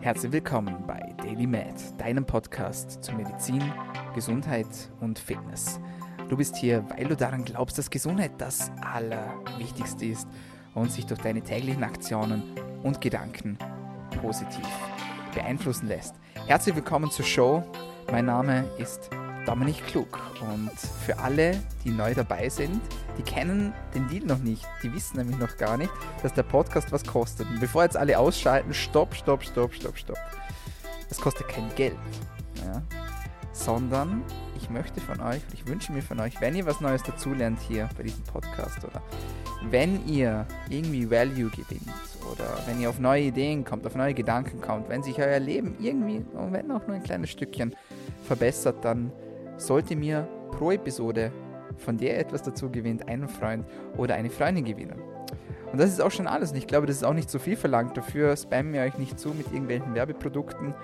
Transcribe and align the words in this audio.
Herzlich 0.00 0.30
willkommen 0.30 0.84
bei 0.86 1.12
Daily 1.18 1.48
Med, 1.48 1.74
deinem 1.98 2.24
Podcast 2.24 3.02
zu 3.02 3.12
Medizin, 3.12 3.60
Gesundheit 4.14 4.68
und 5.00 5.18
Fitness. 5.18 5.80
Du 6.28 6.36
bist 6.36 6.54
hier, 6.56 6.84
weil 6.90 7.08
du 7.08 7.16
daran 7.16 7.44
glaubst, 7.44 7.78
dass 7.78 7.90
Gesundheit 7.90 8.30
das 8.38 8.70
Allerwichtigste 8.80 10.06
ist 10.06 10.28
und 10.74 10.92
sich 10.92 11.04
durch 11.04 11.20
deine 11.20 11.42
täglichen 11.42 11.82
Aktionen 11.82 12.44
und 12.84 13.00
Gedanken 13.00 13.58
positiv 14.22 14.64
beeinflussen 15.34 15.88
lässt. 15.88 16.14
Herzlich 16.46 16.76
willkommen 16.76 17.10
zur 17.10 17.24
Show. 17.24 17.64
Mein 18.12 18.26
Name 18.26 18.66
ist 18.78 19.10
Dominik 19.46 19.84
Klug 19.88 20.20
und 20.40 20.78
für 21.04 21.18
alle, 21.18 21.60
die 21.84 21.90
neu 21.90 22.14
dabei 22.14 22.48
sind, 22.48 22.80
die 23.18 23.22
kennen 23.22 23.74
den 23.94 24.08
Deal 24.08 24.24
noch 24.24 24.38
nicht. 24.38 24.64
Die 24.82 24.92
wissen 24.92 25.18
nämlich 25.18 25.38
noch 25.38 25.56
gar 25.56 25.76
nicht, 25.76 25.90
dass 26.22 26.32
der 26.32 26.44
Podcast 26.44 26.92
was 26.92 27.04
kostet. 27.04 27.48
Und 27.48 27.60
bevor 27.60 27.82
jetzt 27.82 27.96
alle 27.96 28.18
ausschalten, 28.18 28.72
stopp, 28.72 29.14
stopp, 29.14 29.44
stopp, 29.44 29.74
stopp, 29.74 29.98
stopp. 29.98 30.18
Es 31.10 31.20
kostet 31.20 31.48
kein 31.48 31.68
Geld, 31.74 31.96
ja, 32.64 32.82
sondern 33.52 34.22
ich 34.56 34.70
möchte 34.70 35.00
von 35.00 35.20
euch, 35.20 35.40
ich 35.54 35.66
wünsche 35.66 35.92
mir 35.92 36.02
von 36.02 36.20
euch, 36.20 36.40
wenn 36.40 36.54
ihr 36.54 36.66
was 36.66 36.80
Neues 36.80 37.02
dazulernt 37.02 37.58
hier 37.60 37.88
bei 37.96 38.02
diesem 38.02 38.22
Podcast 38.24 38.84
oder 38.84 39.02
wenn 39.70 40.06
ihr 40.06 40.46
irgendwie 40.68 41.10
Value 41.10 41.50
gewinnt 41.50 41.88
oder 42.30 42.44
wenn 42.66 42.80
ihr 42.80 42.90
auf 42.90 42.98
neue 42.98 43.24
Ideen 43.24 43.64
kommt, 43.64 43.86
auf 43.86 43.94
neue 43.94 44.14
Gedanken 44.14 44.60
kommt, 44.60 44.88
wenn 44.88 45.02
sich 45.02 45.18
euer 45.18 45.40
Leben 45.40 45.76
irgendwie, 45.80 46.24
wenn 46.50 46.70
auch 46.70 46.86
nur 46.86 46.96
ein 46.96 47.02
kleines 47.02 47.30
Stückchen 47.30 47.74
verbessert, 48.24 48.84
dann 48.84 49.10
sollte 49.56 49.96
mir 49.96 50.28
pro 50.52 50.70
Episode 50.70 51.32
von 51.78 51.98
der 51.98 52.18
etwas 52.18 52.42
dazu 52.42 52.70
gewinnt, 52.70 53.08
einen 53.08 53.28
Freund 53.28 53.66
oder 53.96 54.14
eine 54.14 54.30
Freundin 54.30 54.64
gewinnen. 54.64 55.00
Und 55.72 55.78
das 55.78 55.90
ist 55.90 56.00
auch 56.00 56.10
schon 56.10 56.26
alles. 56.26 56.52
Und 56.52 56.56
ich 56.56 56.66
glaube, 56.66 56.86
das 56.86 56.96
ist 56.96 57.04
auch 57.04 57.12
nicht 57.12 57.30
so 57.30 57.38
viel 57.38 57.56
verlangt. 57.56 57.96
Dafür 57.96 58.36
spammen 58.36 58.72
wir 58.72 58.82
euch 58.82 58.96
nicht 58.96 59.18
zu 59.18 59.30
mit 59.30 59.46
irgendwelchen 59.52 59.94
Werbeprodukten. 59.94 60.74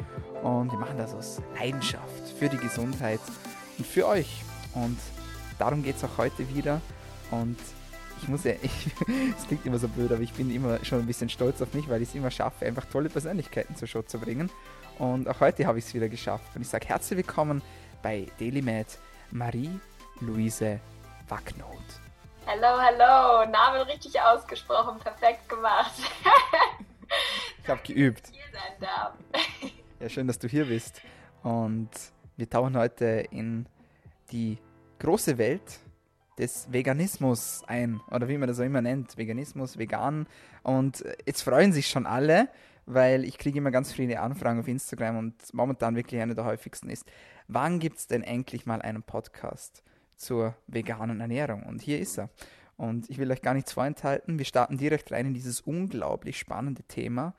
Und 0.43 0.71
wir 0.71 0.79
machen 0.79 0.99
das 0.99 1.15
aus 1.15 1.41
Leidenschaft 1.59 2.29
für 2.39 2.49
die 2.49 2.59
Gesundheit 2.59 3.21
und 3.79 3.87
für 3.87 4.07
euch. 4.07 4.43
Und 4.75 4.99
darum 5.59 5.83
geht 5.83 5.97
es 5.97 6.05
auch 6.05 6.19
heute 6.19 6.49
wieder. 6.55 6.81
Und 7.31 7.57
ich 8.21 8.29
muss 8.29 8.45
ja, 8.45 8.53
es 9.39 9.47
klingt 9.47 9.65
immer 9.65 9.79
so 9.79 9.89
blöd, 9.89 10.13
aber 10.13 10.23
ich 10.23 10.33
bin 10.33 10.55
immer 10.55 10.85
schon 10.85 11.01
ein 11.01 11.07
bisschen 11.07 11.29
stolz 11.29 11.63
auf 11.63 11.73
mich, 11.73 11.89
weil 11.89 12.03
ich 12.03 12.11
es 12.11 12.15
immer 12.15 12.31
schaffe, 12.31 12.67
einfach 12.67 12.85
tolle 12.87 13.09
Persönlichkeiten 13.09 13.77
zur 13.77 13.89
Show 13.89 14.03
zu 14.03 14.19
bringen. 14.19 14.51
Und 14.99 15.29
auch 15.29 15.41
heute 15.41 15.67
habe 15.67 15.79
ich 15.79 15.87
es 15.87 15.95
wieder 15.95 16.09
geschafft. 16.09 16.55
Und 16.55 16.63
ich 16.63 16.69
sage 16.69 16.87
herzlich 16.89 17.17
willkommen 17.17 17.63
bei 18.03 18.27
DailyMed 18.39 18.99
Marie-Louise 20.21 20.81
Wacknoth. 21.29 22.01
Hallo, 22.47 22.79
hallo, 22.79 23.51
Namen 23.51 23.83
richtig 23.83 24.21
ausgesprochen, 24.21 24.99
perfekt 25.01 25.49
gemacht. 25.49 25.95
ich 27.63 27.69
habe 27.69 27.81
geübt. 27.83 28.29
Hier 28.31 28.43
sein 28.53 28.73
darf. 28.81 29.15
Ja, 30.01 30.09
schön, 30.11 30.27
dass 30.27 30.39
du 30.39 30.49
hier 30.49 30.67
bist. 30.67 31.01
Und 31.43 31.89
wir 32.37 32.51
tauchen 32.51 32.77
heute 32.77 33.25
in 33.31 33.67
die 34.33 34.59
große 34.99 35.39
Welt 35.39 35.79
des 36.37 36.71
Veganismus 36.71 37.63
ein, 37.69 38.01
oder 38.11 38.29
wie 38.29 38.37
man 38.37 38.49
das 38.49 38.61
auch 38.61 38.65
immer 38.65 38.83
nennt, 38.83 39.17
Veganismus, 39.17 39.79
vegan. 39.79 40.27
Und 40.63 41.03
jetzt 41.25 41.43
freuen 41.43 41.73
sich 41.73 41.87
schon 41.87 42.07
alle, 42.07 42.49
weil 42.85 43.25
ich 43.25 43.39
kriege 43.39 43.59
immer 43.59 43.71
ganz 43.71 43.93
viele 43.93 44.21
Anfragen 44.21 44.61
auf 44.61 44.69
Instagram 44.69 45.17
und 45.17 45.55
momentan 45.55 45.97
wirklich 45.97 46.21
eine 46.21 46.35
der 46.35 46.45
häufigsten 46.45 46.91
ist, 46.91 47.07
wann 47.49 47.79
gibt 47.79 47.97
es 47.97 48.07
denn 48.07 48.23
endlich 48.23 48.67
mal 48.67 48.83
einen 48.83 49.05
Podcast 49.05 49.83
zur 50.17 50.55
veganen 50.67 51.21
Ernährung? 51.21 51.63
Und 51.65 51.83
hier 51.83 51.99
ist 51.99 52.19
er. 52.19 52.31
Und 52.77 53.09
ich 53.09 53.19
will 53.19 53.31
euch 53.31 53.43
gar 53.43 53.55
nichts 53.55 53.73
vorenthalten. 53.73 54.39
Wir 54.39 54.45
starten 54.45 54.79
direkt 54.79 55.13
rein 55.13 55.27
in 55.27 55.35
dieses 55.35 55.61
unglaublich 55.61 56.39
spannende 56.39 56.83
Thema. 56.83 57.35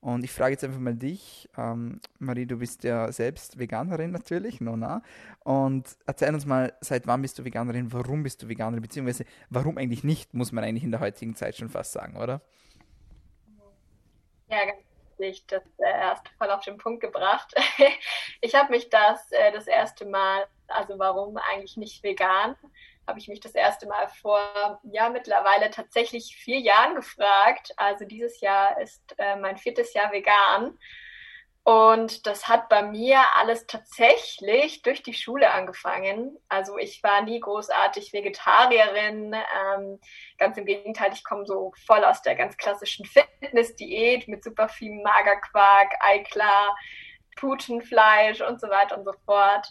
Und 0.00 0.22
ich 0.22 0.30
frage 0.30 0.52
jetzt 0.52 0.62
einfach 0.62 0.78
mal 0.78 0.94
dich, 0.94 1.48
ähm, 1.56 2.00
Marie, 2.18 2.46
du 2.46 2.58
bist 2.58 2.84
ja 2.84 3.10
selbst 3.10 3.58
Veganerin 3.58 4.12
natürlich, 4.12 4.60
Nona. 4.60 5.02
Und 5.40 5.96
erzähl 6.06 6.32
uns 6.32 6.46
mal, 6.46 6.74
seit 6.80 7.06
wann 7.06 7.22
bist 7.22 7.38
du 7.38 7.44
Veganerin, 7.44 7.92
warum 7.92 8.22
bist 8.22 8.42
du 8.42 8.48
Veganerin, 8.48 8.82
beziehungsweise 8.82 9.24
warum 9.50 9.78
eigentlich 9.78 10.04
nicht, 10.04 10.34
muss 10.34 10.52
man 10.52 10.62
eigentlich 10.62 10.84
in 10.84 10.92
der 10.92 11.00
heutigen 11.00 11.34
Zeit 11.34 11.56
schon 11.56 11.70
fast 11.70 11.92
sagen, 11.92 12.16
oder? 12.16 12.40
Ja, 14.48 14.64
ganz 14.64 14.78
richtig. 15.18 15.46
Das 15.48 15.62
äh, 15.78 16.14
du 16.14 16.30
voll 16.38 16.50
auf 16.50 16.64
den 16.64 16.78
Punkt 16.78 17.00
gebracht. 17.00 17.54
ich 18.40 18.54
habe 18.54 18.70
mich 18.70 18.90
das 18.90 19.30
äh, 19.32 19.52
das 19.52 19.66
erste 19.66 20.06
Mal, 20.06 20.46
also 20.68 20.98
warum 20.98 21.36
eigentlich 21.36 21.76
nicht 21.76 22.02
vegan, 22.02 22.56
habe 23.06 23.18
ich 23.18 23.28
mich 23.28 23.40
das 23.40 23.54
erste 23.54 23.86
Mal 23.86 24.08
vor, 24.08 24.80
ja, 24.82 25.08
mittlerweile 25.08 25.70
tatsächlich 25.70 26.36
vier 26.36 26.58
Jahren 26.58 26.96
gefragt. 26.96 27.72
Also 27.76 28.04
dieses 28.04 28.40
Jahr 28.40 28.80
ist 28.80 29.02
äh, 29.18 29.36
mein 29.36 29.56
viertes 29.58 29.94
Jahr 29.94 30.10
vegan. 30.12 30.78
Und 31.66 32.28
das 32.28 32.46
hat 32.46 32.68
bei 32.68 32.84
mir 32.84 33.20
alles 33.34 33.66
tatsächlich 33.66 34.82
durch 34.82 35.02
die 35.02 35.14
Schule 35.14 35.50
angefangen. 35.50 36.38
Also 36.48 36.78
ich 36.78 37.02
war 37.02 37.22
nie 37.22 37.40
großartig 37.40 38.12
Vegetarierin. 38.12 39.34
Ähm, 39.34 39.98
ganz 40.38 40.56
im 40.58 40.64
Gegenteil, 40.64 41.10
ich 41.12 41.24
komme 41.24 41.44
so 41.44 41.72
voll 41.84 42.04
aus 42.04 42.22
der 42.22 42.36
ganz 42.36 42.56
klassischen 42.56 43.04
Fitness-Diät 43.04 44.28
mit 44.28 44.44
super 44.44 44.68
viel 44.68 44.92
Magerquark, 45.02 45.92
Eiklar, 45.98 46.76
Putenfleisch 47.34 48.42
und 48.42 48.60
so 48.60 48.68
weiter 48.68 48.96
und 48.96 49.04
so 49.04 49.14
fort. 49.24 49.66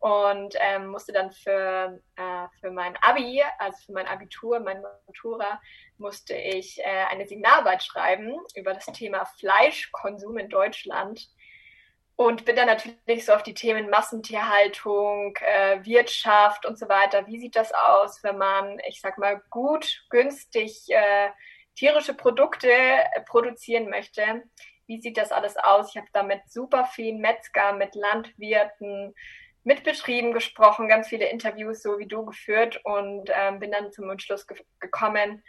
Und 0.00 0.54
ähm, 0.58 0.88
musste 0.88 1.12
dann 1.12 1.32
für, 1.32 1.98
äh, 2.16 2.46
für 2.60 2.70
mein 2.70 2.94
Abi, 3.00 3.42
also 3.58 3.86
für 3.86 3.92
mein 3.92 4.06
Abitur, 4.06 4.60
mein 4.60 4.82
Matura, 4.82 5.58
musste 5.96 6.34
ich 6.34 6.78
äh, 6.80 7.06
eine 7.10 7.26
Signalarbeit 7.26 7.82
schreiben 7.82 8.38
über 8.54 8.74
das 8.74 8.84
Thema 8.84 9.24
Fleischkonsum 9.24 10.36
in 10.36 10.50
Deutschland 10.50 11.26
und 12.18 12.44
bin 12.44 12.56
dann 12.56 12.66
natürlich 12.66 13.24
so 13.24 13.32
auf 13.32 13.44
die 13.44 13.54
Themen 13.54 13.90
Massentierhaltung, 13.90 15.36
äh, 15.36 15.78
Wirtschaft 15.84 16.66
und 16.66 16.76
so 16.76 16.88
weiter. 16.88 17.28
Wie 17.28 17.38
sieht 17.38 17.54
das 17.54 17.72
aus, 17.72 18.24
wenn 18.24 18.36
man, 18.36 18.80
ich 18.88 19.00
sag 19.00 19.18
mal, 19.18 19.40
gut, 19.50 20.04
günstig 20.10 20.86
äh, 20.88 21.28
tierische 21.76 22.14
Produkte 22.14 22.72
äh, 22.72 23.20
produzieren 23.24 23.88
möchte? 23.88 24.42
Wie 24.88 25.00
sieht 25.00 25.16
das 25.16 25.30
alles 25.30 25.56
aus? 25.56 25.90
Ich 25.90 25.96
habe 25.96 26.08
da 26.12 26.24
mit 26.24 26.40
super 26.48 26.86
vielen 26.86 27.20
Metzger, 27.20 27.72
mit 27.74 27.94
Landwirten, 27.94 29.14
mit 29.62 29.84
Betrieben 29.84 30.32
gesprochen, 30.32 30.88
ganz 30.88 31.06
viele 31.06 31.26
Interviews, 31.26 31.82
so 31.82 32.00
wie 32.00 32.08
du 32.08 32.24
geführt 32.24 32.80
und 32.82 33.30
ähm, 33.32 33.60
bin 33.60 33.70
dann 33.70 33.92
zum 33.92 34.10
Entschluss 34.10 34.44
ge 34.48 34.58
gekommen, 34.80 35.44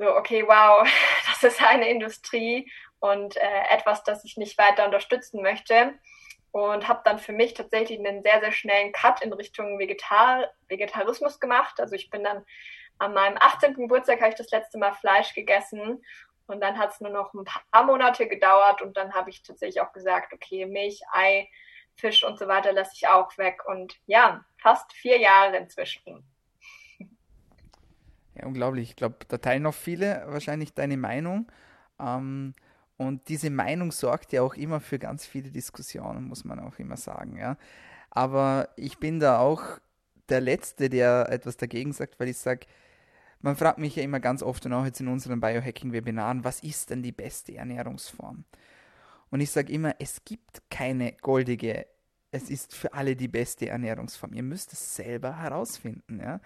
so, 0.00 0.16
okay, 0.16 0.42
wow, 0.46 0.88
das 1.26 1.42
ist 1.52 1.62
eine 1.62 1.88
Industrie 1.88 2.70
und 3.00 3.36
äh, 3.36 3.62
etwas, 3.70 4.02
das 4.02 4.24
ich 4.24 4.36
nicht 4.36 4.58
weiter 4.58 4.84
unterstützen 4.84 5.42
möchte. 5.42 5.94
Und 6.52 6.88
habe 6.88 7.02
dann 7.04 7.20
für 7.20 7.32
mich 7.32 7.54
tatsächlich 7.54 8.00
einen 8.00 8.24
sehr, 8.24 8.40
sehr 8.40 8.50
schnellen 8.50 8.90
Cut 8.90 9.22
in 9.22 9.32
Richtung 9.32 9.78
Vegetar 9.78 10.50
Vegetarismus 10.66 11.38
gemacht. 11.38 11.78
Also 11.78 11.94
ich 11.94 12.10
bin 12.10 12.24
dann 12.24 12.44
an 12.98 13.14
meinem 13.14 13.36
18. 13.38 13.74
Geburtstag 13.74 14.20
habe 14.20 14.30
ich 14.30 14.34
das 14.34 14.50
letzte 14.50 14.76
Mal 14.76 14.92
Fleisch 14.94 15.32
gegessen 15.32 16.04
und 16.48 16.60
dann 16.60 16.76
hat 16.76 16.90
es 16.90 17.00
nur 17.00 17.12
noch 17.12 17.32
ein 17.34 17.44
paar 17.44 17.84
Monate 17.84 18.26
gedauert 18.26 18.82
und 18.82 18.96
dann 18.96 19.14
habe 19.14 19.30
ich 19.30 19.44
tatsächlich 19.44 19.80
auch 19.80 19.92
gesagt, 19.92 20.32
okay, 20.32 20.66
Milch, 20.66 21.00
Ei, 21.12 21.48
Fisch 21.94 22.24
und 22.24 22.38
so 22.38 22.48
weiter 22.48 22.72
lasse 22.72 22.92
ich 22.94 23.06
auch 23.06 23.38
weg. 23.38 23.62
Und 23.66 24.00
ja, 24.06 24.44
fast 24.58 24.92
vier 24.92 25.20
Jahre 25.20 25.56
inzwischen. 25.56 26.24
Ja, 28.40 28.46
unglaublich. 28.46 28.90
Ich 28.90 28.96
glaube, 28.96 29.16
da 29.28 29.38
teilen 29.38 29.62
noch 29.62 29.74
viele 29.74 30.24
wahrscheinlich 30.26 30.74
deine 30.74 30.96
Meinung. 30.96 31.50
Ähm, 31.98 32.54
und 32.96 33.28
diese 33.28 33.50
Meinung 33.50 33.92
sorgt 33.92 34.32
ja 34.32 34.42
auch 34.42 34.54
immer 34.54 34.80
für 34.80 34.98
ganz 34.98 35.26
viele 35.26 35.50
Diskussionen, 35.50 36.24
muss 36.24 36.44
man 36.44 36.60
auch 36.60 36.78
immer 36.78 36.96
sagen. 36.96 37.36
Ja. 37.36 37.56
Aber 38.10 38.68
ich 38.76 38.98
bin 38.98 39.20
da 39.20 39.38
auch 39.38 39.62
der 40.28 40.40
Letzte, 40.40 40.88
der 40.88 41.28
etwas 41.30 41.56
dagegen 41.56 41.92
sagt, 41.92 42.20
weil 42.20 42.28
ich 42.28 42.38
sage, 42.38 42.66
man 43.40 43.56
fragt 43.56 43.78
mich 43.78 43.96
ja 43.96 44.02
immer 44.02 44.20
ganz 44.20 44.42
oft 44.42 44.66
und 44.66 44.72
auch 44.72 44.84
jetzt 44.84 45.00
in 45.00 45.08
unseren 45.08 45.40
Biohacking-Webinaren, 45.40 46.44
was 46.44 46.60
ist 46.60 46.90
denn 46.90 47.02
die 47.02 47.12
beste 47.12 47.56
Ernährungsform? 47.56 48.44
Und 49.30 49.40
ich 49.40 49.50
sage 49.50 49.72
immer, 49.72 49.94
es 49.98 50.24
gibt 50.24 50.62
keine 50.70 51.12
goldige, 51.12 51.86
es 52.32 52.50
ist 52.50 52.74
für 52.74 52.92
alle 52.92 53.16
die 53.16 53.28
beste 53.28 53.68
Ernährungsform. 53.68 54.34
Ihr 54.34 54.42
müsst 54.42 54.72
es 54.72 54.96
selber 54.96 55.38
herausfinden. 55.38 56.20
Ja? 56.20 56.40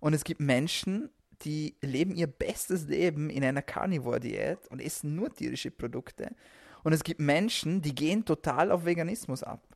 Und 0.00 0.12
es 0.12 0.24
gibt 0.24 0.40
Menschen, 0.40 1.10
die 1.42 1.76
leben 1.80 2.14
ihr 2.14 2.26
bestes 2.26 2.86
Leben 2.86 3.30
in 3.30 3.44
einer 3.44 3.62
Carnivore-Diät 3.62 4.68
und 4.68 4.80
essen 4.80 5.14
nur 5.14 5.32
tierische 5.32 5.70
Produkte. 5.70 6.34
Und 6.82 6.92
es 6.92 7.02
gibt 7.02 7.20
Menschen, 7.20 7.82
die 7.82 7.94
gehen 7.94 8.24
total 8.24 8.70
auf 8.70 8.84
Veganismus 8.84 9.42
ab. 9.42 9.66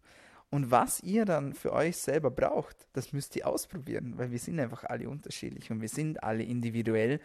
Und 0.51 0.71
was 0.71 1.01
ihr 1.01 1.25
dann 1.25 1.53
für 1.53 1.73
euch 1.73 1.97
selber 1.97 2.31
braucht, 2.31 2.77
das 2.95 3.13
müsst 3.13 3.37
ihr 3.37 3.47
ausprobieren, 3.47 4.15
weil 4.17 4.31
wir 4.31 4.39
sind 4.39 4.59
einfach 4.61 4.85
alle 4.85 5.09
unterschiedlich 5.09 5.71
und 5.71 5.81
wir 5.81 5.89
sind 5.89 6.23
alle 6.23 6.43
individuell. 6.43 7.21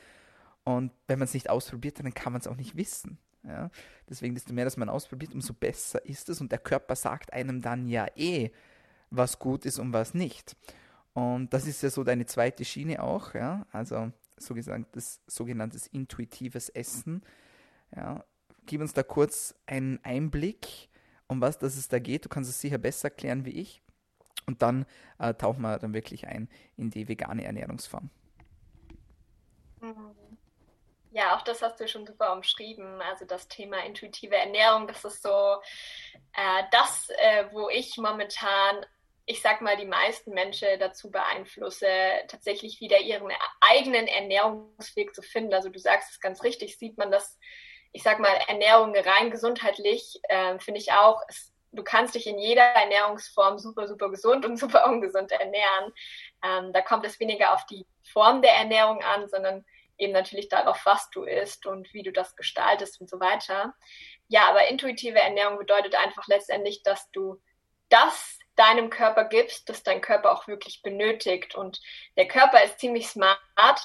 Und 0.66 0.92
wenn 1.08 1.20
man 1.20 1.28
es 1.28 1.34
nicht 1.34 1.50
ausprobiert, 1.50 2.00
dann 2.00 2.14
kann 2.14 2.34
man 2.34 2.42
es 2.42 2.48
auch 2.48 2.58
nicht 2.58 2.76
wissen. 2.76 3.18
Ja? 3.44 3.70
Deswegen, 4.10 4.36
desto 4.36 4.54
mehr, 4.54 4.66
dass 4.66 4.78
man 4.78 4.90
ausprobiert, 4.90 5.34
umso 5.34 5.54
besser 5.54 6.06
ist 6.06 6.28
es. 6.30 6.42
Und 6.42 6.52
der 6.52 6.60
Körper 6.60 6.96
sagt 6.96 7.32
einem 7.32 7.62
dann 7.62 7.88
ja 7.88 8.08
eh, 8.16 8.52
was 9.10 9.40
gut 9.40 9.66
ist 9.66 9.80
und 9.80 9.94
was 9.94 10.14
nicht. 10.14 10.56
Und 11.14 11.54
das 11.54 11.68
ist 11.68 11.84
ja 11.84 11.90
so 11.90 12.04
deine 12.04 12.26
zweite 12.26 12.66
Schiene 12.66 13.02
auch, 13.02 13.34
ja. 13.36 13.66
Also 13.72 14.12
sogenanntes, 14.38 15.22
sogenanntes 15.28 15.88
intuitives 15.88 16.70
Essen. 16.70 17.24
Ja. 17.96 18.24
gib 18.66 18.82
uns 18.82 18.94
da 18.94 19.04
kurz 19.04 19.56
einen 19.66 20.04
Einblick, 20.04 20.90
um 21.28 21.42
was 21.42 21.60
das 21.60 21.78
es 21.78 21.88
da 21.88 22.00
geht. 22.00 22.26
Du 22.26 22.30
kannst 22.30 22.50
es 22.50 22.60
sicher 22.60 22.78
besser 22.78 23.10
erklären 23.10 23.46
wie 23.46 23.52
ich. 23.52 23.82
Und 24.46 24.62
dann 24.62 24.86
äh, 25.20 25.34
tauchen 25.34 25.62
wir 25.62 25.80
dann 25.80 25.94
wirklich 25.94 26.28
ein 26.28 26.50
in 26.76 26.90
die 26.90 27.08
vegane 27.08 27.46
Ernährungsform. 27.46 28.10
Ja, 31.12 31.36
auch 31.36 31.42
das 31.44 31.62
hast 31.62 31.80
du 31.80 31.88
schon 31.88 32.06
super 32.06 32.34
umschrieben. 32.34 33.02
Also 33.02 33.26
das 33.26 33.48
Thema 33.48 33.86
intuitive 33.86 34.36
Ernährung, 34.36 34.88
das 34.88 35.06
ist 35.06 35.22
so 35.22 35.58
äh, 36.34 36.64
das, 36.72 37.10
äh, 37.10 37.46
wo 37.52 37.70
ich 37.70 37.98
momentan, 37.98 38.86
ich 39.26 39.42
sag 39.42 39.62
mal, 39.62 39.78
die 39.78 39.86
meisten 39.86 40.32
Menschen 40.32 40.68
dazu 40.80 41.10
beeinflusse, 41.10 41.88
tatsächlich 42.28 42.82
wieder 42.82 43.00
ihren 43.00 43.32
eigenen 43.62 44.08
Ernährungsweg 44.08 45.16
zu 45.16 45.22
finden. 45.22 45.54
Also 45.54 45.70
du 45.70 45.80
sagst 45.80 46.12
es 46.12 46.20
ganz 46.20 46.44
richtig, 46.44 46.78
sieht 46.78 46.98
man 46.98 47.10
das, 47.12 47.40
ich 47.94 48.04
sag 48.04 48.20
mal, 48.20 48.36
Ernährung 48.48 48.94
rein 48.96 49.32
gesundheitlich, 49.32 50.20
äh, 50.24 50.60
finde 50.60 50.82
ich 50.82 50.92
auch, 50.92 51.22
es, 51.30 51.54
du 51.72 51.84
kannst 51.84 52.16
dich 52.16 52.28
in 52.28 52.38
jeder 52.38 52.64
Ernährungsform 52.64 53.60
super, 53.60 53.88
super 53.88 54.10
gesund 54.10 54.46
und 54.46 54.58
super 54.60 54.88
ungesund 54.88 55.32
ernähren. 55.32 55.94
Ähm, 56.44 56.74
da 56.74 56.82
kommt 56.82 57.06
es 57.06 57.20
weniger 57.20 57.54
auf 57.54 57.66
die 57.68 57.88
Form 58.12 58.42
der 58.42 58.54
Ernährung 58.54 59.02
an, 59.04 59.30
sondern 59.30 59.64
eben 59.98 60.12
natürlich 60.12 60.50
darauf, 60.50 60.86
was 60.86 61.10
du 61.12 61.24
isst 61.24 61.66
und 61.66 61.94
wie 61.94 62.04
du 62.04 62.12
das 62.12 62.36
gestaltest 62.36 63.00
und 63.00 63.10
so 63.10 63.22
weiter. 63.22 63.74
Ja, 64.28 64.50
aber 64.50 64.68
intuitive 64.68 65.20
Ernährung 65.20 65.58
bedeutet 65.58 65.96
einfach 65.96 66.28
letztendlich, 66.28 66.84
dass 66.84 67.10
du 67.12 67.42
das 67.90 68.40
deinem 68.56 68.90
Körper 68.90 69.26
gibst, 69.26 69.70
das 69.70 69.84
dein 69.84 70.02
Körper 70.02 70.32
auch 70.32 70.48
wirklich 70.48 70.82
benötigt. 70.82 71.56
Und 71.56 71.82
der 72.18 72.28
Körper 72.28 72.64
ist 72.64 72.80
ziemlich 72.80 73.08
smart, 73.08 73.40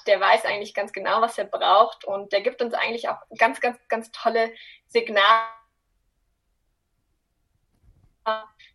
der 0.06 0.20
weiß 0.20 0.44
eigentlich 0.44 0.75
ganz 0.75 0.93
genau, 0.93 1.20
was 1.20 1.38
er 1.38 1.47
braucht 1.47 2.05
und 2.05 2.32
der 2.32 2.43
gibt 2.43 2.61
uns 2.61 2.75
eigentlich 2.75 3.09
auch 3.09 3.19
ganz, 3.38 3.61
ganz, 3.61 3.79
ganz 3.88 4.11
tolle 4.11 4.53
Signale 4.87 5.49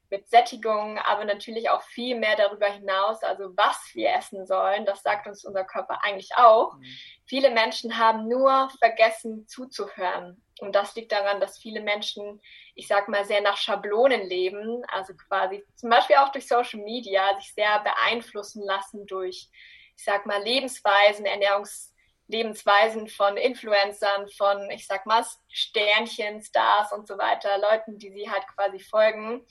mit 0.10 0.30
Sättigung, 0.30 1.00
aber 1.00 1.25
natürlich 1.25 1.72
auch 1.72 1.81
viel 1.81 2.18
mehr 2.18 2.36
darüber 2.36 2.68
hinaus, 2.68 3.24
also 3.24 3.56
was 3.57 3.78
wir 3.94 4.13
essen 4.13 4.45
sollen, 4.45 4.86
das 4.86 5.01
sagt 5.01 5.25
uns 5.25 5.44
unser 5.44 5.63
Körper 5.63 6.04
eigentlich 6.04 6.30
auch. 6.36 6.75
Mhm. 6.75 6.86
Viele 7.25 7.50
Menschen 7.50 7.98
haben 7.98 8.28
nur 8.28 8.69
vergessen 8.78 9.48
zuzuhören. 9.48 10.43
Und 10.59 10.75
das 10.75 10.95
liegt 10.95 11.11
daran, 11.11 11.41
dass 11.41 11.57
viele 11.57 11.81
Menschen, 11.81 12.41
ich 12.75 12.88
sag 12.88 13.07
mal, 13.07 13.25
sehr 13.25 13.41
nach 13.41 13.57
Schablonen 13.57 14.27
leben, 14.27 14.83
also 14.88 15.13
quasi 15.15 15.63
zum 15.75 15.89
Beispiel 15.89 16.17
auch 16.17 16.31
durch 16.31 16.47
Social 16.47 16.79
Media, 16.79 17.35
sich 17.39 17.53
sehr 17.53 17.79
beeinflussen 17.79 18.63
lassen 18.63 19.05
durch, 19.07 19.50
ich 19.97 20.03
sag 20.03 20.25
mal, 20.25 20.41
Lebensweisen, 20.44 21.25
Ernährungs 21.25 21.94
Lebensweisen 22.27 23.07
von 23.07 23.35
Influencern, 23.38 24.29
von, 24.29 24.69
ich 24.71 24.88
sag 24.88 25.05
mal, 25.05 25.25
Sternchen, 25.50 26.41
Stars 26.41 26.91
und 26.94 27.07
so 27.07 27.17
weiter, 27.17 27.57
Leuten, 27.57 27.99
die 27.99 28.11
sie 28.11 28.29
halt 28.29 28.47
quasi 28.56 28.79
folgen 28.79 29.45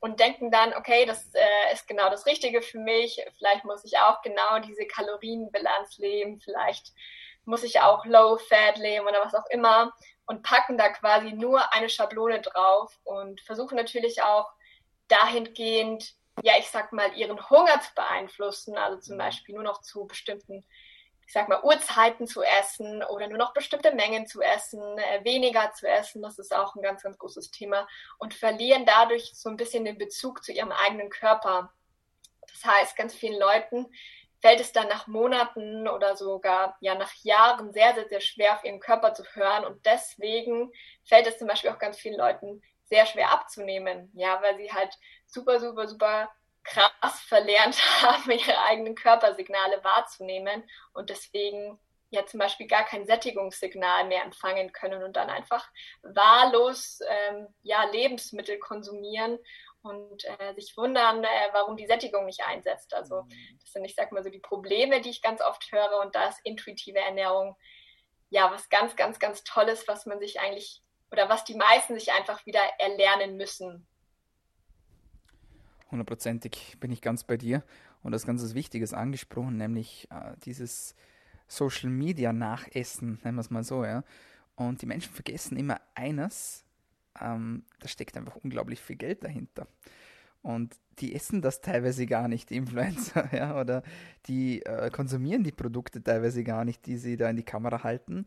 und 0.00 0.20
denken 0.20 0.50
dann, 0.50 0.74
okay, 0.74 1.06
das 1.06 1.32
äh, 1.34 1.72
ist 1.72 1.88
genau 1.88 2.10
das 2.10 2.26
Richtige 2.26 2.62
für 2.62 2.78
mich, 2.78 3.20
vielleicht 3.38 3.64
muss 3.64 3.84
ich 3.84 3.98
auch 3.98 4.20
genau 4.22 4.58
diese 4.60 4.86
Kalorienbilanz 4.86 5.98
leben, 5.98 6.40
vielleicht 6.40 6.92
muss 7.44 7.62
ich 7.62 7.80
auch 7.80 8.04
Low 8.04 8.36
Fat 8.36 8.76
leben 8.76 9.06
oder 9.06 9.24
was 9.24 9.34
auch 9.34 9.46
immer 9.50 9.92
und 10.30 10.44
packen 10.44 10.78
da 10.78 10.90
quasi 10.90 11.32
nur 11.32 11.74
eine 11.74 11.88
Schablone 11.88 12.40
drauf 12.40 12.96
und 13.02 13.40
versuchen 13.40 13.74
natürlich 13.74 14.22
auch 14.22 14.48
dahingehend, 15.08 16.14
ja, 16.44 16.52
ich 16.56 16.70
sag 16.70 16.92
mal, 16.92 17.12
ihren 17.16 17.50
Hunger 17.50 17.80
zu 17.80 17.92
beeinflussen, 17.96 18.78
also 18.78 19.00
zum 19.00 19.18
Beispiel 19.18 19.56
nur 19.56 19.64
noch 19.64 19.80
zu 19.82 20.06
bestimmten 20.06 20.64
ich 21.26 21.32
sag 21.32 21.48
mal, 21.48 21.62
Uhrzeiten 21.62 22.28
zu 22.28 22.42
essen 22.42 23.04
oder 23.04 23.28
nur 23.28 23.38
noch 23.38 23.52
bestimmte 23.52 23.92
Mengen 23.92 24.26
zu 24.28 24.40
essen, 24.40 24.80
äh, 24.98 25.24
weniger 25.24 25.72
zu 25.72 25.88
essen, 25.88 26.22
das 26.22 26.38
ist 26.38 26.54
auch 26.54 26.74
ein 26.74 26.82
ganz, 26.82 27.04
ganz 27.04 27.18
großes 27.18 27.52
Thema. 27.52 27.86
Und 28.18 28.34
verlieren 28.34 28.84
dadurch 28.84 29.32
so 29.34 29.48
ein 29.48 29.56
bisschen 29.56 29.84
den 29.84 29.96
Bezug 29.96 30.44
zu 30.44 30.52
ihrem 30.52 30.72
eigenen 30.72 31.08
Körper. 31.08 31.72
Das 32.52 32.64
heißt, 32.64 32.96
ganz 32.96 33.14
vielen 33.14 33.38
Leuten 33.38 33.86
fällt 34.40 34.60
es 34.60 34.72
dann 34.72 34.88
nach 34.88 35.06
Monaten 35.06 35.86
oder 35.88 36.16
sogar 36.16 36.76
ja 36.80 36.94
nach 36.94 37.12
Jahren 37.22 37.72
sehr, 37.72 37.94
sehr, 37.94 38.08
sehr 38.08 38.20
schwer 38.20 38.54
auf 38.54 38.64
ihren 38.64 38.80
Körper 38.80 39.14
zu 39.14 39.24
hören. 39.34 39.64
Und 39.64 39.84
deswegen 39.84 40.72
fällt 41.04 41.26
es 41.26 41.38
zum 41.38 41.48
Beispiel 41.48 41.70
auch 41.70 41.78
ganz 41.78 41.98
vielen 41.98 42.18
Leuten 42.18 42.62
sehr 42.84 43.06
schwer 43.06 43.30
abzunehmen, 43.30 44.10
ja, 44.14 44.42
weil 44.42 44.56
sie 44.56 44.72
halt 44.72 44.92
super, 45.26 45.60
super, 45.60 45.86
super 45.86 46.30
krass 46.64 47.20
verlernt 47.20 47.78
haben, 48.02 48.30
ihre 48.30 48.58
eigenen 48.64 48.94
Körpersignale 48.94 49.82
wahrzunehmen 49.84 50.68
und 50.92 51.10
deswegen 51.10 51.78
ja 52.10 52.26
zum 52.26 52.40
Beispiel 52.40 52.66
gar 52.66 52.84
kein 52.84 53.06
Sättigungssignal 53.06 54.06
mehr 54.06 54.24
empfangen 54.24 54.72
können 54.72 55.02
und 55.04 55.14
dann 55.14 55.30
einfach 55.30 55.68
wahllos 56.02 57.00
ähm, 57.08 57.46
ja, 57.62 57.84
Lebensmittel 57.84 58.58
konsumieren 58.58 59.38
und 59.82 60.24
äh, 60.24 60.54
sich 60.54 60.76
wundern, 60.76 61.24
äh, 61.24 61.48
warum 61.52 61.76
die 61.76 61.86
Sättigung 61.86 62.26
nicht 62.26 62.42
einsetzt. 62.46 62.94
Also 62.94 63.26
das 63.60 63.72
sind, 63.72 63.84
ich 63.84 63.94
sag 63.94 64.12
mal 64.12 64.22
so, 64.22 64.30
die 64.30 64.38
Probleme, 64.38 65.00
die 65.00 65.10
ich 65.10 65.22
ganz 65.22 65.40
oft 65.40 65.70
höre 65.72 66.00
und 66.00 66.14
da 66.14 66.28
ist 66.28 66.40
intuitive 66.44 66.98
Ernährung 66.98 67.56
ja 68.28 68.50
was 68.50 68.68
ganz, 68.68 68.96
ganz, 68.96 69.18
ganz 69.18 69.42
Tolles, 69.44 69.88
was 69.88 70.06
man 70.06 70.20
sich 70.20 70.40
eigentlich 70.40 70.82
oder 71.10 71.28
was 71.28 71.44
die 71.44 71.56
meisten 71.56 71.98
sich 71.98 72.12
einfach 72.12 72.46
wieder 72.46 72.60
erlernen 72.78 73.36
müssen 73.36 73.86
hundertprozentig 75.90 76.76
bin 76.80 76.90
ich 76.90 77.00
ganz 77.00 77.24
bei 77.24 77.36
dir 77.36 77.62
und 78.02 78.12
das 78.12 78.26
ganz 78.26 78.54
Wichtiges 78.54 78.94
angesprochen, 78.94 79.56
nämlich 79.56 80.08
äh, 80.10 80.34
dieses 80.44 80.94
Social 81.48 81.90
Media 81.90 82.32
Nachessen, 82.32 83.18
nennen 83.22 83.36
wir 83.36 83.42
es 83.42 83.50
mal 83.50 83.64
so, 83.64 83.84
ja. 83.84 84.04
Und 84.54 84.82
die 84.82 84.86
Menschen 84.86 85.12
vergessen 85.12 85.56
immer 85.56 85.80
eines, 85.94 86.64
ähm, 87.20 87.64
da 87.80 87.88
steckt 87.88 88.16
einfach 88.16 88.36
unglaublich 88.36 88.80
viel 88.80 88.96
Geld 88.96 89.24
dahinter. 89.24 89.66
Und 90.42 90.76
die 90.98 91.14
essen 91.14 91.42
das 91.42 91.60
teilweise 91.60 92.06
gar 92.06 92.28
nicht, 92.28 92.50
die 92.50 92.56
Influencer, 92.56 93.28
ja, 93.36 93.58
oder 93.60 93.82
die 94.26 94.64
äh, 94.64 94.90
konsumieren 94.90 95.44
die 95.44 95.52
Produkte 95.52 96.02
teilweise 96.02 96.44
gar 96.44 96.64
nicht, 96.64 96.86
die 96.86 96.96
sie 96.96 97.16
da 97.16 97.28
in 97.28 97.36
die 97.36 97.42
Kamera 97.42 97.82
halten. 97.82 98.26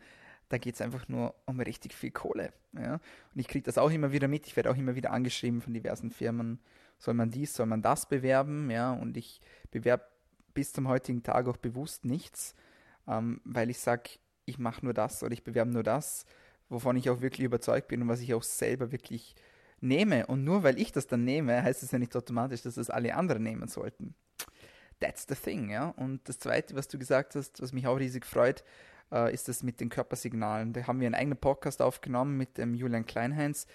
Da 0.49 0.57
geht 0.57 0.75
es 0.75 0.81
einfach 0.81 1.07
nur 1.07 1.33
um 1.45 1.59
richtig 1.59 1.93
viel 1.95 2.11
Kohle. 2.11 2.53
Ja. 2.73 2.93
Und 2.93 3.39
ich 3.39 3.47
kriege 3.47 3.63
das 3.63 3.77
auch 3.77 3.89
immer 3.89 4.11
wieder 4.11 4.27
mit. 4.27 4.45
Ich 4.45 4.55
werde 4.55 4.69
auch 4.69 4.77
immer 4.77 4.95
wieder 4.95 5.11
angeschrieben 5.11 5.61
von 5.61 5.73
diversen 5.73 6.11
Firmen, 6.11 6.59
soll 6.99 7.15
man 7.15 7.31
dies, 7.31 7.53
soll 7.53 7.65
man 7.65 7.81
das 7.81 8.07
bewerben, 8.07 8.69
ja, 8.69 8.93
und 8.93 9.17
ich 9.17 9.41
bewerbe 9.71 10.05
bis 10.53 10.71
zum 10.71 10.87
heutigen 10.87 11.23
Tag 11.23 11.47
auch 11.47 11.57
bewusst 11.57 12.05
nichts, 12.05 12.55
ähm, 13.07 13.41
weil 13.43 13.69
ich 13.69 13.79
sage, 13.79 14.11
ich 14.45 14.59
mache 14.59 14.85
nur 14.85 14.93
das 14.93 15.23
oder 15.23 15.33
ich 15.33 15.43
bewerbe 15.43 15.71
nur 15.71 15.83
das, 15.83 16.25
wovon 16.69 16.95
ich 16.97 17.09
auch 17.09 17.21
wirklich 17.21 17.45
überzeugt 17.45 17.87
bin 17.87 18.01
und 18.01 18.07
was 18.07 18.21
ich 18.21 18.33
auch 18.33 18.43
selber 18.43 18.91
wirklich 18.91 19.35
nehme. 19.81 20.25
Und 20.27 20.43
nur 20.43 20.63
weil 20.63 20.79
ich 20.79 20.91
das 20.91 21.07
dann 21.07 21.23
nehme, 21.23 21.61
heißt 21.61 21.83
es 21.83 21.91
ja 21.91 21.99
nicht 21.99 22.15
automatisch, 22.15 22.61
dass 22.61 22.75
das 22.75 22.89
alle 22.89 23.15
anderen 23.15 23.43
nehmen 23.43 23.67
sollten. 23.67 24.15
That's 24.99 25.25
the 25.27 25.35
thing, 25.35 25.69
ja. 25.69 25.89
Und 25.89 26.27
das 26.29 26.39
Zweite, 26.39 26.75
was 26.75 26.87
du 26.87 26.97
gesagt 26.97 27.35
hast, 27.35 27.61
was 27.61 27.73
mich 27.73 27.87
auch 27.87 27.99
riesig 27.99 28.25
freut, 28.25 28.63
äh, 29.11 29.33
ist 29.33 29.47
das 29.47 29.63
mit 29.63 29.79
den 29.79 29.89
Körpersignalen. 29.89 30.73
Da 30.73 30.87
haben 30.87 30.99
wir 30.99 31.07
einen 31.07 31.15
eigenen 31.15 31.37
Podcast 31.37 31.81
aufgenommen 31.81 32.37
mit 32.37 32.57
dem 32.57 32.73
Julian 32.73 33.05
Kleinheinz, 33.05 33.67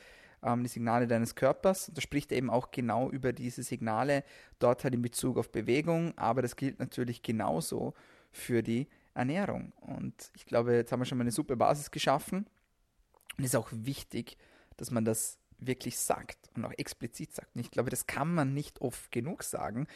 ähm, 0.43 0.63
die 0.63 0.69
Signale 0.69 1.07
deines 1.07 1.35
Körpers. 1.35 1.91
Da 1.95 2.01
spricht 2.01 2.33
er 2.33 2.39
eben 2.39 2.51
auch 2.51 2.71
genau 2.71 3.11
über 3.11 3.33
diese 3.33 3.63
Signale, 3.63 4.25
dort 4.59 4.85
halt 4.85 4.95
in 4.95 5.03
Bezug 5.03 5.37
auf 5.37 5.53
Bewegung, 5.53 6.17
aber 6.17 6.43
das 6.43 6.57
gilt 6.57 6.79
natürlich 6.79 7.23
genauso 7.23 7.95
für 8.31 8.63
die 8.63 8.89
Ernährung. 9.15 9.73
Und 9.81 10.31
ich 10.35 10.47
glaube, 10.47 10.75
jetzt 10.75 10.93
haben 10.93 11.01
wir 11.01 11.07
schon 11.07 11.19
mal 11.19 11.25
eine 11.25 11.33
super 11.33 11.57
Basis 11.57 11.91
geschaffen. 11.91 12.47
Und 13.37 13.45
es 13.45 13.51
ist 13.51 13.57
auch 13.57 13.69
wichtig, 13.73 14.37
dass 14.77 14.91
man 14.91 15.05
das 15.05 15.39
wirklich 15.59 15.99
sagt 15.99 16.51
und 16.55 16.65
auch 16.65 16.73
explizit 16.77 17.35
sagt. 17.35 17.55
Und 17.55 17.61
ich 17.61 17.71
glaube, 17.71 17.91
das 17.91 18.07
kann 18.07 18.33
man 18.33 18.55
nicht 18.55 18.81
oft 18.81 19.11
genug 19.11 19.43
sagen. 19.43 19.87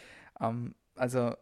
Ähm, 0.41 0.75
also 0.97 1.35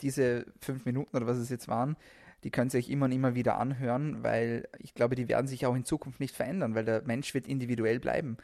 diese 0.00 0.46
fünf 0.60 0.84
Minuten 0.86 1.16
oder 1.16 1.26
was 1.26 1.36
es 1.36 1.50
jetzt 1.50 1.68
waren, 1.68 1.96
die 2.44 2.50
können 2.50 2.70
sich 2.70 2.90
immer 2.90 3.06
und 3.06 3.12
immer 3.12 3.34
wieder 3.34 3.58
anhören, 3.58 4.22
weil 4.22 4.68
ich 4.78 4.94
glaube, 4.94 5.14
die 5.14 5.28
werden 5.28 5.46
sich 5.46 5.66
auch 5.66 5.74
in 5.74 5.84
Zukunft 5.84 6.20
nicht 6.20 6.34
verändern, 6.34 6.74
weil 6.74 6.84
der 6.84 7.02
Mensch 7.02 7.34
wird 7.34 7.46
individuell 7.46 7.98
bleiben 7.98 8.36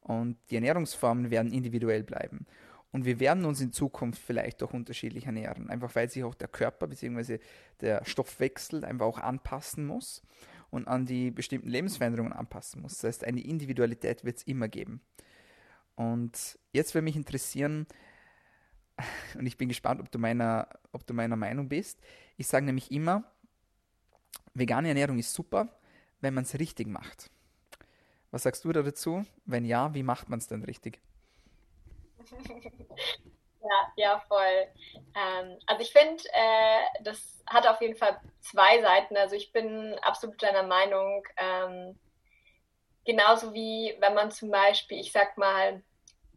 und 0.00 0.36
die 0.50 0.56
Ernährungsformen 0.56 1.30
werden 1.30 1.52
individuell 1.52 2.02
bleiben. 2.02 2.46
Und 2.92 3.04
wir 3.04 3.20
werden 3.20 3.44
uns 3.44 3.60
in 3.60 3.72
Zukunft 3.72 4.22
vielleicht 4.22 4.62
auch 4.62 4.72
unterschiedlich 4.72 5.26
ernähren, 5.26 5.68
einfach 5.68 5.94
weil 5.94 6.08
sich 6.08 6.24
auch 6.24 6.34
der 6.34 6.48
Körper 6.48 6.86
bzw. 6.86 7.38
der 7.80 8.04
Stoffwechsel 8.04 8.84
einfach 8.84 9.06
auch 9.06 9.18
anpassen 9.18 9.86
muss 9.86 10.22
und 10.70 10.88
an 10.88 11.06
die 11.06 11.30
bestimmten 11.30 11.68
Lebensveränderungen 11.68 12.32
anpassen 12.32 12.82
muss. 12.82 12.98
Das 12.98 13.04
heißt, 13.04 13.24
eine 13.24 13.40
Individualität 13.40 14.24
wird 14.24 14.38
es 14.38 14.42
immer 14.44 14.68
geben. 14.68 15.00
Und 15.94 16.58
jetzt 16.72 16.94
würde 16.94 17.04
mich 17.04 17.16
interessieren, 17.16 17.86
und 19.38 19.46
ich 19.46 19.56
bin 19.56 19.68
gespannt, 19.68 20.00
ob 20.00 20.10
du 20.10 20.18
meiner, 20.18 20.68
ob 20.92 21.06
du 21.06 21.14
meiner 21.14 21.36
Meinung 21.36 21.68
bist. 21.68 22.00
Ich 22.36 22.46
sage 22.46 22.66
nämlich 22.66 22.90
immer, 22.90 23.24
vegane 24.54 24.88
Ernährung 24.88 25.18
ist 25.18 25.32
super, 25.32 25.68
wenn 26.20 26.34
man 26.34 26.44
es 26.44 26.58
richtig 26.58 26.86
macht. 26.88 27.30
Was 28.30 28.42
sagst 28.42 28.64
du 28.64 28.72
dazu? 28.72 29.24
Wenn 29.44 29.64
ja, 29.64 29.94
wie 29.94 30.02
macht 30.02 30.28
man 30.28 30.38
es 30.38 30.46
denn 30.46 30.64
richtig? 30.64 31.00
Ja, 33.68 33.92
ja, 33.96 34.22
voll. 34.28 34.68
Ähm, 35.14 35.58
also 35.66 35.82
ich 35.82 35.92
finde, 35.92 36.22
äh, 36.32 37.02
das 37.02 37.42
hat 37.46 37.66
auf 37.66 37.80
jeden 37.80 37.96
Fall 37.96 38.20
zwei 38.40 38.80
Seiten. 38.80 39.16
Also 39.16 39.34
ich 39.34 39.52
bin 39.52 39.94
absolut 40.02 40.40
deiner 40.42 40.62
Meinung. 40.62 41.24
Ähm, 41.36 41.98
genauso 43.04 43.52
wie 43.54 43.96
wenn 44.00 44.14
man 44.14 44.30
zum 44.30 44.50
Beispiel, 44.50 45.00
ich 45.00 45.10
sag 45.12 45.36
mal, 45.36 45.82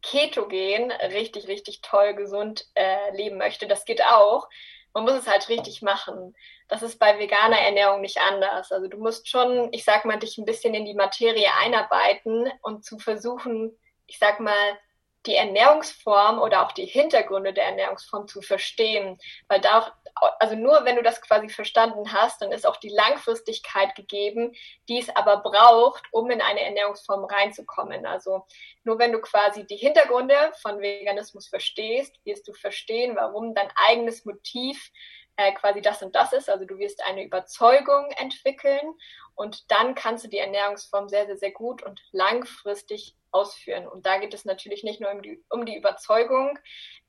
ketogen 0.01 0.91
richtig, 0.91 1.47
richtig 1.47 1.81
toll 1.81 2.15
gesund 2.15 2.65
äh, 2.73 3.15
leben 3.15 3.37
möchte. 3.37 3.67
Das 3.67 3.85
geht 3.85 4.03
auch. 4.03 4.47
Man 4.93 5.03
muss 5.03 5.13
es 5.13 5.27
halt 5.27 5.49
richtig 5.49 5.83
machen. 5.83 6.35
Das 6.67 6.81
ist 6.81 6.97
bei 6.97 7.19
veganer 7.19 7.59
Ernährung 7.59 8.01
nicht 8.01 8.19
anders. 8.19 8.71
Also 8.71 8.87
du 8.87 8.97
musst 8.97 9.29
schon, 9.29 9.71
ich 9.71 9.83
sag 9.83 10.05
mal, 10.05 10.17
dich 10.17 10.37
ein 10.37 10.45
bisschen 10.45 10.73
in 10.73 10.85
die 10.85 10.95
Materie 10.95 11.49
einarbeiten 11.61 12.49
und 12.63 12.85
zu 12.85 12.97
versuchen, 12.97 13.77
ich 14.07 14.17
sag 14.17 14.39
mal, 14.39 14.79
die 15.25 15.35
Ernährungsform 15.35 16.39
oder 16.39 16.65
auch 16.65 16.71
die 16.71 16.85
Hintergründe 16.85 17.53
der 17.53 17.65
Ernährungsform 17.65 18.27
zu 18.27 18.41
verstehen. 18.41 19.17
Weil 19.47 19.59
da 19.59 19.79
auch, 19.79 19.91
also 20.39 20.55
nur 20.55 20.85
wenn 20.85 20.95
du 20.95 21.03
das 21.03 21.21
quasi 21.21 21.49
verstanden 21.49 22.13
hast, 22.13 22.41
dann 22.41 22.51
ist 22.51 22.65
auch 22.65 22.77
die 22.77 22.89
Langfristigkeit 22.89 23.95
gegeben, 23.95 24.55
die 24.87 24.99
es 24.99 25.13
aber 25.15 25.37
braucht, 25.37 26.03
um 26.11 26.29
in 26.29 26.41
eine 26.41 26.61
Ernährungsform 26.61 27.25
reinzukommen. 27.25 28.05
Also 28.05 28.45
nur 28.83 28.97
wenn 28.97 29.11
du 29.11 29.19
quasi 29.19 29.65
die 29.65 29.77
Hintergründe 29.77 30.35
von 30.61 30.79
Veganismus 30.79 31.47
verstehst, 31.47 32.15
wirst 32.23 32.47
du 32.47 32.53
verstehen, 32.53 33.15
warum 33.15 33.53
dein 33.53 33.69
eigenes 33.75 34.25
Motiv 34.25 34.91
äh, 35.35 35.53
quasi 35.53 35.81
das 35.81 36.01
und 36.01 36.15
das 36.15 36.33
ist. 36.33 36.49
Also 36.49 36.65
du 36.65 36.77
wirst 36.79 37.01
eine 37.05 37.23
Überzeugung 37.23 38.09
entwickeln 38.17 38.95
und 39.39 39.71
dann 39.71 39.95
kannst 39.95 40.25
du 40.25 40.27
die 40.27 40.37
Ernährungsform 40.37 41.07
sehr, 41.07 41.25
sehr, 41.25 41.37
sehr 41.37 41.51
gut 41.51 41.81
und 41.81 42.01
langfristig 42.11 43.15
ausführen. 43.31 43.87
Und 43.87 44.05
da 44.05 44.17
geht 44.17 44.33
es 44.33 44.43
natürlich 44.43 44.83
nicht 44.83 44.99
nur 44.99 45.11
um 45.11 45.21
die, 45.21 45.41
um 45.49 45.65
die 45.65 45.77
Überzeugung, 45.77 46.59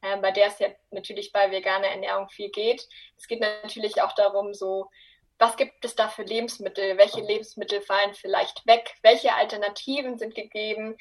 äh, 0.00 0.16
bei 0.18 0.30
der 0.30 0.46
es 0.46 0.60
ja 0.60 0.68
natürlich 0.92 1.32
bei 1.32 1.50
veganer 1.50 1.88
Ernährung 1.88 2.28
viel 2.28 2.50
geht. 2.50 2.86
Es 3.16 3.26
geht 3.26 3.40
natürlich 3.40 4.00
auch 4.00 4.12
darum, 4.12 4.54
so, 4.54 4.88
was 5.40 5.56
gibt 5.56 5.84
es 5.84 5.96
da 5.96 6.06
für 6.06 6.22
Lebensmittel? 6.22 6.96
Welche 6.98 7.20
Lebensmittel 7.20 7.80
fallen 7.80 8.14
vielleicht 8.14 8.64
weg? 8.64 8.94
Welche 9.02 9.34
Alternativen 9.34 10.16
sind 10.16 10.36
gegeben? 10.36 10.96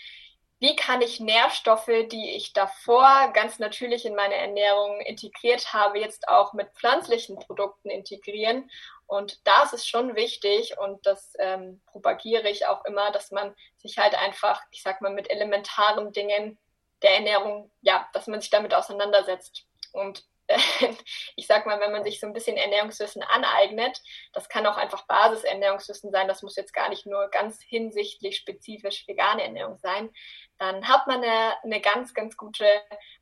Wie 0.58 0.76
kann 0.76 1.04
ich 1.04 1.20
Nährstoffe, 1.20 1.92
die 2.12 2.32
ich 2.32 2.54
davor 2.54 3.32
ganz 3.34 3.60
natürlich 3.60 4.04
in 4.04 4.16
meine 4.16 4.36
Ernährung 4.36 5.00
integriert 5.02 5.74
habe, 5.74 6.00
jetzt 6.00 6.28
auch 6.28 6.54
mit 6.54 6.74
pflanzlichen 6.74 7.38
Produkten 7.38 7.92
integrieren? 7.92 8.68
Und 9.10 9.46
da 9.48 9.64
ist 9.64 9.74
es 9.74 9.88
schon 9.88 10.16
wichtig 10.16 10.78
und 10.78 11.04
das 11.08 11.34
ähm, 11.40 11.82
propagiere 11.88 12.48
ich 12.48 12.68
auch 12.68 12.86
immer, 12.86 13.12
dass 13.12 13.32
man 13.32 13.56
sich 13.78 13.98
halt 13.98 14.14
einfach, 14.14 14.62
ich 14.70 14.84
sag 14.84 15.02
mal, 15.02 15.12
mit 15.12 15.32
elementaren 15.32 16.14
Dingen 16.14 16.60
der 17.02 17.16
Ernährung, 17.16 17.72
ja, 17.82 18.08
dass 18.14 18.28
man 18.28 18.40
sich 18.40 18.52
damit 18.52 18.76
auseinandersetzt. 18.76 19.66
Und 19.94 20.24
äh, 20.46 20.60
ich 21.36 21.48
sag 21.48 21.66
mal, 21.66 21.80
wenn 21.80 21.92
man 21.92 22.04
sich 22.04 22.20
so 22.20 22.28
ein 22.28 22.34
bisschen 22.34 22.56
Ernährungswissen 22.56 23.24
aneignet, 23.24 24.00
das 24.32 24.48
kann 24.48 24.68
auch 24.68 24.78
einfach 24.78 25.08
Basisernährungswissen 25.08 26.12
sein, 26.12 26.28
das 26.28 26.44
muss 26.44 26.56
jetzt 26.56 26.76
gar 26.76 26.90
nicht 26.90 27.08
nur 27.08 27.30
ganz 27.30 27.60
hinsichtlich 27.64 28.38
spezifisch 28.38 29.08
vegane 29.08 29.42
Ernährung 29.42 29.80
sein, 29.80 30.14
dann 30.60 30.88
hat 30.88 31.08
man 31.08 31.24
eine, 31.24 31.56
eine 31.64 31.82
ganz, 31.82 32.14
ganz 32.14 32.38
gute 32.38 32.68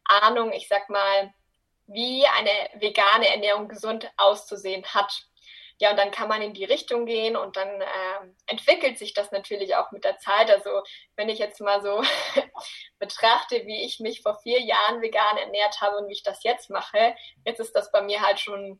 Ahnung, 0.03 0.51
ich 0.51 0.67
sag 0.67 0.89
mal, 0.89 1.33
wie 1.85 2.25
eine 2.27 2.81
vegane 2.81 3.29
Ernährung 3.29 3.69
gesund 3.69 4.11
auszusehen 4.17 4.83
hat. 4.87 5.23
Ja, 5.79 5.91
und 5.91 5.97
dann 5.97 6.11
kann 6.11 6.27
man 6.27 6.41
in 6.41 6.53
die 6.53 6.65
Richtung 6.65 7.05
gehen 7.05 7.35
und 7.35 7.55
dann 7.55 7.69
äh, 7.81 8.19
entwickelt 8.47 8.97
sich 8.97 9.13
das 9.13 9.31
natürlich 9.31 9.75
auch 9.75 9.91
mit 9.91 10.03
der 10.03 10.17
Zeit. 10.17 10.49
Also 10.49 10.81
wenn 11.15 11.29
ich 11.29 11.39
jetzt 11.39 11.61
mal 11.61 11.81
so 11.81 12.01
betrachte, 12.99 13.65
wie 13.65 13.85
ich 13.85 13.99
mich 13.99 14.21
vor 14.21 14.39
vier 14.39 14.59
Jahren 14.59 15.01
vegan 15.01 15.37
ernährt 15.37 15.79
habe 15.81 15.97
und 15.97 16.07
wie 16.07 16.13
ich 16.13 16.23
das 16.23 16.43
jetzt 16.43 16.69
mache, 16.69 17.15
jetzt 17.45 17.59
ist 17.59 17.75
das 17.75 17.91
bei 17.91 18.01
mir 18.01 18.21
halt 18.21 18.39
schon 18.39 18.79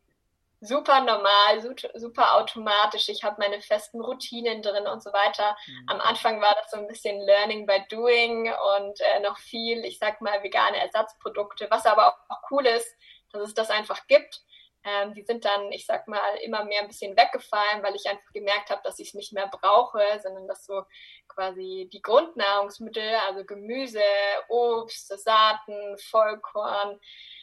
super 0.60 1.02
normal, 1.02 1.62
super 1.94 2.36
automatisch. 2.36 3.10
Ich 3.10 3.24
habe 3.24 3.36
meine 3.40 3.62
festen 3.62 4.02
Routinen 4.02 4.62
drin 4.62 4.88
und 4.88 5.04
so 5.04 5.14
weiter. 5.14 5.56
Mhm. 5.68 5.86
Am 5.88 6.02
Anfang 6.02 6.42
war 6.42 6.56
das 6.56 6.72
so 6.72 6.78
ein 6.78 6.88
bisschen 6.88 7.20
Learning 7.22 7.66
by 7.66 7.84
Doing 7.90 8.52
und 8.76 9.00
äh, 9.02 9.20
noch 9.20 9.38
viel, 9.38 9.86
ich 9.86 10.00
sag 10.00 10.22
mal, 10.22 10.42
vegane 10.42 10.78
Ersatzprodukte, 10.78 11.68
was 11.70 11.86
aber 11.86 12.08
auch 12.08 12.42
cool 12.52 12.66
ist, 12.66 12.96
dass 13.32 13.44
es 13.44 13.54
das 13.54 13.70
einfach 13.70 14.08
gibt. 14.08 14.42
Ähm, 14.84 15.14
die 15.14 15.24
sind 15.24 15.44
dann, 15.44 15.72
ich 15.72 15.86
sag 15.86 16.08
mal, 16.08 16.36
immer 16.44 16.64
mehr 16.64 16.82
ein 16.82 16.88
bisschen 16.88 17.18
weggefallen, 17.18 17.84
weil 17.84 17.96
ich 17.96 18.08
einfach 18.08 18.32
gemerkt 18.32 18.70
habe, 18.70 18.82
dass 18.84 19.00
ich 19.00 19.10
es 19.10 19.14
nicht 19.16 19.34
mehr 19.34 19.48
brauche, 19.48 20.02
sondern 20.22 20.48
dass 20.48 20.66
so 20.66 20.84
quasi 21.28 21.90
die 21.92 22.02
Grundnahrungsmittel, 22.02 23.16
also 23.28 23.44
Gemüse, 23.44 24.02
Obst, 24.48 25.08
Saaten, 25.08 25.98
Vollkorn, 25.98 27.00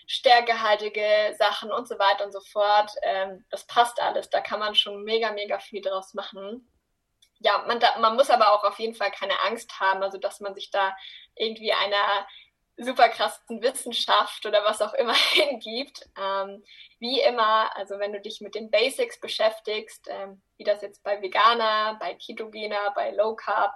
stärkehaltige 0.06 1.34
Sachen 1.38 1.72
und 1.72 1.88
so 1.88 1.98
weiter 1.98 2.24
und 2.24 2.32
so 2.32 2.40
fort, 2.40 2.90
ähm, 3.02 3.44
das 3.50 3.66
passt 3.66 4.00
alles. 4.00 4.30
Da 4.30 4.40
kann 4.40 4.60
man 4.60 4.74
schon 4.74 5.02
mega, 5.04 5.32
mega 5.32 5.58
viel 5.58 5.82
draus 5.82 6.14
machen. 6.14 6.70
Ja, 7.40 7.64
man, 7.66 7.80
da, 7.80 7.98
man 7.98 8.16
muss 8.16 8.30
aber 8.30 8.52
auch 8.52 8.64
auf 8.64 8.78
jeden 8.78 8.94
Fall 8.94 9.10
keine 9.10 9.40
Angst 9.42 9.78
haben, 9.80 10.02
also 10.02 10.18
dass 10.18 10.40
man 10.40 10.54
sich 10.54 10.70
da 10.70 10.96
irgendwie 11.34 11.72
einer 11.72 12.26
super 12.76 13.08
krassen 13.08 13.62
Wissenschaft 13.62 14.44
oder 14.46 14.64
was 14.64 14.82
auch 14.82 14.94
immer 14.94 15.14
hingibt. 15.32 16.08
Ähm, 16.18 16.64
wie 16.98 17.20
immer, 17.20 17.74
also 17.76 17.98
wenn 17.98 18.12
du 18.12 18.20
dich 18.20 18.40
mit 18.40 18.54
den 18.54 18.70
Basics 18.70 19.20
beschäftigst, 19.20 20.08
ähm, 20.10 20.42
wie 20.56 20.64
das 20.64 20.82
jetzt 20.82 21.02
bei 21.02 21.20
Veganer, 21.22 21.96
bei 22.00 22.14
Ketogener, 22.14 22.92
bei 22.94 23.10
Low 23.10 23.36
Carb, 23.36 23.74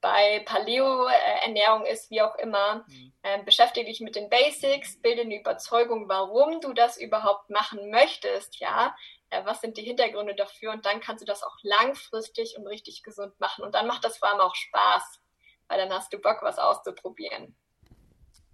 bei 0.00 0.40
Paleo-Ernährung 0.44 1.86
ist, 1.86 2.10
wie 2.10 2.20
auch 2.20 2.36
immer, 2.36 2.84
mhm. 2.88 3.14
ähm, 3.22 3.44
beschäftige 3.46 3.86
dich 3.86 4.00
mit 4.00 4.16
den 4.16 4.28
Basics, 4.28 5.00
bilde 5.00 5.22
eine 5.22 5.40
Überzeugung, 5.40 6.10
warum 6.10 6.60
du 6.60 6.74
das 6.74 6.98
überhaupt 6.98 7.48
machen 7.48 7.90
möchtest, 7.90 8.60
ja. 8.60 8.94
Äh, 9.30 9.46
was 9.46 9.62
sind 9.62 9.78
die 9.78 9.82
Hintergründe 9.82 10.34
dafür? 10.34 10.72
Und 10.72 10.84
dann 10.84 11.00
kannst 11.00 11.22
du 11.22 11.26
das 11.26 11.42
auch 11.42 11.56
langfristig 11.62 12.56
und 12.58 12.66
richtig 12.66 13.02
gesund 13.02 13.38
machen. 13.40 13.64
Und 13.64 13.74
dann 13.74 13.86
macht 13.86 14.04
das 14.04 14.18
vor 14.18 14.28
allem 14.28 14.40
auch 14.40 14.54
Spaß, 14.54 15.22
weil 15.68 15.78
dann 15.78 15.92
hast 15.92 16.12
du 16.12 16.18
Bock, 16.18 16.42
was 16.42 16.58
auszuprobieren. 16.58 17.56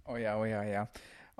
Oh 0.05 0.17
ja, 0.17 0.39
oh 0.39 0.45
ja, 0.45 0.63
ja. 0.63 0.89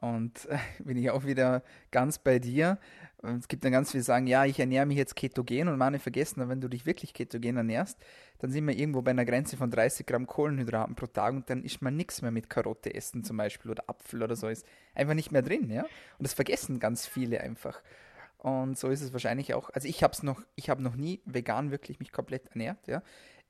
Und 0.02 0.46
äh, 0.48 0.58
bin 0.84 0.98
ich 0.98 1.10
auch 1.12 1.26
wieder 1.26 1.64
ganz 1.92 2.20
bei 2.20 2.40
dir. 2.40 2.78
Es 3.24 3.48
gibt 3.48 3.64
dann 3.64 3.72
ganz 3.72 3.92
viele, 3.92 4.02
sagen, 4.02 4.26
ja, 4.26 4.46
ich 4.46 4.60
ernähre 4.60 4.88
mich 4.88 4.98
jetzt 4.98 5.16
ketogen 5.16 5.68
und 5.68 5.78
meine 5.78 6.00
vergessen, 6.00 6.50
wenn 6.50 6.60
du 6.60 6.68
dich 6.68 6.88
wirklich 6.88 7.14
ketogen 7.14 7.56
ernährst, 7.56 8.00
dann 8.40 8.50
sind 8.50 8.66
wir 8.66 8.76
irgendwo 8.76 9.04
bei 9.04 9.12
einer 9.12 9.26
Grenze 9.26 9.58
von 9.58 9.70
30 9.70 10.08
Gramm 10.08 10.26
Kohlenhydraten 10.26 10.96
pro 10.96 11.06
Tag 11.06 11.36
und 11.36 11.48
dann 11.52 11.64
ist 11.64 11.84
man 11.84 11.96
nichts 11.96 12.24
mehr 12.24 12.32
mit 12.32 12.50
Karotte 12.50 12.92
essen 12.96 13.24
zum 13.24 13.38
Beispiel 13.38 13.70
oder 13.70 13.84
Apfel 13.88 14.24
oder 14.24 14.36
so, 14.36 14.48
ist 14.48 14.66
einfach 14.96 15.14
nicht 15.14 15.32
mehr 15.32 15.44
drin, 15.44 15.70
ja. 15.70 15.84
Und 15.84 16.24
das 16.24 16.34
vergessen 16.34 16.80
ganz 16.80 17.06
viele 17.06 17.42
einfach. 17.42 17.84
Und 18.40 18.76
so 18.76 18.90
ist 18.90 19.02
es 19.02 19.14
wahrscheinlich 19.14 19.54
auch. 19.54 19.70
Also 19.70 19.88
ich 19.88 20.02
habe 20.02 20.14
es 20.14 20.24
noch, 20.24 20.42
ich 20.56 20.72
habe 20.72 20.82
noch 20.82 20.96
nie 20.96 21.22
vegan 21.26 21.70
wirklich 21.70 22.00
mich 22.00 22.12
komplett 22.12 22.48
ernährt, 22.48 22.88
ja. 22.88 23.04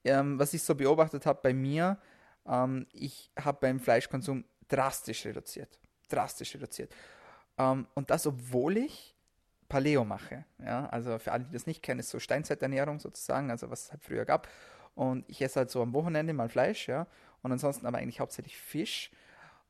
Ähm, 0.04 0.38
was 0.38 0.54
ich 0.54 0.64
so 0.64 0.76
beobachtet 0.76 1.26
habe 1.26 1.40
bei 1.42 1.54
mir, 1.54 1.98
ähm, 2.46 2.88
ich 2.92 3.32
habe 3.40 3.60
beim 3.62 3.80
Fleischkonsum 3.80 4.44
drastisch 4.72 5.26
reduziert. 5.26 5.80
Drastisch 6.10 6.56
reduziert. 6.56 6.94
Ähm, 7.58 7.88
und 7.94 8.10
das, 8.10 8.26
obwohl 8.26 8.78
ich 8.78 9.16
Paleo 9.68 10.04
mache. 10.04 10.46
Ja? 10.60 10.88
Also 10.88 11.20
für 11.20 11.32
alle, 11.32 11.46
die 11.46 11.54
das 11.54 11.68
nicht 11.68 11.84
kennen, 11.84 12.00
ist 12.00 12.10
so 12.10 12.20
Steinzeiternährung 12.20 13.00
sozusagen, 13.00 13.52
also 13.52 13.70
was 13.70 13.86
es 13.86 13.92
halt 13.92 14.04
früher 14.04 14.26
gab. 14.26 14.48
Und 14.96 15.24
ich 15.30 15.42
esse 15.42 15.60
halt 15.62 15.72
so 15.72 15.82
am 15.82 15.94
Wochenende 15.94 16.34
mal 16.34 16.50
Fleisch, 16.50 16.88
ja. 16.88 17.08
Und 17.42 17.52
ansonsten 17.52 17.86
aber 17.86 17.98
eigentlich 17.98 18.20
hauptsächlich 18.20 18.58
Fisch. 18.58 19.12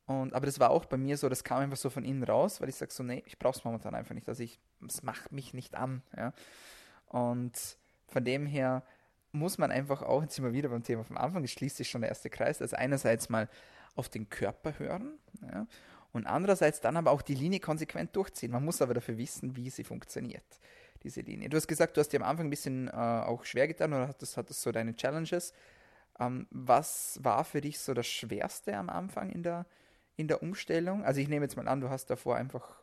Und, 0.07 0.33
aber 0.33 0.45
das 0.45 0.59
war 0.59 0.71
auch 0.71 0.85
bei 0.85 0.97
mir 0.97 1.17
so, 1.17 1.29
das 1.29 1.43
kam 1.43 1.59
einfach 1.59 1.77
so 1.77 1.89
von 1.89 2.03
innen 2.03 2.23
raus, 2.23 2.59
weil 2.59 2.69
ich 2.69 2.75
sage 2.75 2.91
so, 2.91 3.03
nee, 3.03 3.23
ich 3.27 3.37
brauche 3.37 3.57
es 3.57 3.63
momentan 3.63 3.93
einfach 3.93 4.15
nicht. 4.15 4.27
Also 4.27 4.43
ich, 4.43 4.59
es 4.87 5.03
macht 5.03 5.31
mich 5.31 5.53
nicht 5.53 5.75
an. 5.75 6.01
Ja? 6.17 6.33
Und 7.07 7.77
von 8.07 8.25
dem 8.25 8.45
her 8.45 8.83
muss 9.31 9.57
man 9.57 9.71
einfach 9.71 10.01
auch, 10.01 10.23
jetzt 10.23 10.35
sind 10.35 10.43
wir 10.43 10.53
wieder 10.53 10.69
beim 10.69 10.83
Thema 10.83 11.03
vom 11.03 11.17
Anfang, 11.17 11.43
es 11.43 11.51
schließt 11.51 11.77
sich 11.77 11.89
schon 11.89 12.01
der 12.01 12.09
erste 12.09 12.29
Kreis. 12.29 12.61
Also 12.61 12.75
einerseits 12.75 13.29
mal 13.29 13.47
auf 13.95 14.09
den 14.09 14.29
Körper 14.29 14.77
hören 14.79 15.19
ja, 15.41 15.67
und 16.13 16.27
andererseits 16.27 16.81
dann 16.81 16.97
aber 16.97 17.11
auch 17.11 17.21
die 17.21 17.35
Linie 17.35 17.59
konsequent 17.59 18.15
durchziehen. 18.15 18.51
Man 18.51 18.65
muss 18.65 18.81
aber 18.81 18.93
dafür 18.93 19.17
wissen, 19.17 19.55
wie 19.55 19.69
sie 19.69 19.83
funktioniert, 19.83 20.43
diese 21.03 21.21
Linie. 21.21 21.49
Du 21.49 21.57
hast 21.57 21.67
gesagt, 21.67 21.97
du 21.97 22.01
hast 22.01 22.09
dir 22.09 22.21
am 22.21 22.27
Anfang 22.27 22.47
ein 22.47 22.51
bisschen 22.51 22.87
äh, 22.87 22.91
auch 22.91 23.45
schwer 23.45 23.67
getan 23.67 23.93
oder 23.93 24.07
hattest, 24.07 24.37
hattest 24.37 24.61
so 24.61 24.71
deine 24.71 24.95
Challenges. 24.95 25.53
Ähm, 26.19 26.47
was 26.51 27.19
war 27.21 27.43
für 27.43 27.61
dich 27.61 27.79
so 27.79 27.93
das 27.93 28.07
Schwerste 28.07 28.75
am 28.75 28.89
Anfang 28.89 29.29
in 29.29 29.43
der, 29.43 29.65
in 30.17 30.27
der 30.27 30.43
Umstellung? 30.43 31.03
Also 31.03 31.21
ich 31.21 31.27
nehme 31.27 31.45
jetzt 31.45 31.55
mal 31.55 31.67
an, 31.67 31.81
du 31.81 31.89
hast 31.89 32.09
davor 32.09 32.35
einfach 32.35 32.81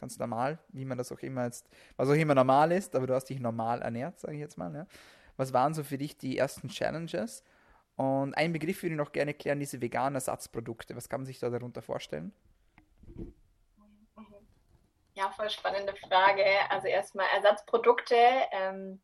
ganz 0.00 0.18
normal, 0.18 0.58
wie 0.68 0.86
man 0.86 0.96
das 0.96 1.12
auch 1.12 1.20
immer 1.20 1.44
jetzt, 1.44 1.68
was 1.96 2.08
auch 2.08 2.14
immer 2.14 2.34
normal 2.34 2.72
ist, 2.72 2.96
aber 2.96 3.06
du 3.06 3.14
hast 3.14 3.26
dich 3.26 3.38
normal 3.38 3.82
ernährt, 3.82 4.18
sage 4.18 4.34
ich 4.34 4.40
jetzt 4.40 4.56
mal. 4.56 4.74
Ja. 4.74 4.86
Was 5.36 5.52
waren 5.52 5.74
so 5.74 5.84
für 5.84 5.98
dich 5.98 6.16
die 6.16 6.38
ersten 6.38 6.68
Challenges? 6.68 7.44
Und 8.00 8.32
einen 8.32 8.54
Begriff 8.54 8.82
würde 8.82 8.94
ich 8.94 8.98
noch 8.98 9.12
gerne 9.12 9.34
klären, 9.34 9.60
diese 9.60 9.82
veganen 9.82 10.14
Ersatzprodukte. 10.14 10.96
Was 10.96 11.10
kann 11.10 11.20
man 11.20 11.26
sich 11.26 11.38
da 11.38 11.50
darunter 11.50 11.82
vorstellen? 11.82 12.32
Ja, 15.12 15.30
voll 15.32 15.50
spannende 15.50 15.94
Frage. 15.94 16.42
Also 16.70 16.88
erstmal 16.88 17.26
Ersatzprodukte. 17.34 18.16
Ähm, 18.52 19.02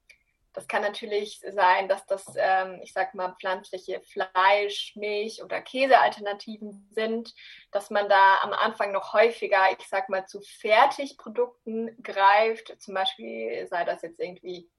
das 0.54 0.66
kann 0.66 0.80
natürlich 0.80 1.42
sein, 1.46 1.90
dass 1.90 2.06
das, 2.06 2.24
ähm, 2.38 2.80
ich 2.82 2.94
sag 2.94 3.14
mal, 3.14 3.36
pflanzliche 3.38 4.00
Fleisch, 4.00 4.96
Milch 4.96 5.42
oder 5.44 5.60
Käsealternativen 5.60 6.88
sind, 6.90 7.34
dass 7.72 7.90
man 7.90 8.08
da 8.08 8.38
am 8.40 8.54
Anfang 8.54 8.92
noch 8.92 9.12
häufiger, 9.12 9.72
ich 9.78 9.86
sag 9.86 10.08
mal, 10.08 10.24
zu 10.24 10.40
Fertigprodukten 10.40 12.02
greift. 12.02 12.80
Zum 12.80 12.94
Beispiel 12.94 13.66
sei 13.66 13.84
das 13.84 14.00
jetzt 14.00 14.20
irgendwie 14.20 14.70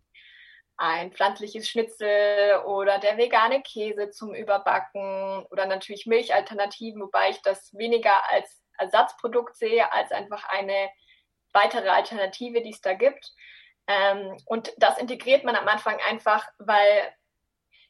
ein 0.78 1.12
pflanzliches 1.12 1.68
Schnitzel 1.68 2.62
oder 2.66 3.00
der 3.00 3.18
vegane 3.18 3.62
Käse 3.62 4.12
zum 4.12 4.36
Überbacken 4.36 5.46
oder 5.50 5.66
natürlich 5.66 6.06
Milchalternativen, 6.06 7.02
wobei 7.02 7.32
ich 7.32 7.42
das 7.42 7.76
weniger 7.76 8.30
als 8.32 8.62
Ersatzprodukt 8.78 9.56
sehe, 9.56 9.92
als 9.92 10.12
einfach 10.12 10.48
eine 10.50 10.90
weitere 11.52 11.90
Alternative, 11.90 12.62
die 12.62 12.70
es 12.70 12.82
da 12.82 12.94
gibt. 12.94 13.34
Ähm, 13.88 14.38
und 14.46 14.72
das 14.78 15.00
integriert 15.00 15.44
man 15.44 15.56
am 15.56 15.68
Anfang 15.68 15.98
einfach, 16.08 16.48
weil 16.60 17.12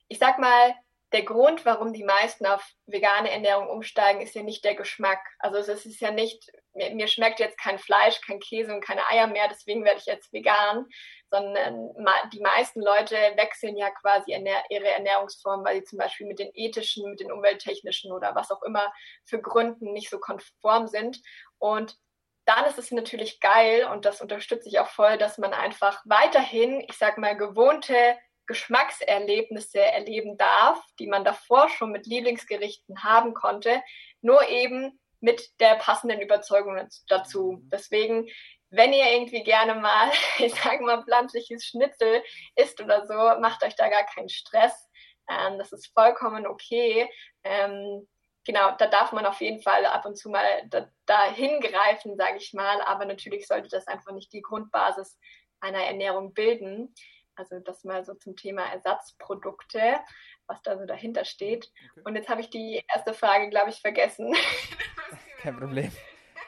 ich 0.08 0.20
sag 0.20 0.39
mal, 0.39 0.75
der 1.13 1.24
Grund, 1.24 1.65
warum 1.65 1.94
die 1.94 2.03
meisten 2.03 2.46
auf 2.46 2.65
vegane 2.86 3.32
Ernährung 3.32 3.70
umsteigen, 3.70 4.22
ist 4.22 4.36
ja 4.36 4.44
nicht 4.44 4.63
der 4.65 4.75
Geschmack. 4.75 5.20
Also 5.39 5.58
es 5.58 5.86
ist 5.86 6.01
ja 6.01 6.12
nicht, 6.12 6.51
mir, 6.77 6.96
mir, 6.96 7.07
schmeckt 7.07 7.39
jetzt 7.39 7.57
kein 7.57 7.79
Fleisch, 7.79 8.22
kein 8.22 8.39
Käse 8.39 8.74
und 8.74 8.81
keine 8.81 9.05
Eier 9.07 9.27
mehr, 9.27 9.48
deswegen 9.50 9.84
werde 9.84 10.00
ich 10.00 10.05
jetzt 10.05 10.31
vegan, 10.31 10.86
sondern 11.29 11.89
die 12.31 12.39
meisten 12.39 12.81
Leute 12.81 13.15
wechseln 13.36 13.75
ja 13.75 13.89
quasi 13.91 14.31
ihre 14.31 14.88
Ernährungsform, 14.88 15.65
weil 15.65 15.79
sie 15.79 15.84
zum 15.84 16.00
Beispiel 16.00 16.27
mit 16.27 16.39
den 16.39 16.51
ethischen, 16.53 17.10
mit 17.10 17.19
den 17.19 17.31
umwelttechnischen 17.31 18.12
oder 18.12 18.36
was 18.36 18.51
auch 18.51 18.63
immer 18.63 18.93
für 19.25 19.41
Gründen 19.41 19.91
nicht 19.91 20.10
so 20.10 20.19
konform 20.19 20.88
sind. 20.88 21.19
Und 21.57 21.98
dann 22.46 22.65
ist 22.65 22.77
es 22.77 22.91
natürlich 22.91 23.41
geil 23.41 23.86
und 23.91 24.05
das 24.05 24.22
unterstütze 24.22 24.69
ich 24.69 24.79
auch 24.79 24.88
voll, 24.88 25.17
dass 25.17 25.38
man 25.38 25.53
einfach 25.53 26.01
weiterhin, 26.05 26.79
ich 26.88 26.98
sag 26.98 27.17
mal, 27.17 27.36
gewohnte 27.36 28.17
Geschmackserlebnisse 28.48 29.79
erleben 29.79 30.38
darf, 30.38 30.81
die 31.00 31.07
man 31.07 31.25
davor 31.25 31.67
schon 31.67 31.91
mit 31.91 32.07
Lieblingsgerichten 32.07 33.03
haben 33.03 33.34
konnte, 33.34 33.84
nur 34.22 34.48
eben 34.48 34.98
mit 35.27 35.60
der 35.60 35.75
passenden 35.75 36.22
Überzeugung 36.22 36.79
dazu. 37.10 37.60
Deswegen, 37.63 38.29
wenn 38.69 38.93
ihr 38.93 39.12
irgendwie 39.12 39.43
gerne 39.43 39.75
mal, 39.75 40.10
ich 40.38 40.55
sage 40.55 40.86
mal, 40.86 41.03
pflanzliches 41.03 41.65
Schnitzel 41.65 42.24
isst 42.55 42.79
oder 42.79 43.05
so, 43.05 43.13
macht 43.41 43.62
euch 43.65 43.75
da 43.75 43.89
gar 43.89 44.05
keinen 44.05 44.29
Stress. 44.29 44.89
Ähm, 45.29 45.57
das 45.57 45.74
ist 45.74 45.91
vollkommen 45.93 46.48
okay. 46.48 47.10
Ähm, 47.43 48.07
genau, 48.46 48.74
da 48.77 48.88
darf 48.88 49.12
man 49.12 49.25
auf 49.25 49.41
jeden 49.41 49.62
Fall 49.62 49.86
ab 49.86 50.05
und 50.05 50.17
zu 50.17 50.29
mal 50.29 50.46
da, 50.69 50.89
da 51.05 51.29
hingreifen, 51.34 52.15
sage 52.15 52.38
ich 52.38 52.53
mal. 52.53 52.81
Aber 52.84 53.03
natürlich 53.03 53.48
sollte 53.48 53.67
das 53.67 53.86
einfach 53.88 54.13
nicht 54.13 54.31
die 54.31 54.41
Grundbasis 54.41 55.19
einer 55.60 55.84
Ernährung 55.84 56.34
bilden. 56.34 56.96
Also 57.36 57.60
das 57.60 57.84
mal 57.84 58.05
so 58.05 58.13
zum 58.13 58.38
Thema 58.38 58.63
Ersatzprodukte, 58.63 60.00
was 60.48 60.62
da 60.62 60.77
so 60.77 60.86
dahinter 60.86 61.25
steht. 61.25 61.69
Okay. 61.91 62.01
Und 62.05 62.15
jetzt 62.15 62.29
habe 62.29 62.39
ich 62.39 62.50
die 62.50 62.81
erste 62.96 63.13
Frage, 63.13 63.50
glaube 63.50 63.72
ich, 63.72 63.81
vergessen. 63.81 64.34
Kein 65.48 65.56
Problem. 65.56 65.89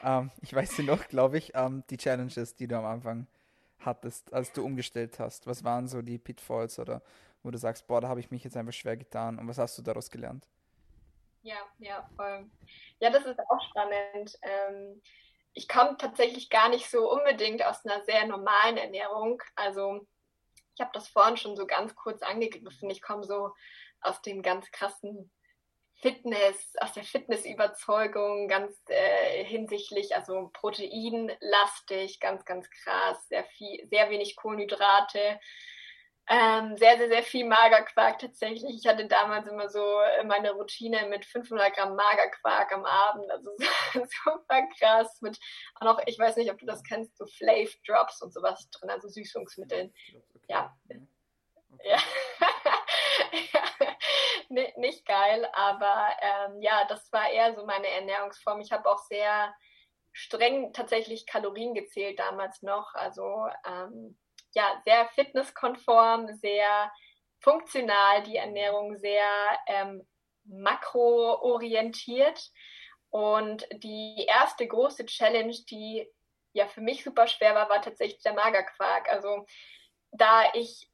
Ähm, 0.02 0.30
ich 0.42 0.54
weiß 0.54 0.76
sie 0.76 0.82
noch, 0.82 1.08
glaube 1.08 1.38
ich, 1.38 1.52
ähm, 1.54 1.84
die 1.88 1.96
Challenges, 1.96 2.54
die 2.54 2.66
du 2.66 2.76
am 2.76 2.84
Anfang 2.84 3.26
hattest, 3.78 4.30
als 4.30 4.52
du 4.52 4.62
umgestellt 4.62 5.18
hast. 5.18 5.46
Was 5.46 5.64
waren 5.64 5.88
so 5.88 6.02
die 6.02 6.18
Pitfalls 6.18 6.78
oder 6.78 7.00
wo 7.42 7.50
du 7.50 7.56
sagst, 7.56 7.86
boah, 7.86 8.02
da 8.02 8.08
habe 8.08 8.20
ich 8.20 8.30
mich 8.30 8.44
jetzt 8.44 8.58
einfach 8.58 8.74
schwer 8.74 8.98
getan 8.98 9.38
und 9.38 9.48
was 9.48 9.56
hast 9.56 9.78
du 9.78 9.82
daraus 9.82 10.10
gelernt? 10.10 10.46
Ja, 11.40 11.56
ja, 11.78 12.06
voll. 12.14 12.44
Ja, 12.98 13.08
das 13.08 13.24
ist 13.24 13.40
auch 13.40 13.70
spannend. 13.70 14.38
Ähm, 14.42 15.00
ich 15.54 15.66
komme 15.66 15.96
tatsächlich 15.96 16.50
gar 16.50 16.68
nicht 16.68 16.90
so 16.90 17.10
unbedingt 17.10 17.64
aus 17.64 17.86
einer 17.86 18.02
sehr 18.04 18.26
normalen 18.26 18.76
Ernährung. 18.76 19.42
Also 19.56 20.06
ich 20.74 20.80
habe 20.82 20.90
das 20.92 21.08
vorhin 21.08 21.38
schon 21.38 21.56
so 21.56 21.66
ganz 21.66 21.94
kurz 21.94 22.20
angegriffen. 22.20 22.90
Ich 22.90 23.00
komme 23.00 23.24
so 23.24 23.54
aus 24.02 24.20
dem 24.20 24.42
ganz 24.42 24.70
krassen 24.70 25.30
Fitness, 26.00 26.72
aus 26.80 26.92
der 26.92 27.04
Fitnessüberzeugung, 27.04 28.48
ganz 28.48 28.74
äh, 28.88 29.44
hinsichtlich, 29.44 30.14
also 30.16 30.50
proteinlastig, 30.52 32.20
ganz, 32.20 32.44
ganz 32.44 32.68
krass, 32.70 33.28
sehr 33.28 33.44
viel, 33.44 33.86
sehr 33.90 34.10
wenig 34.10 34.36
Kohlenhydrate, 34.36 35.38
ähm, 36.28 36.76
sehr, 36.76 36.96
sehr, 36.96 37.08
sehr 37.08 37.22
viel 37.24 37.44
Magerquark 37.44 38.20
tatsächlich. 38.20 38.76
Ich 38.76 38.86
hatte 38.86 39.06
damals 39.06 39.48
immer 39.48 39.68
so 39.68 39.80
äh, 39.80 40.24
meine 40.24 40.52
Routine 40.52 41.08
mit 41.08 41.24
500 41.24 41.74
Gramm 41.74 41.96
Magerquark 41.96 42.72
am 42.72 42.84
Abend. 42.84 43.28
Also 43.30 43.50
super 44.24 44.62
krass. 44.78 45.20
Mit 45.20 45.38
auch 45.74 45.86
noch, 45.86 46.00
ich 46.06 46.18
weiß 46.18 46.36
nicht, 46.36 46.50
ob 46.50 46.58
du 46.58 46.66
das 46.66 46.84
kennst, 46.84 47.18
so 47.18 47.26
Flav 47.26 47.74
Drops 47.84 48.22
und 48.22 48.32
sowas 48.32 48.70
drin, 48.70 48.90
also 48.90 49.08
Süßungsmitteln. 49.08 49.92
Ja. 50.48 50.72
Ja. 50.88 50.96
ja. 51.84 51.98
nicht 54.50 55.06
geil, 55.06 55.48
aber 55.52 56.08
ähm, 56.20 56.60
ja, 56.60 56.84
das 56.88 57.12
war 57.12 57.30
eher 57.30 57.54
so 57.54 57.64
meine 57.64 57.88
Ernährungsform. 57.88 58.60
Ich 58.60 58.72
habe 58.72 58.90
auch 58.90 58.98
sehr 58.98 59.54
streng 60.12 60.72
tatsächlich 60.72 61.26
Kalorien 61.26 61.74
gezählt 61.74 62.18
damals 62.18 62.62
noch. 62.62 62.94
Also 62.94 63.46
ähm, 63.66 64.18
ja, 64.52 64.80
sehr 64.84 65.06
fitnesskonform, 65.14 66.34
sehr 66.34 66.90
funktional, 67.40 68.22
die 68.24 68.36
Ernährung 68.36 68.96
sehr 68.98 69.28
ähm, 69.66 70.06
makroorientiert. 70.44 72.50
Und 73.10 73.66
die 73.72 74.26
erste 74.28 74.66
große 74.66 75.06
Challenge, 75.06 75.56
die 75.70 76.08
ja 76.52 76.66
für 76.66 76.80
mich 76.80 77.04
super 77.04 77.26
schwer 77.26 77.54
war, 77.54 77.68
war 77.68 77.82
tatsächlich 77.82 78.22
der 78.22 78.34
Magerquark. 78.34 79.08
Also 79.08 79.46
da 80.12 80.52
ich 80.54 80.89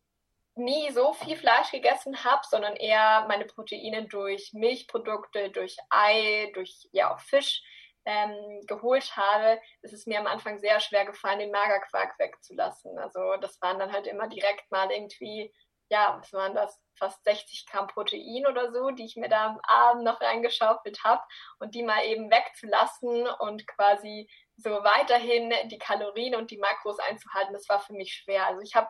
nie 0.56 0.90
so 0.90 1.12
viel 1.12 1.36
Fleisch 1.36 1.70
gegessen 1.70 2.24
habe, 2.24 2.42
sondern 2.48 2.76
eher 2.76 3.26
meine 3.28 3.44
Proteine 3.44 4.06
durch 4.06 4.50
Milchprodukte, 4.52 5.50
durch 5.50 5.76
Ei, 5.90 6.50
durch 6.54 6.88
ja 6.92 7.14
auch 7.14 7.20
Fisch 7.20 7.62
ähm, 8.06 8.60
geholt 8.66 9.16
habe, 9.16 9.60
ist 9.82 9.92
es 9.92 10.06
mir 10.06 10.20
am 10.20 10.26
Anfang 10.26 10.58
sehr 10.58 10.80
schwer 10.80 11.04
gefallen, 11.04 11.40
den 11.40 11.50
Magerquark 11.50 12.18
wegzulassen. 12.18 12.98
Also 12.98 13.36
das 13.40 13.60
waren 13.60 13.78
dann 13.78 13.92
halt 13.92 14.06
immer 14.06 14.28
direkt 14.28 14.70
mal 14.70 14.90
irgendwie, 14.90 15.52
ja, 15.88 16.16
was 16.20 16.32
waren 16.32 16.54
das, 16.54 16.80
fast 16.98 17.22
60 17.24 17.66
Gramm 17.66 17.88
Protein 17.88 18.46
oder 18.46 18.72
so, 18.72 18.90
die 18.90 19.04
ich 19.04 19.16
mir 19.16 19.28
da 19.28 19.46
am 19.46 19.60
Abend 19.62 20.04
noch 20.04 20.20
reingeschaufelt 20.20 21.04
habe 21.04 21.22
und 21.58 21.74
die 21.74 21.82
mal 21.82 22.04
eben 22.04 22.30
wegzulassen 22.30 23.26
und 23.40 23.66
quasi 23.66 24.28
so 24.56 24.70
weiterhin 24.70 25.52
die 25.68 25.78
Kalorien 25.78 26.34
und 26.34 26.50
die 26.50 26.58
Makros 26.58 26.98
einzuhalten, 26.98 27.52
das 27.52 27.68
war 27.68 27.80
für 27.80 27.92
mich 27.92 28.14
schwer. 28.14 28.46
Also 28.46 28.62
ich 28.62 28.74
habe, 28.74 28.88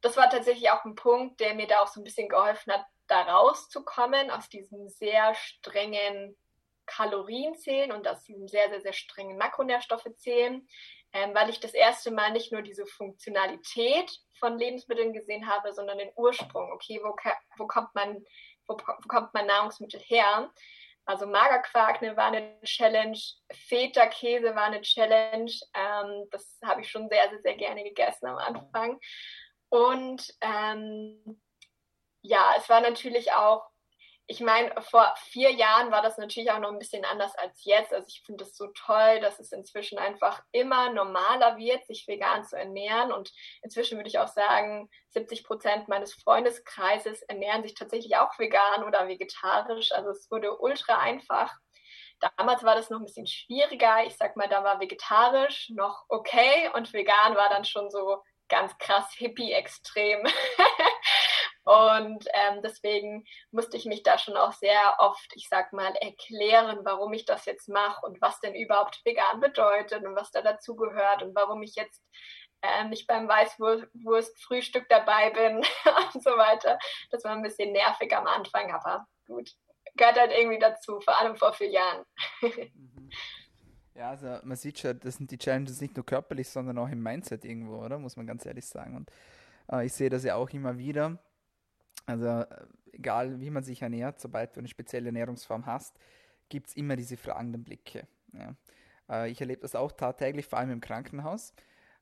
das 0.00 0.16
war 0.16 0.30
tatsächlich 0.30 0.70
auch 0.70 0.84
ein 0.84 0.94
Punkt, 0.94 1.40
der 1.40 1.54
mir 1.54 1.66
da 1.66 1.80
auch 1.80 1.88
so 1.88 2.00
ein 2.00 2.04
bisschen 2.04 2.28
geholfen 2.28 2.72
hat, 2.72 2.84
da 3.06 3.22
rauszukommen 3.22 4.30
aus 4.30 4.48
diesem 4.48 4.88
sehr 4.88 5.34
strengen 5.34 6.36
Kalorien 6.86 7.54
zählen 7.56 7.92
und 7.92 8.08
aus 8.08 8.22
diesem 8.24 8.48
sehr, 8.48 8.68
sehr, 8.70 8.80
sehr 8.80 8.92
strengen 8.92 9.36
Makronährstoffe 9.36 10.08
zählen, 10.16 10.66
ähm, 11.12 11.34
weil 11.34 11.50
ich 11.50 11.60
das 11.60 11.74
erste 11.74 12.10
Mal 12.10 12.32
nicht 12.32 12.52
nur 12.52 12.62
diese 12.62 12.86
Funktionalität 12.86 14.10
von 14.38 14.58
Lebensmitteln 14.58 15.12
gesehen 15.12 15.48
habe, 15.48 15.72
sondern 15.72 15.98
den 15.98 16.12
Ursprung. 16.16 16.72
Okay, 16.72 17.00
wo, 17.02 17.14
wo, 17.56 17.66
kommt, 17.66 17.94
man, 17.94 18.24
wo, 18.66 18.76
wo 18.76 19.08
kommt 19.08 19.32
mein 19.34 19.46
Nahrungsmittel 19.46 20.00
her? 20.00 20.50
Also 21.04 21.26
Magerquark 21.26 22.02
ne, 22.02 22.14
war 22.18 22.26
eine 22.26 22.60
Challenge, 22.64 23.18
Feta-Käse 23.50 24.54
war 24.54 24.64
eine 24.64 24.82
Challenge. 24.82 25.50
Ähm, 25.74 26.28
das 26.30 26.58
habe 26.62 26.82
ich 26.82 26.90
schon 26.90 27.08
sehr, 27.08 27.30
sehr, 27.30 27.40
sehr 27.40 27.56
gerne 27.56 27.82
gegessen 27.82 28.26
am 28.26 28.36
Anfang. 28.36 29.00
Und 29.70 30.34
ähm, 30.40 31.40
ja, 32.22 32.54
es 32.56 32.68
war 32.68 32.80
natürlich 32.80 33.32
auch 33.32 33.68
ich 34.30 34.40
meine, 34.40 34.70
vor 34.82 35.14
vier 35.30 35.50
Jahren 35.52 35.90
war 35.90 36.02
das 36.02 36.18
natürlich 36.18 36.50
auch 36.50 36.58
noch 36.58 36.70
ein 36.70 36.78
bisschen 36.78 37.06
anders 37.06 37.34
als 37.36 37.64
jetzt. 37.64 37.94
Also 37.94 38.06
ich 38.08 38.22
finde 38.26 38.44
es 38.44 38.54
so 38.54 38.66
toll, 38.74 39.20
dass 39.20 39.40
es 39.40 39.52
inzwischen 39.52 39.98
einfach 39.98 40.42
immer 40.52 40.92
normaler 40.92 41.56
wird, 41.56 41.86
sich 41.86 42.06
vegan 42.06 42.44
zu 42.44 42.58
ernähren. 42.58 43.10
Und 43.10 43.32
inzwischen 43.62 43.96
würde 43.96 44.08
ich 44.08 44.18
auch 44.18 44.28
sagen, 44.28 44.90
70 45.08 45.44
Prozent 45.44 45.88
meines 45.88 46.12
Freundeskreises 46.12 47.22
ernähren 47.22 47.62
sich 47.62 47.72
tatsächlich 47.72 48.16
auch 48.18 48.38
vegan 48.38 48.84
oder 48.84 49.08
vegetarisch. 49.08 49.92
Also 49.92 50.10
es 50.10 50.30
wurde 50.30 50.58
ultra 50.58 50.98
einfach. 50.98 51.56
Damals 52.36 52.62
war 52.64 52.74
das 52.74 52.90
noch 52.90 52.98
ein 52.98 53.06
bisschen 53.06 53.26
schwieriger. 53.26 54.04
Ich 54.04 54.18
sag 54.18 54.36
mal, 54.36 54.48
da 54.48 54.62
war 54.62 54.78
vegetarisch 54.78 55.70
noch 55.70 56.04
okay 56.10 56.68
und 56.74 56.92
vegan 56.92 57.34
war 57.34 57.48
dann 57.48 57.64
schon 57.64 57.90
so 57.90 58.22
ganz 58.48 58.76
krass 58.78 59.12
hippie-extrem. 59.14 60.26
Und 61.68 62.26
ähm, 62.32 62.62
deswegen 62.62 63.26
musste 63.50 63.76
ich 63.76 63.84
mich 63.84 64.02
da 64.02 64.16
schon 64.16 64.38
auch 64.38 64.54
sehr 64.54 64.96
oft, 65.00 65.30
ich 65.34 65.48
sag 65.50 65.74
mal, 65.74 65.94
erklären, 65.96 66.78
warum 66.84 67.12
ich 67.12 67.26
das 67.26 67.44
jetzt 67.44 67.68
mache 67.68 68.06
und 68.06 68.22
was 68.22 68.40
denn 68.40 68.54
überhaupt 68.54 69.04
vegan 69.04 69.40
bedeutet 69.40 70.02
und 70.02 70.16
was 70.16 70.30
da 70.30 70.40
dazugehört 70.40 71.22
und 71.22 71.34
warum 71.34 71.62
ich 71.62 71.74
jetzt 71.74 72.02
äh, 72.62 72.84
nicht 72.84 73.06
beim 73.06 73.28
Weißwurst-Frühstück 73.28 74.88
dabei 74.88 75.28
bin 75.28 75.58
und 76.14 76.22
so 76.22 76.30
weiter. 76.30 76.78
Das 77.10 77.24
war 77.24 77.32
ein 77.32 77.42
bisschen 77.42 77.72
nervig 77.72 78.16
am 78.16 78.26
Anfang, 78.26 78.72
aber 78.72 79.06
gut, 79.26 79.50
gehört 79.94 80.18
halt 80.18 80.32
irgendwie 80.32 80.58
dazu, 80.58 81.00
vor 81.00 81.18
allem 81.18 81.36
vor 81.36 81.52
vier 81.52 81.70
Jahren. 81.70 82.04
Ja, 83.94 84.10
also 84.10 84.38
man 84.44 84.56
sieht 84.56 84.78
schon, 84.78 84.98
das 85.00 85.16
sind 85.16 85.30
die 85.30 85.38
Challenges 85.38 85.80
nicht 85.80 85.96
nur 85.96 86.06
körperlich, 86.06 86.48
sondern 86.48 86.78
auch 86.78 86.88
im 86.88 87.02
Mindset 87.02 87.44
irgendwo, 87.44 87.84
oder? 87.84 87.98
Muss 87.98 88.16
man 88.16 88.26
ganz 88.26 88.46
ehrlich 88.46 88.66
sagen. 88.66 88.96
Und 88.96 89.10
äh, 89.70 89.86
ich 89.86 89.92
sehe 89.92 90.10
das 90.10 90.24
ja 90.24 90.36
auch 90.36 90.50
immer 90.50 90.78
wieder, 90.78 91.18
also 92.06 92.26
äh, 92.26 92.46
egal 92.92 93.40
wie 93.40 93.50
man 93.50 93.64
sich 93.64 93.82
ernährt, 93.82 94.20
sobald 94.20 94.56
du 94.56 94.60
eine 94.60 94.68
spezielle 94.68 95.06
Ernährungsform 95.08 95.66
hast, 95.66 95.98
gibt 96.48 96.68
es 96.68 96.76
immer 96.76 96.96
diese 96.96 97.16
fragenden 97.16 97.64
Blicke. 97.64 98.06
Ja. 98.32 98.54
Äh, 99.10 99.30
ich 99.30 99.40
erlebe 99.40 99.62
das 99.62 99.74
auch 99.74 99.92
tagtäglich, 99.92 100.46
vor 100.46 100.58
allem 100.58 100.70
im 100.70 100.80
Krankenhaus. 100.80 101.52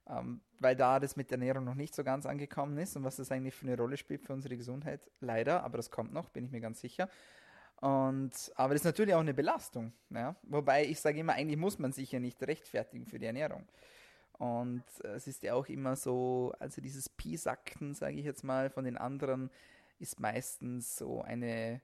ähm, 0.08 0.40
weil 0.58 0.76
da 0.76 1.00
das 1.00 1.16
mit 1.16 1.30
der 1.30 1.38
Ernährung 1.38 1.64
noch 1.64 1.74
nicht 1.74 1.94
so 1.94 2.04
ganz 2.04 2.26
angekommen 2.26 2.78
ist 2.78 2.96
und 2.96 3.04
was 3.04 3.16
das 3.16 3.30
eigentlich 3.32 3.54
für 3.54 3.66
eine 3.66 3.76
Rolle 3.76 3.96
spielt 3.96 4.22
für 4.22 4.32
unsere 4.32 4.56
Gesundheit. 4.56 5.00
Leider, 5.20 5.64
aber 5.64 5.76
das 5.76 5.90
kommt 5.90 6.12
noch, 6.12 6.28
bin 6.30 6.44
ich 6.44 6.50
mir 6.50 6.60
ganz 6.60 6.80
sicher. 6.80 7.08
Und, 7.80 8.32
aber 8.54 8.74
das 8.74 8.82
ist 8.82 8.86
natürlich 8.86 9.14
auch 9.14 9.20
eine 9.20 9.34
Belastung. 9.34 9.92
Ja? 10.10 10.36
Wobei 10.42 10.86
ich 10.86 11.00
sage 11.00 11.20
immer, 11.20 11.34
eigentlich 11.34 11.58
muss 11.58 11.78
man 11.78 11.92
sich 11.92 12.12
ja 12.12 12.20
nicht 12.20 12.42
rechtfertigen 12.42 13.06
für 13.06 13.18
die 13.18 13.26
Ernährung. 13.26 13.66
Und 14.38 14.84
es 15.02 15.26
ist 15.26 15.42
ja 15.42 15.54
auch 15.54 15.66
immer 15.66 15.96
so, 15.96 16.54
also 16.58 16.80
dieses 16.80 17.08
Piesacken, 17.08 17.94
sage 17.94 18.18
ich 18.18 18.24
jetzt 18.24 18.44
mal, 18.44 18.70
von 18.70 18.84
den 18.84 18.98
anderen 18.98 19.50
ist 19.98 20.20
meistens 20.20 20.96
so 20.96 21.22
eine, 21.22 21.80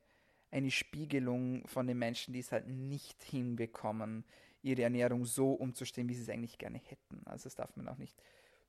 eine 0.51 0.71
Spiegelung 0.71 1.67
von 1.67 1.87
den 1.87 1.99
Menschen, 1.99 2.35
die 2.35 2.41
es 2.41 2.53
halt 2.53 2.69
nicht 2.69 3.23
hinbekommen, 3.23 4.25
ihre 4.63 4.83
Ernährung 4.83 5.25
so 5.25 5.53
umzustellen, 5.53 6.09
wie 6.09 6.15
sie 6.15 6.23
es 6.23 6.29
eigentlich 6.29 6.59
gerne 6.59 6.79
hätten. 6.79 7.23
Also 7.25 7.45
das 7.45 7.55
darf 7.55 7.75
man 7.77 7.89
auch 7.89 7.97
nicht 7.97 8.23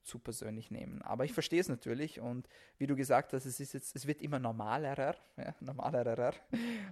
zu 0.03 0.19
persönlich 0.19 0.71
nehmen. 0.71 1.01
Aber 1.01 1.25
ich 1.25 1.33
verstehe 1.33 1.59
es 1.59 1.69
natürlich 1.69 2.19
und 2.19 2.47
wie 2.77 2.87
du 2.87 2.95
gesagt 2.95 3.33
hast, 3.33 3.45
es 3.45 3.59
ist 3.59 3.73
jetzt, 3.73 3.95
es 3.95 4.07
wird 4.07 4.21
immer 4.21 4.39
normalerer, 4.39 5.15
ja, 5.37 5.55
normalerer 5.59 6.33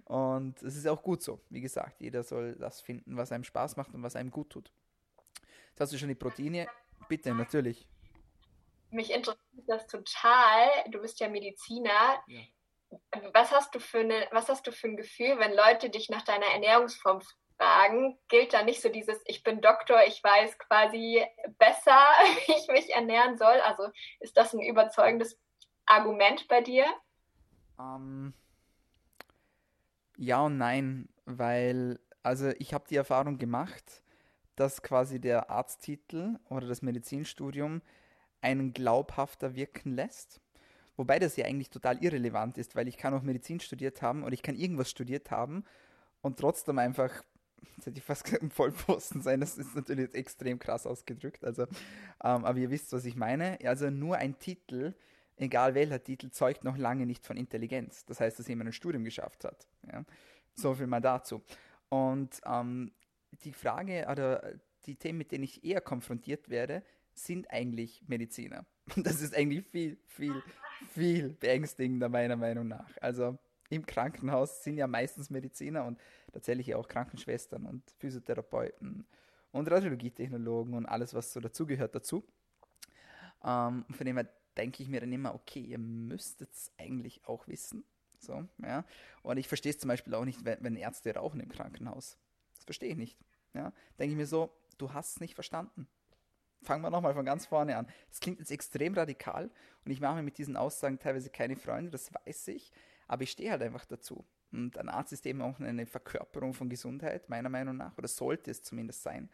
und 0.05 0.61
es 0.61 0.75
ist 0.75 0.87
auch 0.87 1.03
gut 1.03 1.21
so. 1.21 1.41
Wie 1.49 1.61
gesagt, 1.61 2.01
jeder 2.01 2.23
soll 2.23 2.55
das 2.55 2.81
finden, 2.81 3.17
was 3.17 3.31
einem 3.31 3.43
Spaß 3.43 3.77
macht 3.77 3.93
und 3.93 4.03
was 4.03 4.15
einem 4.15 4.31
gut 4.31 4.49
tut. 4.49 4.71
Jetzt 5.69 5.81
hast 5.81 5.93
du 5.93 5.97
schon 5.97 6.09
die 6.09 6.15
Proteine. 6.15 6.67
Bitte, 7.07 7.33
natürlich. 7.33 7.87
Mich 8.89 9.11
interessiert 9.11 9.67
das 9.67 9.87
total. 9.87 10.69
Du 10.89 11.01
bist 11.01 11.19
ja 11.19 11.29
Mediziner. 11.29 12.21
Ja. 12.27 12.41
Was 13.33 13.51
hast 13.51 13.73
du 13.73 13.79
für 13.79 13.99
eine, 13.99 14.27
was 14.31 14.49
hast 14.49 14.67
du 14.67 14.71
für 14.73 14.87
ein 14.87 14.97
Gefühl, 14.97 15.39
wenn 15.39 15.53
Leute 15.53 15.89
dich 15.89 16.09
nach 16.09 16.23
deiner 16.23 16.47
Ernährungsform 16.47 17.21
fragen, 17.61 18.17
gilt 18.27 18.53
da 18.53 18.63
nicht 18.63 18.81
so 18.81 18.89
dieses, 18.89 19.19
ich 19.25 19.43
bin 19.43 19.61
Doktor, 19.61 19.99
ich 20.07 20.23
weiß 20.23 20.57
quasi 20.57 21.23
besser, 21.59 21.99
wie 22.45 22.53
ich 22.53 22.67
mich 22.67 22.93
ernähren 22.93 23.37
soll? 23.37 23.59
Also 23.65 23.83
ist 24.19 24.35
das 24.35 24.53
ein 24.53 24.61
überzeugendes 24.61 25.39
Argument 25.85 26.47
bei 26.47 26.61
dir? 26.61 26.85
Um, 27.77 27.85
ähm, 27.85 28.33
ja 30.17 30.41
und 30.41 30.57
nein, 30.57 31.09
weil, 31.25 31.99
also 32.23 32.49
ich 32.57 32.73
habe 32.73 32.85
die 32.89 32.95
Erfahrung 32.95 33.37
gemacht, 33.37 34.03
dass 34.55 34.81
quasi 34.81 35.19
der 35.19 35.49
Arzttitel 35.49 36.39
oder 36.49 36.67
das 36.67 36.81
Medizinstudium 36.81 37.81
einen 38.41 38.73
glaubhafter 38.73 39.55
wirken 39.55 39.95
lässt. 39.95 40.41
Wobei 40.97 41.19
das 41.19 41.35
ja 41.35 41.45
eigentlich 41.45 41.69
total 41.69 42.03
irrelevant 42.03 42.57
ist, 42.57 42.75
weil 42.75 42.87
ich 42.87 42.97
kann 42.97 43.13
auch 43.13 43.21
Medizin 43.21 43.59
studiert 43.59 44.01
haben 44.01 44.23
oder 44.23 44.33
ich 44.33 44.43
kann 44.43 44.55
irgendwas 44.55 44.89
studiert 44.89 45.31
haben 45.31 45.63
und 46.21 46.39
trotzdem 46.39 46.77
einfach 46.79 47.23
jetzt 47.75 47.85
hätte 47.85 47.97
ich 47.97 48.03
fast 48.03 48.23
gesagt, 48.23 48.43
ein 48.43 48.49
Vollpfosten 48.49 49.21
sein. 49.21 49.39
Das 49.39 49.57
ist 49.57 49.75
natürlich 49.75 50.05
jetzt 50.05 50.15
extrem 50.15 50.59
krass 50.59 50.85
ausgedrückt. 50.85 51.43
Also, 51.43 51.63
ähm, 51.63 52.45
aber 52.45 52.57
ihr 52.57 52.69
wisst, 52.69 52.93
was 52.93 53.05
ich 53.05 53.15
meine. 53.15 53.57
Also 53.63 53.89
nur 53.89 54.17
ein 54.17 54.37
Titel, 54.39 54.93
egal 55.37 55.75
welcher 55.75 56.03
Titel, 56.03 56.29
zeugt 56.31 56.63
noch 56.63 56.77
lange 56.77 57.05
nicht 57.05 57.25
von 57.25 57.37
Intelligenz. 57.37 58.05
Das 58.05 58.19
heißt, 58.19 58.39
dass 58.39 58.47
jemand 58.47 58.69
ein 58.69 58.73
Studium 58.73 59.03
geschafft 59.03 59.43
hat. 59.43 59.67
Ja? 59.91 60.03
So 60.53 60.73
viel 60.75 60.87
mal 60.87 61.01
dazu. 61.01 61.41
Und 61.89 62.39
ähm, 62.45 62.91
die 63.43 63.53
Frage 63.53 64.07
oder 64.09 64.53
die 64.85 64.95
Themen, 64.95 65.17
mit 65.17 65.31
denen 65.31 65.43
ich 65.43 65.63
eher 65.63 65.81
konfrontiert 65.81 66.49
werde, 66.49 66.83
sind 67.13 67.49
eigentlich 67.51 68.03
Mediziner. 68.07 68.65
Und 68.95 69.05
das 69.05 69.21
ist 69.21 69.35
eigentlich 69.35 69.65
viel, 69.67 69.97
viel, 70.07 70.41
viel 70.93 71.29
beängstigender 71.33 72.09
meiner 72.09 72.35
Meinung 72.35 72.67
nach. 72.67 72.97
Also 73.01 73.37
im 73.71 73.85
Krankenhaus 73.85 74.63
sind 74.63 74.77
ja 74.77 74.87
meistens 74.87 75.29
Mediziner 75.29 75.85
und 75.85 75.99
tatsächlich 76.33 76.75
auch 76.75 76.87
Krankenschwestern 76.87 77.65
und 77.65 77.83
Physiotherapeuten 77.99 79.05
und 79.51 79.71
Radiologietechnologen 79.71 80.73
und 80.73 80.85
alles, 80.85 81.13
was 81.13 81.31
so 81.33 81.39
dazugehört 81.39 81.95
dazu. 81.95 82.23
Ähm, 83.43 83.85
von 83.89 84.05
dem 84.05 84.17
her 84.17 84.27
denke 84.57 84.83
ich 84.83 84.89
mir 84.89 84.99
dann 84.99 85.11
immer, 85.11 85.33
okay, 85.33 85.61
ihr 85.61 85.77
müsstet 85.77 86.51
es 86.53 86.71
eigentlich 86.77 87.25
auch 87.25 87.47
wissen. 87.47 87.83
So, 88.19 88.45
ja. 88.59 88.85
Und 89.23 89.37
ich 89.37 89.47
verstehe 89.47 89.71
es 89.71 89.79
zum 89.79 89.87
Beispiel 89.87 90.13
auch 90.13 90.25
nicht, 90.25 90.45
wenn, 90.45 90.57
wenn 90.61 90.75
Ärzte 90.75 91.15
rauchen 91.15 91.39
im 91.39 91.49
Krankenhaus. 91.49 92.17
Das 92.55 92.65
verstehe 92.65 92.89
ich 92.89 92.97
nicht. 92.97 93.17
Ja. 93.53 93.73
Denke 93.97 94.11
ich 94.11 94.17
mir 94.17 94.27
so, 94.27 94.51
du 94.77 94.93
hast 94.93 95.13
es 95.13 95.19
nicht 95.21 95.35
verstanden. 95.35 95.87
Fangen 96.61 96.83
wir 96.83 96.91
nochmal 96.91 97.15
von 97.15 97.25
ganz 97.25 97.45
vorne 97.47 97.75
an. 97.77 97.87
Das 98.09 98.19
klingt 98.19 98.39
jetzt 98.39 98.51
extrem 98.51 98.93
radikal 98.93 99.49
und 99.83 99.91
ich 99.91 99.99
mache 99.99 100.15
mir 100.15 100.23
mit 100.23 100.37
diesen 100.37 100.57
Aussagen 100.57 100.99
teilweise 100.99 101.31
keine 101.31 101.55
Freunde, 101.55 101.89
das 101.89 102.13
weiß 102.13 102.49
ich. 102.49 102.71
Aber 103.11 103.23
ich 103.23 103.31
stehe 103.31 103.51
halt 103.51 103.61
einfach 103.61 103.83
dazu. 103.83 104.23
Und 104.53 104.77
ein 104.77 104.87
Arzt 104.87 105.11
ist 105.11 105.25
eben 105.25 105.41
auch 105.41 105.59
eine 105.59 105.85
Verkörperung 105.85 106.53
von 106.53 106.69
Gesundheit, 106.69 107.27
meiner 107.27 107.49
Meinung 107.49 107.75
nach, 107.75 107.97
oder 107.97 108.07
sollte 108.07 108.49
es 108.49 108.63
zumindest 108.63 109.03
sein. 109.03 109.29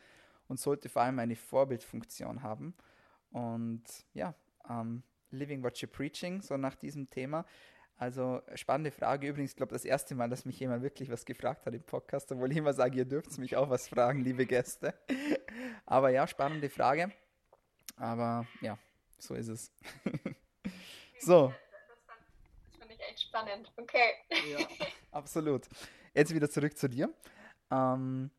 Und 0.48 0.60
sollte 0.60 0.90
vor 0.90 1.04
allem 1.04 1.20
eine 1.20 1.36
Vorbildfunktion 1.36 2.42
haben. 2.42 2.74
Und 3.30 3.84
ja, 4.16 4.34
um, 4.64 4.80
ähm, 4.80 5.04
Living 5.30 5.62
What 5.62 5.76
You're 5.76 5.92
Preaching, 5.92 6.42
so 6.42 6.58
nach 6.58 6.74
diesem 6.74 7.08
Thema. 7.12 7.46
Also 7.98 8.42
spannende 8.56 8.90
Frage. 8.90 9.28
Übrigens, 9.28 9.52
ich 9.52 9.58
glaube, 9.58 9.74
das 9.74 9.86
erste 9.86 10.16
Mal, 10.16 10.28
dass 10.28 10.44
mich 10.44 10.60
jemand 10.60 10.82
wirklich 10.82 11.12
was 11.12 11.24
gefragt 11.24 11.68
hat 11.68 11.76
im 11.76 11.84
Podcast, 11.84 12.32
obwohl 12.32 12.52
ich 12.52 12.58
immer 12.58 12.74
sage, 12.74 12.98
ihr 12.98 13.06
dürft 13.06 13.38
mich 13.38 13.56
auch 13.58 13.70
was 13.70 13.88
fragen, 13.88 14.22
liebe 14.22 14.48
Gäste. 14.48 14.96
Aber 15.86 16.10
ja, 16.10 16.26
spannende 16.26 16.72
Frage. 16.72 17.12
Aber 17.96 18.48
ja, 18.62 18.80
so 19.20 19.36
ist 19.36 19.50
es. 19.50 19.72
so 21.20 21.54
spannend. 23.22 23.72
Okay. 23.78 24.14
Ja, 24.52 24.60
absolut. 25.12 25.68
Jetzt 26.14 26.34
wieder 26.34 26.50
zurück 26.50 26.78
zu 26.78 26.88
dir. 26.88 27.14
Ähm, 27.72 28.32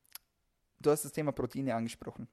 du 0.81 0.91
hast 0.91 1.05
das 1.05 1.13
Thema 1.13 1.33
Proteine 1.33 1.75
angesprochen. 1.75 2.29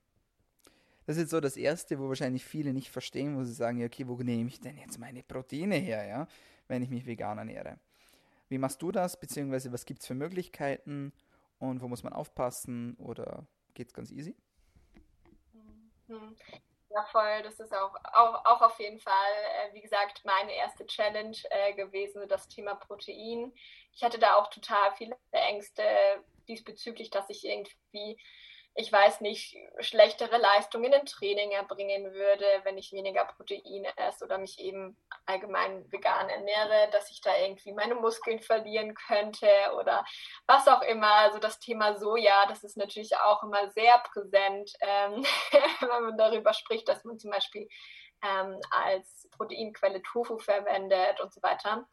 Das 1.06 1.18
ist 1.18 1.24
jetzt 1.24 1.32
so 1.32 1.40
das 1.40 1.56
Erste, 1.56 2.00
wo 2.00 2.08
wahrscheinlich 2.08 2.44
viele 2.44 2.74
nicht 2.74 2.90
verstehen, 2.90 3.38
wo 3.38 3.44
sie 3.44 3.54
sagen, 3.54 3.78
ja, 3.78 3.86
okay, 3.86 4.08
wo 4.08 4.16
nehme 4.18 4.50
ich 4.50 4.60
denn 4.60 4.78
jetzt 4.78 4.98
meine 4.98 5.22
Proteine 5.22 5.76
her, 5.76 6.06
ja, 6.06 6.28
wenn 6.68 6.82
ich 6.82 6.90
mich 6.90 7.06
vegan 7.06 7.38
ernähre? 7.38 7.80
Wie 8.50 8.58
machst 8.58 8.82
du 8.82 8.92
das, 8.92 9.20
beziehungsweise 9.20 9.72
was 9.72 9.86
gibt 9.86 10.02
es 10.02 10.08
für 10.08 10.16
Möglichkeiten 10.16 11.14
und 11.60 11.82
wo 11.82 11.88
muss 11.88 12.04
man 12.04 12.14
aufpassen 12.14 12.96
oder 12.96 13.46
geht 13.74 13.88
es 13.88 13.94
ganz 13.94 14.12
easy? 14.12 14.36
Ja, 16.96 17.04
voll. 17.12 17.44
Das 17.44 17.60
ist 17.60 17.74
auch, 17.74 17.94
auch, 18.14 18.46
auch 18.46 18.62
auf 18.62 18.80
jeden 18.80 19.00
Fall, 19.00 19.34
äh, 19.70 19.74
wie 19.74 19.82
gesagt, 19.82 20.24
meine 20.24 20.54
erste 20.56 20.86
Challenge 20.88 21.36
äh, 21.50 21.74
gewesen, 21.74 22.26
das 22.30 22.48
Thema 22.48 22.76
Protein. 22.76 23.52
Ich 23.94 24.04
hatte 24.04 24.18
da 24.18 24.36
auch 24.36 24.50
total 24.50 24.94
viele 24.96 25.18
Ängste 25.32 25.84
diesbezüglich, 26.48 27.10
dass 27.10 27.30
ich 27.30 27.44
irgendwie 27.44 28.18
ich 28.78 28.92
weiß 28.92 29.22
nicht, 29.22 29.56
schlechtere 29.80 30.38
Leistungen 30.38 30.92
im 30.92 31.06
Training 31.06 31.52
erbringen 31.52 32.12
würde, 32.14 32.46
wenn 32.64 32.78
ich 32.78 32.92
weniger 32.92 33.24
Proteine 33.24 33.88
esse 33.96 34.26
oder 34.26 34.38
mich 34.38 34.60
eben 34.60 34.98
allgemein 35.26 35.90
vegan 35.94 36.28
ernähre, 36.28 36.90
dass 36.92 37.10
ich 37.10 37.22
da 37.22 37.32
irgendwie 37.38 37.72
meine 37.72 37.96
Muskeln 37.96 38.42
verlieren 38.42 38.94
könnte 38.94 39.48
oder 39.80 40.04
was 40.46 40.68
auch 40.68 40.82
immer. 40.82 41.12
Also 41.14 41.40
das 41.40 41.60
Thema 41.60 41.98
Soja, 41.98 42.48
das 42.48 42.66
ist 42.66 42.76
natürlich 42.76 43.16
auch 43.16 43.44
immer 43.44 43.72
sehr 43.72 43.98
präsent, 44.00 44.74
ähm, 44.82 45.26
wenn 45.80 46.04
man 46.04 46.18
darüber 46.18 46.54
spricht, 46.54 46.90
dass 46.90 47.06
man 47.06 47.18
zum 47.18 47.32
Beispiel 47.32 47.70
ähm, 48.22 48.60
als 48.72 49.30
Proteinquelle 49.32 50.02
Tofu 50.02 50.38
verwendet 50.38 51.22
und 51.22 51.34
so 51.34 51.42
weiter. 51.42 51.88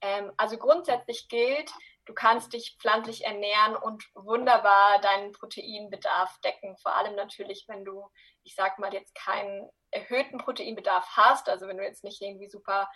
Ähm, 0.00 0.32
also 0.38 0.56
grundsätzlich 0.56 1.28
gilt, 1.28 1.70
du 2.06 2.14
kannst 2.14 2.52
dich 2.52 2.76
pflanzlich 2.78 3.24
ernähren 3.24 3.76
und 3.76 4.04
wunderbar 4.14 5.00
deinen 5.00 5.32
Proteinbedarf 5.32 6.38
decken. 6.40 6.76
Vor 6.78 6.94
allem 6.94 7.14
natürlich, 7.14 7.64
wenn 7.68 7.84
du, 7.84 8.10
ich 8.42 8.54
sag 8.54 8.78
mal, 8.78 8.92
jetzt 8.92 9.14
keinen 9.14 9.68
erhöhten 9.90 10.38
Proteinbedarf 10.38 11.06
hast, 11.16 11.48
also 11.48 11.66
wenn 11.66 11.78
du 11.78 11.84
jetzt 11.84 12.04
nicht 12.04 12.20
irgendwie 12.20 12.48
super 12.48 12.90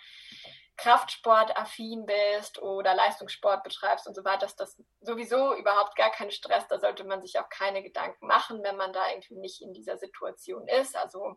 Kraftsportaffin 0.77 2.07
bist 2.07 2.63
oder 2.63 2.95
Leistungssport 2.95 3.65
betreibst 3.65 4.07
und 4.07 4.15
so 4.15 4.25
weiter, 4.25 4.47
ist 4.47 4.61
das 4.61 4.81
sowieso 5.01 5.55
überhaupt 5.55 5.97
gar 5.97 6.11
kein 6.11 6.31
Stress. 6.31 6.67
Da 6.69 6.79
sollte 6.79 7.05
man 7.05 7.21
sich 7.21 7.39
auch 7.39 7.49
keine 7.49 7.83
Gedanken 7.83 8.27
machen, 8.27 8.63
wenn 8.63 8.77
man 8.77 8.93
da 8.93 9.09
irgendwie 9.11 9.37
nicht 9.37 9.61
in 9.61 9.73
dieser 9.73 9.99
Situation 9.99 10.69
ist. 10.69 10.97
Also 10.97 11.37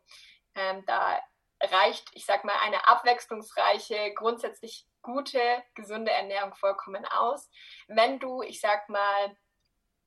ähm, 0.56 0.84
da 0.86 1.20
reicht, 1.60 2.10
ich 2.14 2.26
sag 2.26 2.44
mal, 2.44 2.56
eine 2.62 2.88
abwechslungsreiche, 2.88 4.14
grundsätzlich 4.14 4.88
gute, 5.02 5.64
gesunde 5.76 6.12
Ernährung 6.12 6.54
vollkommen 6.56 7.06
aus. 7.06 7.50
Wenn 7.88 8.20
du, 8.20 8.42
ich 8.42 8.62
sag 8.62 8.90
mal, 8.90 9.36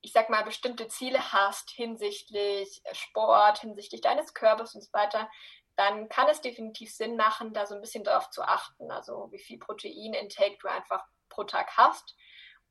ich 0.00 0.12
sag 0.12 0.28
mal, 0.28 0.44
bestimmte 0.44 0.88
Ziele 0.88 1.32
hast 1.32 1.70
hinsichtlich 1.70 2.82
Sport, 2.92 3.60
hinsichtlich 3.60 4.00
deines 4.00 4.34
Körpers 4.34 4.74
und 4.74 4.82
so 4.82 4.92
weiter, 4.92 5.30
dann 5.76 6.08
kann 6.08 6.28
es 6.28 6.40
definitiv 6.40 6.94
Sinn 6.94 7.16
machen, 7.16 7.52
da 7.52 7.66
so 7.66 7.74
ein 7.74 7.80
bisschen 7.80 8.04
darauf 8.04 8.30
zu 8.30 8.42
achten, 8.42 8.90
also 8.90 9.28
wie 9.32 9.38
viel 9.38 9.58
Protein-Intake 9.58 10.58
du 10.60 10.68
einfach 10.68 11.04
pro 11.28 11.44
Tag 11.44 11.76
hast. 11.76 12.16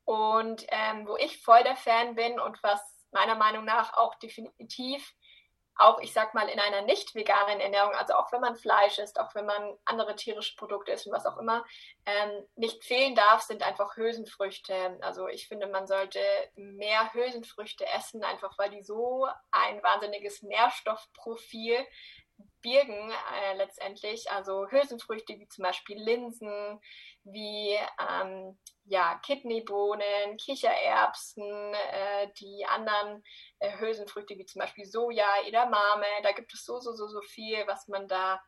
Und 0.05 0.65
ähm, 0.69 1.07
wo 1.07 1.17
ich 1.17 1.41
voll 1.41 1.63
der 1.63 1.75
Fan 1.75 2.15
bin 2.15 2.39
und 2.39 2.61
was 2.61 2.81
meiner 3.11 3.35
Meinung 3.35 3.65
nach 3.65 3.93
auch 3.93 4.15
definitiv 4.15 5.13
auch, 5.75 5.99
ich 5.99 6.13
sag 6.13 6.33
mal, 6.33 6.47
in 6.49 6.59
einer 6.59 6.83
nicht 6.83 7.15
veganen 7.15 7.59
Ernährung, 7.59 7.93
also 7.93 8.13
auch 8.13 8.31
wenn 8.31 8.41
man 8.41 8.55
Fleisch 8.55 8.99
isst, 8.99 9.19
auch 9.19 9.33
wenn 9.35 9.45
man 9.45 9.77
andere 9.85 10.15
tierische 10.15 10.55
Produkte 10.55 10.91
isst 10.91 11.07
und 11.07 11.13
was 11.13 11.25
auch 11.25 11.37
immer, 11.37 11.65
ähm, 12.05 12.45
nicht 12.55 12.83
fehlen 12.83 13.15
darf, 13.15 13.41
sind 13.41 13.63
einfach 13.63 13.97
Hülsenfrüchte. 13.97 14.97
Also 15.01 15.27
ich 15.27 15.47
finde, 15.47 15.67
man 15.67 15.87
sollte 15.87 16.19
mehr 16.55 17.13
Hülsenfrüchte 17.13 17.85
essen, 17.87 18.23
einfach 18.23 18.57
weil 18.57 18.69
die 18.69 18.83
so 18.83 19.27
ein 19.51 19.81
wahnsinniges 19.81 20.43
Nährstoffprofil 20.43 21.85
birgen 22.61 23.11
äh, 23.11 23.55
letztendlich. 23.55 24.29
Also 24.31 24.67
Hülsenfrüchte 24.69 25.39
wie 25.39 25.47
zum 25.47 25.63
Beispiel 25.63 26.01
Linsen, 26.01 26.79
wie 27.23 27.77
ähm, 27.99 28.57
ja, 28.85 29.19
Kidneybohnen, 29.25 30.37
Kichererbsen, 30.37 31.73
äh, 31.73 32.29
die 32.39 32.65
anderen 32.65 33.23
äh, 33.59 33.77
Hülsenfrüchte 33.79 34.37
wie 34.37 34.45
zum 34.45 34.59
Beispiel 34.59 34.85
Soja, 34.85 35.27
Edamame. 35.45 36.05
Da 36.23 36.31
gibt 36.31 36.53
es 36.53 36.65
so, 36.65 36.79
so, 36.79 36.93
so, 36.93 37.07
so 37.07 37.21
viel, 37.21 37.65
was 37.67 37.87
man 37.87 38.07
da 38.07 38.41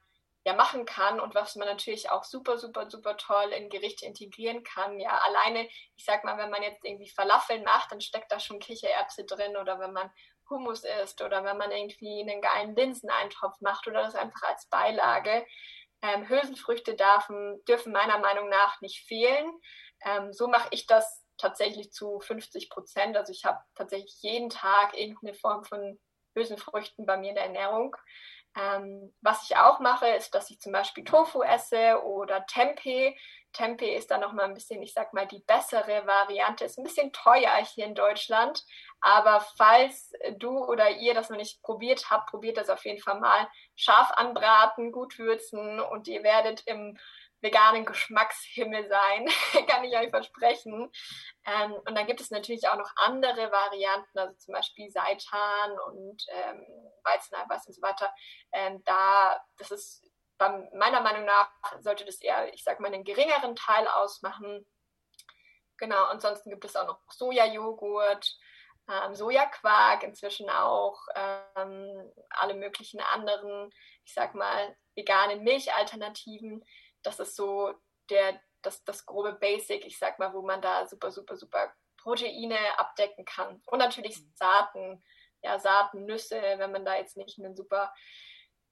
ja 0.46 0.54
machen 0.54 0.86
kann 0.86 1.20
und 1.20 1.34
was 1.34 1.56
man 1.56 1.68
natürlich 1.68 2.12
auch 2.12 2.24
super, 2.24 2.58
super, 2.58 2.90
super 2.90 3.18
toll 3.18 3.52
in 3.52 3.70
Gerichte 3.70 4.06
integrieren 4.06 4.64
kann. 4.64 5.00
Ja, 5.00 5.18
alleine, 5.18 5.68
ich 5.96 6.06
sag 6.06 6.24
mal, 6.24 6.38
wenn 6.38 6.52
man 6.52 6.62
jetzt 6.62 6.86
irgendwie 6.86 7.10
Falafeln 7.10 7.64
macht, 7.64 7.92
dann 7.92 8.00
steckt 8.00 8.32
da 8.32 8.40
schon 8.40 8.60
Kichererbse 8.60 9.26
drin 9.26 9.58
oder 9.58 9.80
wenn 9.80 9.92
man 9.92 10.12
Hummus 10.50 10.84
isst 11.04 11.22
oder 11.22 11.44
wenn 11.44 11.58
man 11.58 11.72
irgendwie 11.72 12.22
einen 12.22 12.42
geilen 12.42 12.76
Linseneintopf 12.76 13.60
macht 13.62 13.88
oder 13.88 14.04
das 14.04 14.16
einfach 14.16 14.44
als 14.44 14.68
Beilage. 14.68 15.46
Ähm, 16.02 16.28
Hülsenfrüchte 16.28 16.96
dürfen, 16.96 17.64
dürfen 17.66 17.92
meiner 17.92 18.20
Meinung 18.20 18.50
nach 18.50 18.80
nicht 18.82 19.06
fehlen. 19.08 19.52
Ähm, 20.04 20.34
so 20.34 20.48
mache 20.48 20.68
ich 20.72 20.88
das 20.88 21.26
tatsächlich 21.38 21.92
zu 21.92 22.20
50 22.20 22.70
Prozent. 22.70 23.18
Also 23.18 23.32
ich 23.32 23.46
habe 23.46 23.60
tatsächlich 23.76 24.16
jeden 24.22 24.50
Tag 24.50 24.98
irgendeine 24.98 25.34
Form 25.34 25.64
von 25.64 26.00
Hülsenfrüchten 26.36 27.06
bei 27.06 27.18
mir 27.18 27.30
in 27.30 27.36
der 27.36 27.46
Ernährung. 27.46 27.96
Ähm, 28.58 29.14
was 29.22 29.44
ich 29.50 29.58
auch 29.58 29.80
mache, 29.80 30.08
ist, 30.08 30.34
dass 30.34 30.50
ich 30.50 30.60
zum 30.60 30.72
Beispiel 30.72 31.04
Tofu 31.04 31.42
esse 31.42 32.02
oder 32.04 32.46
Tempeh. 32.46 33.18
Tempeh 33.56 33.96
ist 33.96 34.12
dann 34.12 34.22
nochmal 34.22 34.46
ein 34.46 34.54
bisschen, 34.54 34.82
ich 34.84 34.94
sag 34.94 35.14
mal, 35.14 35.26
die 35.26 35.40
bessere 35.40 36.06
Variante. 36.06 36.66
Ist 36.66 36.78
ein 36.78 36.84
bisschen 36.84 37.12
teuer 37.14 37.56
hier 37.74 37.86
in 37.86 37.96
Deutschland. 37.96 38.64
Aber 39.02 39.46
falls 39.58 40.12
du 40.38 40.66
oder 40.66 40.90
ihr 40.90 41.14
das 41.14 41.30
noch 41.30 41.38
nicht 41.38 41.62
probiert 41.62 42.10
habt, 42.10 42.30
probiert 42.30 42.58
das 42.58 42.70
auf 42.70 42.84
jeden 42.86 43.02
Fall 43.02 43.20
mal. 43.20 43.48
Scharf 43.76 44.12
anbraten, 44.12 44.92
gut 44.92 45.18
würzen 45.18 45.80
und 45.80 46.08
ihr 46.08 46.24
werdet 46.24 46.64
im 46.66 46.98
veganen 47.42 47.86
Geschmackshimmel 47.86 48.90
sein, 48.90 49.28
kann 49.68 49.84
ich 49.84 49.96
euch 49.96 50.10
versprechen. 50.10 50.92
Ähm, 51.46 51.74
und 51.74 51.96
dann 51.96 52.08
gibt 52.08 52.20
es 52.20 52.32
natürlich 52.32 52.68
auch 52.68 52.78
noch 52.78 52.92
andere 52.98 53.52
Varianten, 53.52 54.18
also 54.18 54.34
zum 54.38 54.54
Beispiel 54.54 54.90
Seitan 54.90 55.80
und 55.88 56.26
ähm, 56.30 56.66
Weizeneiweiß 57.04 57.68
und 57.68 57.74
so 57.74 57.82
weiter. 57.82 58.14
Ähm, 58.52 58.82
da, 58.86 59.40
das 59.58 59.72
ist 59.72 60.05
meiner 60.40 61.02
Meinung 61.02 61.26
nach, 61.26 61.50
sollte 61.80 62.06
das 62.06 62.22
eher, 62.22 62.54
ich 62.54 62.64
sag 62.64 62.80
mal, 62.80 62.94
einen 62.94 63.04
geringeren 63.04 63.56
Teil 63.56 63.88
ausmachen. 63.88 64.66
Genau, 65.78 66.06
ansonsten 66.06 66.50
gibt 66.50 66.66
es 66.66 66.76
auch 66.76 66.88
noch 66.88 67.00
Sojajoghurt, 67.10 68.38
ähm, 68.90 69.16
Sojaquark, 69.16 70.04
inzwischen 70.04 70.50
auch 70.50 71.00
ähm, 71.16 72.12
alle 72.30 72.54
möglichen 72.54 73.02
anderen, 73.02 73.72
ich 74.04 74.14
sag 74.14 74.36
mal, 74.36 74.76
veganen 74.96 75.44
Milchalternativen 75.44 76.64
das 77.06 77.20
ist 77.20 77.36
so 77.36 77.74
der, 78.10 78.40
das, 78.62 78.84
das 78.84 79.06
grobe 79.06 79.34
Basic, 79.34 79.86
ich 79.86 79.98
sag 79.98 80.20
mal, 80.20 80.34
wo 80.34 80.42
man 80.42 80.62
da 80.62 80.86
super, 80.88 81.12
super, 81.12 81.38
super 81.38 81.74
Proteine 81.98 82.58
abdecken 82.78 83.26
kann. 83.26 83.62
Und 83.66 83.80
natürlich 83.80 84.20
mhm. 84.20 84.32
Saaten, 84.36 85.04
ja, 85.42 85.60
Saaten, 85.60 86.06
Nüsse, 86.06 86.42
wenn 86.58 86.72
man 86.72 86.86
da 86.86 86.98
jetzt 86.98 87.18
nicht 87.18 87.40
einen 87.40 87.56
super 87.56 87.94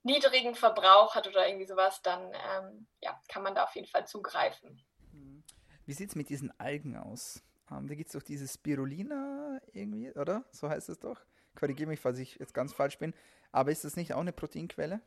niedrigen 0.03 0.55
Verbrauch 0.55 1.15
hat 1.15 1.27
oder 1.27 1.47
irgendwie 1.47 1.65
sowas, 1.65 2.01
dann 2.01 2.21
ähm, 2.33 2.87
ja, 3.01 3.19
kann 3.27 3.43
man 3.43 3.55
da 3.55 3.63
auf 3.63 3.75
jeden 3.75 3.87
Fall 3.87 4.05
zugreifen. 4.05 4.81
Mhm. 5.11 5.43
Wie 5.85 5.93
sieht 5.93 6.09
es 6.09 6.15
mit 6.15 6.29
diesen 6.29 6.57
Algen 6.59 6.97
aus? 6.97 7.41
Ähm, 7.71 7.87
da 7.87 7.95
gibt 7.95 8.07
es 8.07 8.13
doch 8.13 8.23
dieses 8.23 8.53
Spirulina 8.53 9.59
irgendwie, 9.71 10.11
oder? 10.11 10.43
So 10.51 10.69
heißt 10.69 10.89
es 10.89 10.99
doch. 10.99 11.19
Korrigiere 11.57 11.89
mich, 11.89 11.99
falls 11.99 12.19
ich 12.19 12.35
jetzt 12.35 12.53
ganz 12.53 12.73
falsch 12.73 12.97
bin. 12.97 13.13
Aber 13.51 13.71
ist 13.71 13.85
das 13.85 13.95
nicht 13.95 14.13
auch 14.13 14.19
eine 14.19 14.33
Proteinquelle? 14.33 15.01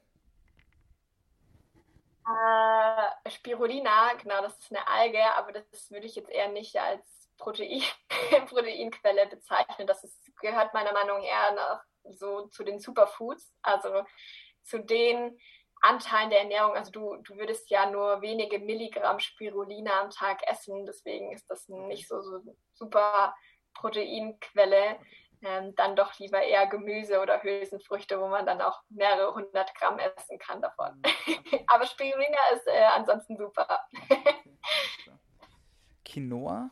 Äh, 2.26 3.30
Spirulina, 3.30 4.14
genau, 4.14 4.42
das 4.42 4.58
ist 4.58 4.70
eine 4.70 4.86
Alge, 4.88 5.22
aber 5.36 5.52
das 5.52 5.90
würde 5.90 6.06
ich 6.06 6.16
jetzt 6.16 6.30
eher 6.30 6.48
nicht 6.48 6.76
als 6.76 7.30
Protein, 7.38 7.82
Proteinquelle 8.48 9.26
bezeichnen. 9.26 9.86
Das 9.86 10.02
ist, 10.04 10.18
gehört 10.40 10.74
meiner 10.74 10.92
Meinung 10.92 11.18
nach 11.18 11.24
eher 11.24 11.52
nach, 11.54 11.84
so 12.10 12.46
zu 12.48 12.64
den 12.64 12.78
Superfoods, 12.78 13.52
also 13.62 14.04
zu 14.66 14.78
den 14.80 15.38
Anteilen 15.80 16.30
der 16.30 16.40
Ernährung. 16.40 16.74
Also 16.74 16.90
du, 16.90 17.16
du 17.22 17.36
würdest 17.36 17.70
ja 17.70 17.90
nur 17.90 18.20
wenige 18.22 18.58
Milligramm 18.58 19.20
Spirulina 19.20 20.00
am 20.00 20.10
Tag 20.10 20.40
essen, 20.48 20.84
deswegen 20.86 21.32
ist 21.32 21.48
das 21.48 21.68
nicht 21.68 22.08
so, 22.08 22.20
so 22.20 22.40
super 22.72 23.34
Proteinquelle 23.74 24.98
ähm, 25.42 25.74
dann 25.76 25.96
doch 25.96 26.18
lieber 26.18 26.42
eher 26.42 26.66
Gemüse 26.66 27.20
oder 27.20 27.42
Hülsenfrüchte, 27.42 28.18
wo 28.20 28.28
man 28.28 28.46
dann 28.46 28.60
auch 28.60 28.82
mehrere 28.88 29.34
hundert 29.34 29.74
Gramm 29.74 29.98
essen 29.98 30.38
kann 30.38 30.62
davon. 30.62 31.00
Aber 31.66 31.86
Spirulina 31.86 32.38
ist 32.54 32.66
äh, 32.66 32.84
ansonsten 32.94 33.36
super. 33.36 33.86
Quinoa, 36.04 36.70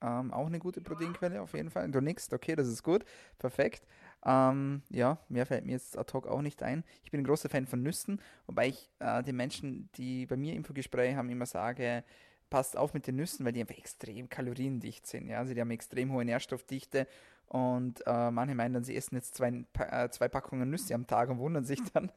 ähm, 0.00 0.32
auch 0.32 0.46
eine 0.46 0.58
gute 0.58 0.80
Proteinquelle 0.80 1.40
auf 1.40 1.54
jeden 1.54 1.70
Fall. 1.70 1.90
Du 1.90 2.00
nix, 2.00 2.32
okay, 2.32 2.54
das 2.54 2.68
ist 2.68 2.82
gut, 2.82 3.04
perfekt. 3.38 3.86
Ähm, 4.24 4.82
ja, 4.90 5.18
mehr 5.28 5.46
fällt 5.46 5.66
mir 5.66 5.72
jetzt 5.72 5.98
ad 5.98 6.12
hoc 6.12 6.26
auch 6.26 6.40
nicht 6.40 6.62
ein. 6.62 6.84
Ich 7.02 7.10
bin 7.10 7.20
ein 7.20 7.24
großer 7.24 7.48
Fan 7.48 7.66
von 7.66 7.82
Nüssen, 7.82 8.20
wobei 8.46 8.68
ich 8.68 8.90
äh, 8.98 9.22
den 9.22 9.36
Menschen, 9.36 9.90
die 9.96 10.26
bei 10.26 10.36
mir 10.36 10.54
Infogespräche 10.54 11.16
haben, 11.16 11.28
immer 11.28 11.46
sage, 11.46 12.04
passt 12.48 12.76
auf 12.76 12.94
mit 12.94 13.06
den 13.06 13.16
Nüssen, 13.16 13.44
weil 13.44 13.52
die 13.52 13.60
einfach 13.60 13.76
extrem 13.76 14.28
kaloriendicht 14.28 15.06
sind. 15.06 15.28
Ja? 15.28 15.38
Also 15.38 15.54
die 15.54 15.60
haben 15.60 15.70
extrem 15.70 16.12
hohe 16.12 16.24
Nährstoffdichte 16.24 17.06
und 17.48 18.02
äh, 18.06 18.30
manche 18.30 18.54
meinen 18.54 18.74
dann, 18.74 18.84
sie 18.84 18.96
essen 18.96 19.16
jetzt 19.16 19.34
zwei, 19.34 19.64
äh, 19.78 20.08
zwei 20.08 20.28
Packungen 20.28 20.70
Nüsse 20.70 20.94
am 20.94 21.06
Tag 21.06 21.28
und 21.28 21.38
wundern 21.38 21.64
sich 21.64 21.80
dann, 21.92 22.10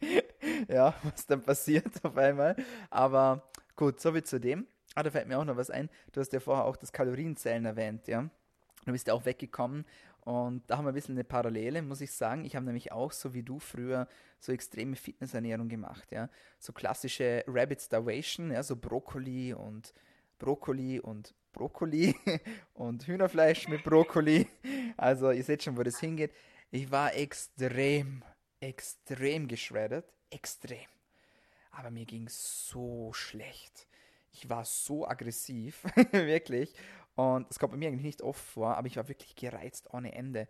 ja, 0.68 0.94
was 1.02 1.26
dann 1.26 1.42
passiert 1.42 1.92
auf 2.04 2.16
einmal. 2.16 2.56
Aber 2.88 3.50
gut, 3.76 4.00
so 4.00 4.14
wie 4.14 4.22
zu 4.22 4.40
dem. 4.40 4.66
Ah, 4.94 5.02
da 5.02 5.10
fällt 5.10 5.28
mir 5.28 5.38
auch 5.38 5.44
noch 5.44 5.56
was 5.56 5.70
ein. 5.70 5.88
Du 6.12 6.20
hast 6.20 6.32
ja 6.32 6.40
vorher 6.40 6.64
auch 6.64 6.76
das 6.76 6.92
Kalorienzählen 6.92 7.64
erwähnt, 7.64 8.08
ja. 8.08 8.28
Du 8.86 8.92
bist 8.92 9.06
ja 9.06 9.14
auch 9.14 9.26
weggekommen 9.26 9.84
und 10.24 10.62
da 10.68 10.76
haben 10.76 10.84
wir 10.84 10.92
ein 10.92 10.94
bisschen 10.94 11.14
eine 11.14 11.24
Parallele, 11.24 11.82
muss 11.82 12.00
ich 12.00 12.12
sagen. 12.12 12.44
Ich 12.44 12.56
habe 12.56 12.66
nämlich 12.66 12.92
auch, 12.92 13.12
so 13.12 13.32
wie 13.32 13.42
du 13.42 13.58
früher, 13.58 14.06
so 14.38 14.52
extreme 14.52 14.96
Fitnessernährung 14.96 15.68
gemacht, 15.68 16.12
ja. 16.12 16.28
So 16.58 16.72
klassische 16.72 17.44
Rabbit 17.46 17.80
Starvation, 17.80 18.50
ja, 18.50 18.62
so 18.62 18.76
Brokkoli 18.76 19.54
und 19.54 19.94
Brokkoli 20.38 21.00
und 21.00 21.34
Brokkoli 21.52 22.14
und 22.74 23.06
Hühnerfleisch 23.06 23.68
mit 23.68 23.82
Brokkoli. 23.82 24.46
Also 24.96 25.30
ihr 25.30 25.44
seht 25.44 25.62
schon, 25.62 25.76
wo 25.76 25.82
das 25.82 26.00
hingeht. 26.00 26.32
Ich 26.70 26.90
war 26.90 27.14
extrem, 27.14 28.22
extrem 28.60 29.48
geschreddert. 29.48 30.12
Extrem. 30.30 30.88
Aber 31.72 31.90
mir 31.90 32.04
ging 32.04 32.28
so 32.28 33.12
schlecht. 33.12 33.88
Ich 34.32 34.48
war 34.48 34.64
so 34.64 35.06
aggressiv, 35.08 35.82
wirklich. 36.12 36.74
Und 37.14 37.50
es 37.50 37.58
kommt 37.58 37.72
bei 37.72 37.78
mir 37.78 37.88
eigentlich 37.88 38.02
nicht 38.02 38.22
oft 38.22 38.42
vor, 38.42 38.76
aber 38.76 38.86
ich 38.86 38.96
war 38.96 39.08
wirklich 39.08 39.34
gereizt 39.36 39.92
ohne 39.92 40.14
Ende. 40.14 40.48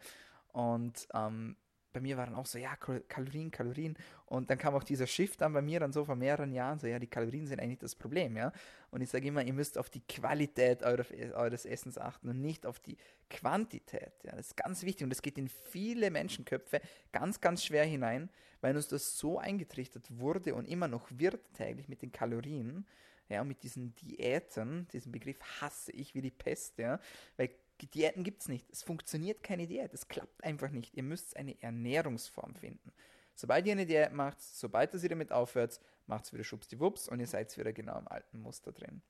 Und 0.52 1.08
ähm, 1.14 1.56
bei 1.92 2.00
mir 2.00 2.16
war 2.16 2.26
dann 2.26 2.36
auch 2.36 2.46
so, 2.46 2.58
ja, 2.58 2.76
Kalorien, 2.76 3.50
Kalorien. 3.50 3.96
Und 4.26 4.50
dann 4.50 4.58
kam 4.58 4.74
auch 4.74 4.84
dieser 4.84 5.06
Shift 5.06 5.40
dann 5.40 5.52
bei 5.52 5.62
mir 5.62 5.80
dann 5.80 5.92
so 5.92 6.04
vor 6.04 6.14
mehreren 6.16 6.52
Jahren, 6.52 6.78
so, 6.78 6.86
ja, 6.86 6.98
die 6.98 7.06
Kalorien 7.06 7.46
sind 7.46 7.60
eigentlich 7.60 7.78
das 7.78 7.94
Problem, 7.94 8.36
ja. 8.36 8.52
Und 8.90 9.00
ich 9.00 9.10
sage 9.10 9.26
immer, 9.26 9.42
ihr 9.42 9.52
müsst 9.52 9.76
auf 9.76 9.90
die 9.90 10.00
Qualität 10.00 10.82
eures, 10.82 11.10
eures 11.34 11.64
Essens 11.64 11.98
achten 11.98 12.28
und 12.28 12.40
nicht 12.40 12.66
auf 12.66 12.78
die 12.80 12.96
Quantität. 13.28 14.12
Ja. 14.24 14.36
Das 14.36 14.48
ist 14.48 14.56
ganz 14.56 14.82
wichtig 14.82 15.04
und 15.04 15.10
das 15.10 15.22
geht 15.22 15.38
in 15.38 15.48
viele 15.48 16.10
Menschenköpfe 16.10 16.80
ganz, 17.12 17.40
ganz 17.40 17.64
schwer 17.64 17.84
hinein, 17.84 18.30
weil 18.60 18.76
uns 18.76 18.88
das 18.88 19.18
so 19.18 19.38
eingetrichtert 19.38 20.06
wurde 20.10 20.54
und 20.54 20.66
immer 20.66 20.88
noch 20.88 21.08
wird 21.10 21.40
täglich 21.54 21.88
mit 21.88 22.02
den 22.02 22.12
Kalorien, 22.12 22.86
ja, 23.30 23.44
mit 23.44 23.62
diesen 23.62 23.94
Diäten, 23.94 24.88
diesen 24.88 25.12
Begriff 25.12 25.38
hasse 25.60 25.92
ich 25.92 26.14
wie 26.14 26.20
die 26.20 26.30
Pest, 26.30 26.78
ja, 26.78 27.00
weil 27.36 27.50
Diäten 27.86 28.24
gibt 28.24 28.42
es 28.42 28.48
nicht. 28.48 28.68
Es 28.70 28.82
funktioniert 28.82 29.42
keine 29.42 29.66
Diät. 29.66 29.94
Es 29.94 30.08
klappt 30.08 30.44
einfach 30.44 30.70
nicht. 30.70 30.94
Ihr 30.94 31.02
müsst 31.02 31.36
eine 31.36 31.60
Ernährungsform 31.62 32.54
finden. 32.54 32.92
Sobald 33.34 33.66
ihr 33.66 33.72
eine 33.72 33.86
Diät 33.86 34.12
macht, 34.12 34.42
sobald 34.42 34.92
ihr 34.92 35.08
damit 35.08 35.32
aufhört, 35.32 35.80
macht 36.06 36.26
es 36.26 36.32
wieder 36.32 36.44
schubsdiwups 36.44 37.08
und 37.08 37.20
ihr 37.20 37.26
seid 37.26 37.56
wieder 37.56 37.72
genau 37.72 37.98
im 37.98 38.08
alten 38.08 38.40
Muster 38.40 38.72
drin. 38.72 39.00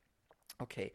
Okay, 0.59 0.93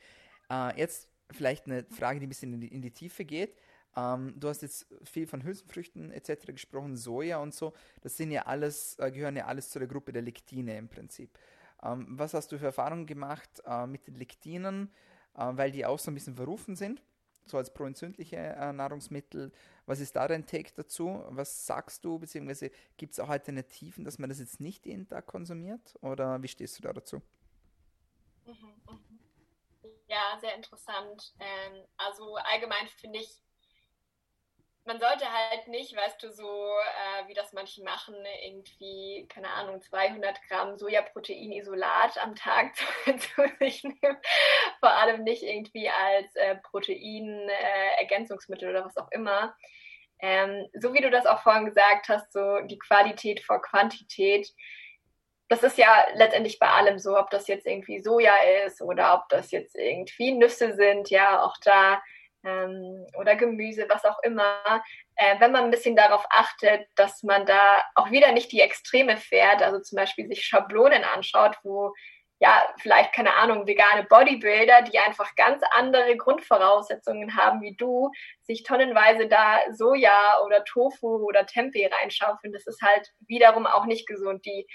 äh, 0.49 0.77
jetzt 0.79 1.09
vielleicht 1.31 1.65
eine 1.65 1.83
Frage, 1.85 2.19
die 2.19 2.27
ein 2.27 2.29
bisschen 2.29 2.53
in 2.53 2.61
die, 2.61 2.67
in 2.67 2.81
die 2.81 2.91
Tiefe 2.91 3.25
geht. 3.25 3.57
Ähm, 3.95 4.33
du 4.37 4.47
hast 4.47 4.61
jetzt 4.61 4.87
viel 5.03 5.27
von 5.27 5.43
Hülsenfrüchten 5.43 6.11
etc. 6.11 6.47
gesprochen, 6.47 6.95
Soja 6.95 7.39
und 7.39 7.53
so. 7.53 7.73
Das 8.01 8.15
sind 8.15 8.31
ja 8.31 8.43
alles, 8.43 8.97
äh, 8.99 9.11
gehören 9.11 9.35
ja 9.35 9.45
alles 9.45 9.69
zu 9.69 9.79
der 9.79 9.87
Gruppe 9.87 10.13
der 10.13 10.21
Lektine 10.21 10.77
im 10.77 10.87
Prinzip. 10.87 11.37
Ähm, 11.83 12.07
was 12.09 12.33
hast 12.33 12.51
du 12.51 12.57
für 12.57 12.65
Erfahrungen 12.65 13.05
gemacht 13.05 13.61
äh, 13.65 13.87
mit 13.87 14.07
den 14.07 14.15
Lektinen, 14.15 14.91
äh, 15.35 15.51
weil 15.51 15.71
die 15.71 15.85
auch 15.85 15.99
so 15.99 16.11
ein 16.11 16.15
bisschen 16.15 16.35
verrufen 16.35 16.75
sind? 16.75 17.01
so 17.45 17.57
als 17.57 17.73
proentzündliche 17.73 18.37
äh, 18.37 18.73
Nahrungsmittel. 18.73 19.51
Was 19.85 19.99
ist 19.99 20.15
da 20.15 20.27
dein 20.27 20.45
Take 20.45 20.71
dazu? 20.75 21.23
Was 21.29 21.65
sagst 21.65 22.03
du, 22.03 22.19
beziehungsweise 22.19 22.71
gibt 22.97 23.13
es 23.13 23.19
auch 23.19 23.29
Alternativen, 23.29 24.03
dass 24.03 24.17
man 24.17 24.29
das 24.29 24.39
jetzt 24.39 24.59
nicht 24.59 24.85
jeden 24.85 25.07
Tag 25.07 25.27
konsumiert? 25.27 25.95
Oder 26.01 26.41
wie 26.41 26.47
stehst 26.47 26.77
du 26.79 26.83
da 26.83 26.93
dazu? 26.93 27.21
Mhm, 28.45 28.73
mhm. 28.89 29.19
Ja, 30.07 30.37
sehr 30.39 30.55
interessant. 30.55 31.33
Ähm, 31.39 31.83
also 31.97 32.35
allgemein 32.35 32.87
finde 32.87 33.19
ich, 33.19 33.41
man 34.85 34.99
sollte 34.99 35.25
halt 35.31 35.67
nicht, 35.67 35.95
weißt 35.95 36.21
du, 36.21 36.31
so 36.31 36.47
äh, 36.47 37.27
wie 37.27 37.33
das 37.33 37.53
manche 37.53 37.81
machen, 37.83 38.13
irgendwie, 38.45 39.27
keine 39.27 39.49
Ahnung, 39.49 39.81
200 39.81 40.39
Gramm 40.47 40.77
Sojaproteinisolat 40.77 42.19
am 42.19 42.35
Tag 42.35 42.75
zu, 42.75 42.85
zu 43.17 43.41
sich 43.59 43.83
nehmen. 43.83 44.17
Vor 44.79 44.91
allem 44.91 45.23
nicht 45.23 45.41
irgendwie 45.41 45.89
als 45.89 46.35
äh, 46.35 46.57
Proteinergänzungsmittel 46.57 48.67
äh, 48.67 48.71
oder 48.71 48.85
was 48.85 48.95
auch 48.97 49.09
immer. 49.11 49.55
Ähm, 50.19 50.67
so 50.73 50.93
wie 50.93 51.01
du 51.01 51.09
das 51.09 51.25
auch 51.25 51.41
vorhin 51.41 51.65
gesagt 51.65 52.07
hast, 52.07 52.31
so 52.31 52.59
die 52.61 52.77
Qualität 52.77 53.43
vor 53.43 53.59
Quantität. 53.61 54.53
Das 55.47 55.63
ist 55.63 55.79
ja 55.79 56.05
letztendlich 56.13 56.59
bei 56.59 56.69
allem 56.69 56.99
so, 56.99 57.17
ob 57.17 57.31
das 57.31 57.47
jetzt 57.47 57.65
irgendwie 57.65 58.01
Soja 58.01 58.35
ist 58.65 58.81
oder 58.81 59.15
ob 59.15 59.29
das 59.29 59.49
jetzt 59.51 59.75
irgendwie 59.75 60.31
Nüsse 60.31 60.75
sind, 60.75 61.09
ja, 61.09 61.41
auch 61.43 61.55
da 61.63 62.03
ähm, 62.45 63.05
oder 63.17 63.35
Gemüse, 63.35 63.85
was 63.89 64.05
auch 64.05 64.19
immer, 64.23 64.83
äh, 65.15 65.39
wenn 65.39 65.51
man 65.51 65.65
ein 65.65 65.71
bisschen 65.71 65.95
darauf 65.95 66.25
achtet, 66.29 66.87
dass 66.95 67.23
man 67.23 67.45
da 67.45 67.83
auch 67.95 68.11
wieder 68.11 68.31
nicht 68.31 68.51
die 68.51 68.61
Extreme 68.61 69.17
fährt, 69.17 69.61
also 69.61 69.79
zum 69.79 69.97
Beispiel 69.97 70.27
sich 70.27 70.45
Schablonen 70.45 71.03
anschaut, 71.03 71.57
wo 71.63 71.93
ja, 72.39 72.63
vielleicht, 72.79 73.13
keine 73.13 73.33
Ahnung, 73.35 73.65
vegane 73.65 74.03
Bodybuilder, 74.03 74.81
die 74.83 74.99
einfach 74.99 75.35
ganz 75.35 75.63
andere 75.71 76.17
Grundvoraussetzungen 76.17 77.35
haben 77.35 77.61
wie 77.61 77.75
du, 77.77 78.11
sich 78.41 78.63
tonnenweise 78.63 79.27
da 79.27 79.59
Soja 79.71 80.41
oder 80.45 80.63
Tofu 80.65 81.25
oder 81.25 81.45
Tempeh 81.45 81.87
reinschaufeln. 81.87 82.51
Das 82.51 82.67
ist 82.67 82.81
halt 82.81 83.09
wiederum 83.27 83.65
auch 83.65 83.85
nicht 83.85 84.05
gesund. 84.05 84.45
Die, 84.45 84.67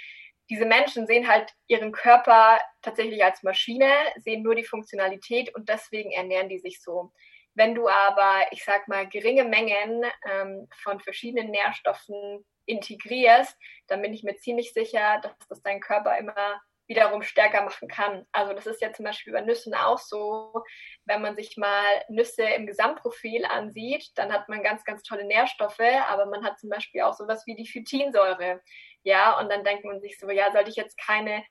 diese 0.49 0.65
Menschen 0.65 1.07
sehen 1.07 1.29
halt 1.29 1.53
ihren 1.67 1.93
Körper 1.93 2.59
tatsächlich 2.81 3.23
als 3.23 3.43
Maschine, 3.43 3.93
sehen 4.17 4.43
nur 4.43 4.55
die 4.55 4.65
Funktionalität 4.65 5.55
und 5.55 5.69
deswegen 5.69 6.13
ernähren 6.13 6.49
die 6.49 6.59
sich 6.59 6.83
so. 6.83 7.13
Wenn 7.61 7.75
du 7.75 7.91
aber, 7.91 8.47
ich 8.53 8.65
sag 8.65 8.89
mal, 8.89 9.07
geringe 9.07 9.45
Mengen 9.45 10.03
ähm, 10.27 10.67
von 10.83 10.99
verschiedenen 10.99 11.51
Nährstoffen 11.51 12.43
integrierst, 12.65 13.55
dann 13.87 14.01
bin 14.01 14.15
ich 14.15 14.23
mir 14.23 14.35
ziemlich 14.37 14.73
sicher, 14.73 15.21
dass 15.23 15.37
das 15.47 15.61
dein 15.61 15.79
Körper 15.79 16.17
immer 16.17 16.59
wiederum 16.87 17.21
stärker 17.21 17.63
machen 17.63 17.87
kann. 17.87 18.27
Also 18.33 18.55
das 18.55 18.67
ist 18.67 18.81
ja 18.81 18.95
zum 18.95 19.05
Beispiel 19.05 19.35
bei 19.35 19.43
Nüssen 19.43 19.75
auch 19.75 19.99
so, 19.99 20.65
wenn 21.05 21.21
man 21.21 21.37
sich 21.37 21.59
mal 21.59 21.85
Nüsse 22.09 22.45
im 22.45 22.67
Gesamtprofil 22.67 23.45
ansieht, 23.45 24.09
dann 24.15 24.33
hat 24.33 24.49
man 24.49 24.63
ganz, 24.63 24.83
ganz 24.85 25.03
tolle 25.03 25.27
Nährstoffe, 25.27 25.81
aber 26.09 26.25
man 26.25 26.43
hat 26.47 26.59
zum 26.59 26.71
Beispiel 26.71 27.03
auch 27.03 27.13
sowas 27.13 27.43
wie 27.45 27.57
die 27.57 27.69
Phytinsäure. 27.69 28.63
Ja, 29.03 29.39
und 29.39 29.51
dann 29.53 29.65
denkt 29.65 29.85
man 29.85 30.01
sich 30.01 30.19
so, 30.19 30.31
ja, 30.31 30.51
sollte 30.51 30.71
ich 30.71 30.77
jetzt 30.77 30.97
keine 30.97 31.45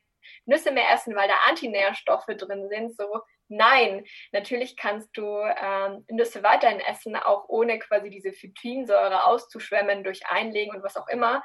Nüsse 0.45 0.71
mehr 0.71 0.91
essen, 0.91 1.15
weil 1.15 1.27
da 1.27 1.35
Antinährstoffe 1.47 2.27
drin 2.27 2.67
sind? 2.69 2.95
So, 2.95 3.21
Nein, 3.49 4.05
natürlich 4.31 4.77
kannst 4.77 5.17
du 5.17 5.25
ähm, 5.25 6.05
Nüsse 6.07 6.43
weiterhin 6.43 6.79
essen, 6.81 7.15
auch 7.15 7.49
ohne 7.49 7.79
quasi 7.79 8.11
diese 8.11 8.31
Phytinsäure 8.31 9.25
auszuschwemmen 9.25 10.03
durch 10.03 10.27
Einlegen 10.27 10.75
und 10.75 10.83
was 10.83 10.95
auch 10.95 11.07
immer. 11.07 11.41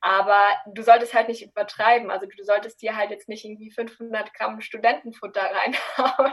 Aber 0.00 0.46
du 0.66 0.82
solltest 0.82 1.14
halt 1.14 1.28
nicht 1.28 1.42
übertreiben. 1.42 2.10
Also 2.10 2.26
du 2.26 2.44
solltest 2.44 2.80
dir 2.82 2.96
halt 2.96 3.10
jetzt 3.10 3.28
nicht 3.28 3.44
irgendwie 3.44 3.70
500 3.70 4.32
Gramm 4.34 4.60
Studentenfutter 4.60 5.42
reinhauen, 5.52 6.32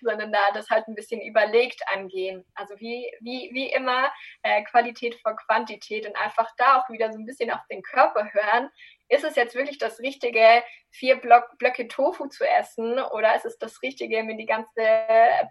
sondern 0.00 0.32
da 0.32 0.50
das 0.52 0.70
halt 0.70 0.88
ein 0.88 0.94
bisschen 0.94 1.20
überlegt 1.20 1.82
angehen. 1.92 2.44
Also 2.54 2.74
wie, 2.78 3.10
wie, 3.20 3.50
wie 3.52 3.72
immer 3.72 4.10
äh, 4.42 4.62
Qualität 4.64 5.16
vor 5.22 5.36
Quantität 5.36 6.06
und 6.06 6.16
einfach 6.16 6.50
da 6.56 6.80
auch 6.80 6.88
wieder 6.88 7.12
so 7.12 7.18
ein 7.18 7.26
bisschen 7.26 7.50
auf 7.50 7.60
den 7.70 7.82
Körper 7.82 8.30
hören. 8.32 8.70
Ist 9.14 9.24
es 9.24 9.36
jetzt 9.36 9.54
wirklich 9.54 9.78
das 9.78 10.00
Richtige, 10.00 10.62
vier 10.90 11.16
Block, 11.16 11.44
Blöcke 11.58 11.86
Tofu 11.88 12.26
zu 12.26 12.44
essen 12.44 12.98
oder 12.98 13.36
ist 13.36 13.44
es 13.44 13.58
das 13.58 13.80
Richtige, 13.82 14.22
mir 14.24 14.36
die 14.36 14.46
ganze 14.46 14.82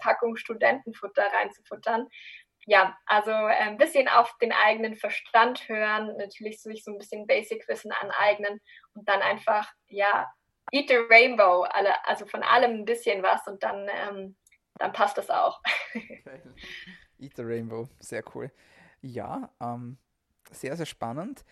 Packung 0.01 0.35
Studentenfutter 0.35 1.23
reinzufuttern? 1.23 2.07
ja, 2.65 2.97
also 3.05 3.31
äh, 3.31 3.53
ein 3.53 3.77
bisschen 3.77 4.07
auf 4.07 4.37
den 4.41 4.51
eigenen 4.51 4.95
Verstand 4.95 5.67
hören, 5.67 6.15
natürlich 6.17 6.61
sich 6.61 6.83
so 6.83 6.91
ein 6.91 6.97
bisschen 6.97 7.27
Basic-Wissen 7.27 7.91
aneignen 7.91 8.61
und 8.93 9.07
dann 9.07 9.21
einfach, 9.21 9.71
ja, 9.87 10.31
eat 10.71 10.87
the 10.87 10.95
rainbow, 10.95 11.63
alle, 11.63 12.05
also 12.05 12.25
von 12.25 12.43
allem 12.43 12.71
ein 12.71 12.85
bisschen 12.85 13.21
was 13.21 13.45
und 13.47 13.63
dann, 13.63 13.87
ähm, 13.89 14.37
dann 14.75 14.93
passt 14.93 15.17
das 15.17 15.29
auch. 15.29 15.61
eat 17.19 17.35
the 17.35 17.43
rainbow, 17.43 17.87
sehr 17.99 18.23
cool. 18.33 18.51
Ja, 19.01 19.51
ähm, 19.61 19.97
sehr, 20.51 20.77
sehr 20.77 20.85
spannend. 20.85 21.43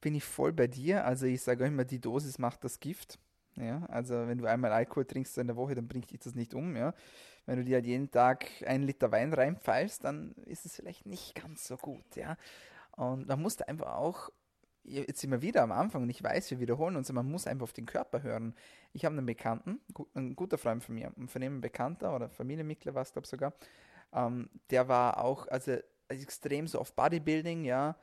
Bin 0.00 0.14
ich 0.14 0.24
voll 0.24 0.52
bei 0.52 0.66
dir. 0.66 1.04
Also 1.04 1.26
ich 1.26 1.42
sage 1.42 1.66
immer, 1.66 1.84
die 1.84 2.00
Dosis 2.00 2.38
macht 2.38 2.64
das 2.64 2.80
Gift. 2.80 3.18
Ja, 3.56 3.84
also 3.86 4.14
wenn 4.26 4.38
du 4.38 4.46
einmal 4.46 4.72
Alkohol 4.72 5.04
trinkst 5.04 5.36
in 5.38 5.48
der 5.48 5.56
Woche, 5.56 5.74
dann 5.74 5.88
bringt 5.88 6.10
dich 6.10 6.20
das 6.20 6.34
nicht 6.34 6.54
um. 6.54 6.76
Ja, 6.76 6.94
wenn 7.46 7.58
du 7.58 7.64
dir 7.64 7.76
halt 7.76 7.86
jeden 7.86 8.10
Tag 8.10 8.46
einen 8.64 8.84
Liter 8.84 9.10
Wein 9.12 9.32
reinpfeifst, 9.32 10.04
dann 10.04 10.32
ist 10.46 10.64
es 10.66 10.76
vielleicht 10.76 11.04
nicht 11.06 11.34
ganz 11.34 11.66
so 11.66 11.76
gut, 11.76 12.16
ja. 12.16 12.36
Und 12.92 13.26
man 13.28 13.42
muss 13.42 13.56
da 13.56 13.64
einfach 13.64 13.94
auch, 13.96 14.30
jetzt 14.84 15.24
immer 15.24 15.42
wieder 15.42 15.62
am 15.62 15.72
Anfang, 15.72 16.02
und 16.02 16.10
ich 16.10 16.22
weiß, 16.22 16.50
wir 16.52 16.60
wiederholen 16.60 16.96
uns, 16.96 17.12
man 17.12 17.30
muss 17.30 17.46
einfach 17.46 17.64
auf 17.64 17.72
den 17.72 17.86
Körper 17.86 18.22
hören. 18.22 18.54
Ich 18.92 19.04
habe 19.04 19.16
einen 19.16 19.26
Bekannten, 19.26 19.80
ein 20.14 20.36
guter 20.36 20.58
Freund 20.58 20.82
von 20.84 20.94
mir, 20.94 21.12
ein 21.16 21.60
Bekannter 21.60 22.14
oder 22.14 22.28
Familienmitglied 22.28 22.94
war 22.94 23.02
es, 23.02 23.12
glaube 23.12 23.26
ich 23.26 23.30
sogar, 23.30 23.52
ähm, 24.12 24.48
der 24.70 24.88
war 24.88 25.22
auch, 25.22 25.48
also 25.48 25.76
extrem 26.08 26.66
so 26.66 26.78
auf 26.78 26.94
Bodybuilding, 26.94 27.64
ja, 27.64 27.96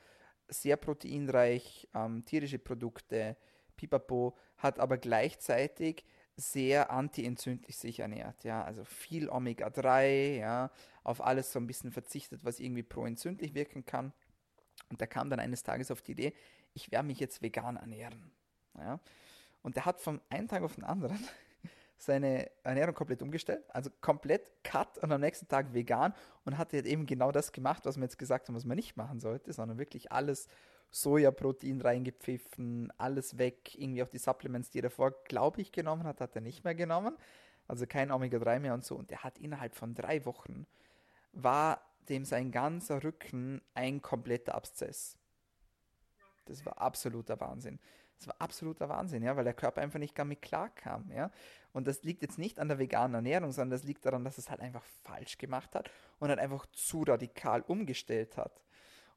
sehr 0.48 0.78
proteinreich, 0.78 1.88
ähm, 1.94 2.26
tierische 2.26 2.60
Produkte, 2.60 3.38
pipapo, 3.76 4.36
hat 4.58 4.80
aber 4.80 4.98
gleichzeitig 4.98 6.06
sehr 6.36 6.92
antientzündlich 6.92 7.78
sich 7.78 8.00
ernährt, 8.00 8.44
ja, 8.44 8.64
also 8.64 8.84
viel 8.84 9.30
Omega-3, 9.30 10.38
ja, 10.38 10.72
auf 11.04 11.22
alles 11.22 11.52
so 11.52 11.60
ein 11.60 11.68
bisschen 11.68 11.92
verzichtet, 11.92 12.46
was 12.46 12.60
irgendwie 12.60 12.84
proentzündlich 12.84 13.56
wirken 13.56 13.86
kann. 13.86 14.14
Und 14.90 15.02
der 15.02 15.08
kam 15.08 15.30
dann 15.30 15.40
eines 15.40 15.64
Tages 15.64 15.90
auf 15.90 16.02
die 16.02 16.12
Idee, 16.12 16.34
ich 16.74 16.92
werde 16.92 17.08
mich 17.08 17.20
jetzt 17.20 17.42
vegan 17.42 17.78
ernähren, 17.78 18.32
ja. 18.78 19.00
Und 19.64 19.76
der 19.76 19.86
hat 19.86 20.00
vom 20.00 20.22
einen 20.30 20.48
Tag 20.48 20.62
auf 20.62 20.76
den 20.76 20.84
anderen 20.84 21.28
seine 21.98 22.50
Ernährung 22.64 22.94
komplett 22.94 23.22
umgestellt, 23.22 23.64
also 23.70 23.90
komplett 24.02 24.64
cut 24.64 24.98
und 25.00 25.12
am 25.12 25.22
nächsten 25.22 25.48
Tag 25.48 25.74
vegan 25.74 26.14
und 26.46 26.58
hat 26.58 26.74
eben 26.74 27.06
genau 27.06 27.32
das 27.32 27.52
gemacht, 27.52 27.86
was 27.86 27.98
wir 27.98 28.04
jetzt 28.04 28.20
gesagt 28.20 28.48
haben, 28.48 28.56
was 28.56 28.66
man 28.66 28.76
nicht 28.76 28.98
machen 28.98 29.20
sollte, 29.20 29.52
sondern 29.52 29.78
wirklich 29.78 30.12
alles 30.12 30.48
Sojaprotein 30.92 31.82
reingepfiffen, 31.82 32.94
alles 32.98 33.38
weg. 33.38 33.76
Irgendwie 33.76 34.04
auch 34.04 34.10
die 34.10 34.20
Supplements, 34.20 34.70
die 34.70 34.80
er 34.80 34.84
davor, 34.84 35.12
glaube 35.26 35.62
ich, 35.62 35.72
genommen 35.72 36.04
hat, 36.04 36.22
hat 36.22 36.36
er 36.36 36.42
nicht 36.42 36.64
mehr 36.64 36.76
genommen. 36.76 37.18
Also 37.68 37.86
kein 37.86 38.12
Omega-3 38.12 38.60
mehr 38.60 38.74
und 38.74 38.86
so. 38.86 38.96
Und 38.96 39.12
er 39.12 39.24
hat 39.24 39.38
innerhalb 39.40 39.76
von 39.76 39.94
drei 39.94 40.24
Wochen, 40.26 40.66
war 41.34 41.82
dem 42.10 42.24
sein 42.24 42.52
ganzer 42.52 43.04
Rücken 43.04 43.62
ein 43.74 44.02
kompletter 44.02 44.56
Abszess. 44.56 45.18
Das 46.46 46.66
war 46.66 46.80
absoluter 46.80 47.40
Wahnsinn. 47.42 47.80
Das 48.18 48.28
war 48.28 48.36
absoluter 48.40 48.90
Wahnsinn, 48.90 49.24
ja, 49.24 49.36
weil 49.36 49.44
der 49.44 49.54
Körper 49.54 49.82
einfach 49.82 50.00
nicht 50.00 50.18
damit 50.18 50.42
klarkam, 50.42 51.12
ja. 51.12 51.32
Und 51.72 51.86
das 51.86 52.04
liegt 52.04 52.24
jetzt 52.24 52.40
nicht 52.40 52.60
an 52.60 52.68
der 52.68 52.80
veganen 52.80 53.14
Ernährung, 53.14 53.52
sondern 53.52 53.78
das 53.78 53.84
liegt 53.84 54.06
daran, 54.06 54.24
dass 54.24 54.40
es 54.40 54.50
halt 54.50 54.60
einfach 54.60 54.84
falsch 55.04 55.38
gemacht 55.38 55.76
hat 55.76 55.92
und 56.20 56.30
halt 56.30 56.40
einfach 56.40 56.66
zu 56.68 57.04
radikal 57.04 57.62
umgestellt 57.62 58.38
hat. 58.38 58.64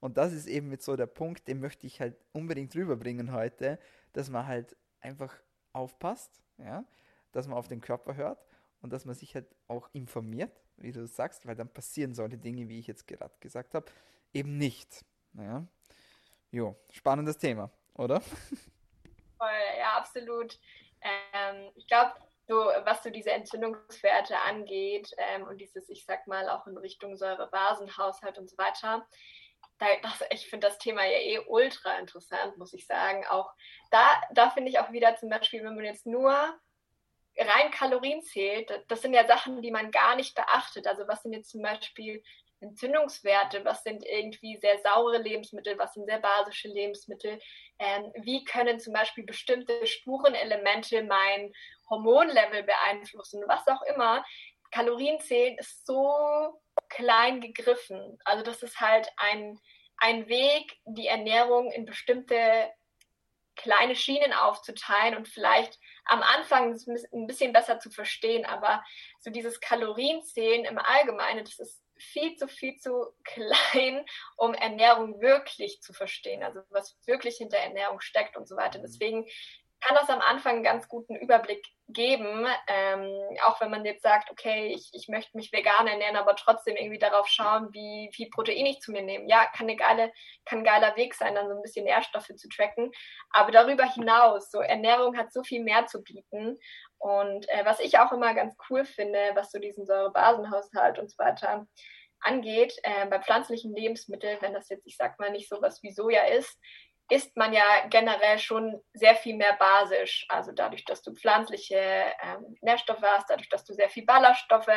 Und 0.00 0.16
das 0.18 0.32
ist 0.32 0.46
eben 0.46 0.68
mit 0.68 0.82
so 0.82 0.96
der 0.96 1.06
Punkt, 1.06 1.48
den 1.48 1.60
möchte 1.60 1.86
ich 1.86 2.00
halt 2.00 2.16
unbedingt 2.32 2.74
rüberbringen 2.74 3.32
heute, 3.32 3.78
dass 4.12 4.28
man 4.28 4.46
halt 4.46 4.76
einfach 5.00 5.34
aufpasst, 5.72 6.42
ja, 6.58 6.84
dass 7.32 7.46
man 7.46 7.56
auf 7.56 7.68
den 7.68 7.80
Körper 7.80 8.16
hört 8.16 8.44
und 8.82 8.92
dass 8.92 9.04
man 9.04 9.14
sich 9.14 9.34
halt 9.34 9.46
auch 9.68 9.88
informiert, 9.92 10.52
wie 10.76 10.92
du 10.92 11.06
sagst, 11.06 11.46
weil 11.46 11.54
dann 11.54 11.68
passieren 11.68 12.14
solche 12.14 12.38
Dinge, 12.38 12.68
wie 12.68 12.78
ich 12.78 12.86
jetzt 12.86 13.06
gerade 13.06 13.34
gesagt 13.40 13.74
habe, 13.74 13.86
eben 14.32 14.58
nicht. 14.58 15.04
Ja. 15.34 15.66
Jo, 16.50 16.76
spannendes 16.90 17.38
Thema, 17.38 17.70
oder? 17.94 18.22
Voll, 19.40 19.78
ja, 19.78 19.96
absolut. 19.96 20.58
Ähm, 21.00 21.70
ich 21.74 21.86
glaube, 21.86 22.12
so, 22.46 22.56
was 22.56 23.02
so 23.02 23.08
diese 23.08 23.30
Entzündungswerte 23.30 24.36
angeht 24.38 25.14
ähm, 25.16 25.44
und 25.44 25.58
dieses, 25.58 25.88
ich 25.88 26.04
sag 26.04 26.26
mal, 26.26 26.50
auch 26.50 26.66
in 26.66 26.76
Richtung 26.76 27.16
Säurebasenhaushalt 27.16 28.36
und 28.36 28.50
so 28.50 28.58
weiter, 28.58 29.06
das, 30.02 30.22
ich 30.30 30.46
finde 30.50 30.66
das 30.66 30.76
Thema 30.76 31.06
ja 31.06 31.18
eh 31.18 31.38
ultra 31.46 31.98
interessant, 31.98 32.58
muss 32.58 32.74
ich 32.74 32.86
sagen. 32.86 33.24
Auch 33.28 33.50
da, 33.90 34.06
da 34.32 34.50
finde 34.50 34.70
ich 34.70 34.78
auch 34.78 34.92
wieder 34.92 35.16
zum 35.16 35.30
Beispiel, 35.30 35.64
wenn 35.64 35.74
man 35.74 35.86
jetzt 35.86 36.06
nur 36.06 36.32
rein 37.38 37.70
Kalorien 37.70 38.22
zählt, 38.22 38.70
das 38.88 39.00
sind 39.00 39.14
ja 39.14 39.26
Sachen, 39.26 39.62
die 39.62 39.70
man 39.70 39.90
gar 39.90 40.16
nicht 40.16 40.34
beachtet. 40.34 40.86
Also 40.86 41.08
was 41.08 41.22
sind 41.22 41.32
jetzt 41.32 41.50
zum 41.50 41.62
Beispiel 41.62 42.22
Entzündungswerte, 42.60 43.64
was 43.64 43.82
sind 43.82 44.04
irgendwie 44.04 44.58
sehr 44.58 44.78
saure 44.80 45.18
Lebensmittel, 45.18 45.78
was 45.78 45.94
sind 45.94 46.06
sehr 46.06 46.18
basische 46.18 46.68
Lebensmittel, 46.68 47.40
ähm, 47.78 48.12
wie 48.22 48.44
können 48.44 48.78
zum 48.78 48.92
Beispiel 48.92 49.24
bestimmte 49.24 49.86
Spurenelemente 49.86 51.02
mein 51.04 51.52
Hormonlevel 51.88 52.62
beeinflussen, 52.62 53.42
was 53.46 53.66
auch 53.66 53.82
immer. 53.82 54.24
Kalorien 54.70 55.20
zählen 55.20 55.56
ist 55.58 55.86
so 55.86 56.60
klein 56.88 57.40
gegriffen. 57.40 58.18
Also 58.24 58.44
das 58.44 58.62
ist 58.62 58.80
halt 58.80 59.08
ein, 59.16 59.58
ein 59.96 60.28
Weg, 60.28 60.78
die 60.84 61.06
Ernährung 61.06 61.72
in 61.72 61.86
bestimmte 61.86 62.70
kleine 63.56 63.94
Schienen 63.94 64.32
aufzuteilen 64.32 65.16
und 65.16 65.28
vielleicht 65.28 65.78
am 66.04 66.22
Anfang 66.22 66.78
ein 67.12 67.26
bisschen 67.26 67.52
besser 67.52 67.78
zu 67.78 67.90
verstehen. 67.90 68.46
Aber 68.46 68.82
so 69.20 69.30
dieses 69.30 69.60
Kalorienzählen 69.60 70.64
im 70.64 70.78
Allgemeinen, 70.78 71.44
das 71.44 71.58
ist 71.58 71.82
viel 72.00 72.36
zu, 72.36 72.48
viel 72.48 72.76
zu 72.78 73.12
klein, 73.24 74.04
um 74.36 74.54
Ernährung 74.54 75.20
wirklich 75.20 75.80
zu 75.80 75.92
verstehen, 75.92 76.42
also 76.42 76.60
was 76.70 76.98
wirklich 77.06 77.36
hinter 77.36 77.58
Ernährung 77.58 78.00
steckt 78.00 78.36
und 78.36 78.48
so 78.48 78.56
weiter. 78.56 78.78
Mhm. 78.78 78.82
Deswegen 78.82 79.26
kann 79.80 79.96
das 79.96 80.10
am 80.10 80.20
Anfang 80.20 80.56
einen 80.56 80.64
ganz 80.64 80.88
guten 80.88 81.16
Überblick 81.16 81.64
geben, 81.88 82.46
ähm, 82.68 83.10
auch 83.44 83.60
wenn 83.60 83.70
man 83.70 83.84
jetzt 83.84 84.02
sagt, 84.02 84.30
okay, 84.30 84.72
ich, 84.74 84.90
ich 84.92 85.08
möchte 85.08 85.36
mich 85.36 85.52
vegan 85.52 85.86
ernähren, 85.86 86.16
aber 86.16 86.36
trotzdem 86.36 86.76
irgendwie 86.76 86.98
darauf 86.98 87.26
schauen, 87.26 87.72
wie 87.72 88.10
viel 88.14 88.28
Protein 88.30 88.66
ich 88.66 88.80
zu 88.80 88.92
mir 88.92 89.02
nehme. 89.02 89.28
Ja, 89.28 89.46
kann, 89.46 89.66
eine 89.68 89.76
geile, 89.76 90.12
ein 90.46 90.64
geiler 90.64 90.96
Weg 90.96 91.14
sein, 91.14 91.34
dann 91.34 91.48
so 91.48 91.54
ein 91.54 91.62
bisschen 91.62 91.84
Nährstoffe 91.84 92.30
zu 92.36 92.48
tracken. 92.48 92.92
Aber 93.30 93.50
darüber 93.50 93.84
hinaus, 93.84 94.50
so 94.50 94.60
Ernährung 94.60 95.16
hat 95.16 95.32
so 95.32 95.42
viel 95.42 95.62
mehr 95.62 95.86
zu 95.86 96.02
bieten. 96.02 96.58
Und 96.98 97.48
äh, 97.48 97.64
was 97.64 97.80
ich 97.80 97.98
auch 97.98 98.12
immer 98.12 98.34
ganz 98.34 98.54
cool 98.68 98.84
finde, 98.84 99.32
was 99.34 99.50
so 99.50 99.58
diesen 99.58 99.86
Säurebasenhaushalt 99.86 100.98
und 100.98 101.10
so 101.10 101.18
weiter 101.18 101.66
angeht, 102.20 102.74
äh, 102.82 103.06
bei 103.06 103.20
pflanzlichen 103.20 103.74
Lebensmitteln, 103.74 104.38
wenn 104.40 104.52
das 104.52 104.68
jetzt, 104.68 104.86
ich 104.86 104.96
sag 104.96 105.18
mal, 105.18 105.30
nicht 105.30 105.48
sowas 105.48 105.82
wie 105.82 105.92
Soja 105.92 106.24
ist, 106.24 106.58
isst 107.10 107.36
man 107.36 107.52
ja 107.52 107.64
generell 107.88 108.38
schon 108.38 108.80
sehr 108.94 109.14
viel 109.14 109.36
mehr 109.36 109.54
basisch. 109.54 110.26
Also 110.28 110.52
dadurch, 110.52 110.84
dass 110.84 111.02
du 111.02 111.14
pflanzliche 111.14 111.76
ähm, 112.22 112.56
Nährstoffe 112.60 113.02
hast, 113.02 113.28
dadurch, 113.28 113.48
dass 113.48 113.64
du 113.64 113.74
sehr 113.74 113.90
viel 113.90 114.04
Ballaststoffe 114.04 114.70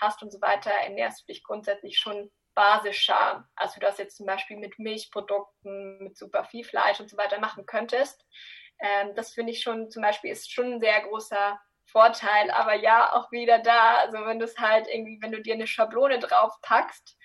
hast 0.00 0.22
und 0.22 0.30
so 0.30 0.40
weiter, 0.40 0.70
ernährst 0.70 1.22
du 1.22 1.32
dich 1.32 1.42
grundsätzlich 1.42 1.98
schon 1.98 2.30
basischer, 2.54 3.48
als 3.54 3.74
du 3.74 3.80
das 3.80 3.98
jetzt 3.98 4.16
zum 4.16 4.26
Beispiel 4.26 4.56
mit 4.56 4.78
Milchprodukten, 4.78 5.98
mit 5.98 6.18
super 6.18 6.44
viel 6.44 6.64
Fleisch 6.64 7.00
und 7.00 7.08
so 7.08 7.16
weiter 7.16 7.38
machen 7.38 7.66
könntest. 7.66 8.26
Ähm, 8.80 9.14
das 9.14 9.32
finde 9.32 9.52
ich 9.52 9.62
schon 9.62 9.90
zum 9.90 10.02
Beispiel 10.02 10.30
ist 10.30 10.52
schon 10.52 10.74
ein 10.74 10.80
sehr 10.80 11.00
großer 11.02 11.58
Vorteil. 11.86 12.50
Aber 12.50 12.74
ja, 12.74 13.12
auch 13.14 13.30
wieder 13.32 13.58
da, 13.60 13.96
also 13.98 14.18
wenn 14.26 14.38
du 14.38 14.44
es 14.44 14.58
halt 14.58 14.86
irgendwie, 14.88 15.18
wenn 15.22 15.32
du 15.32 15.40
dir 15.40 15.54
eine 15.54 15.66
Schablone 15.66 16.18
drauf 16.18 16.52
packst 16.62 17.16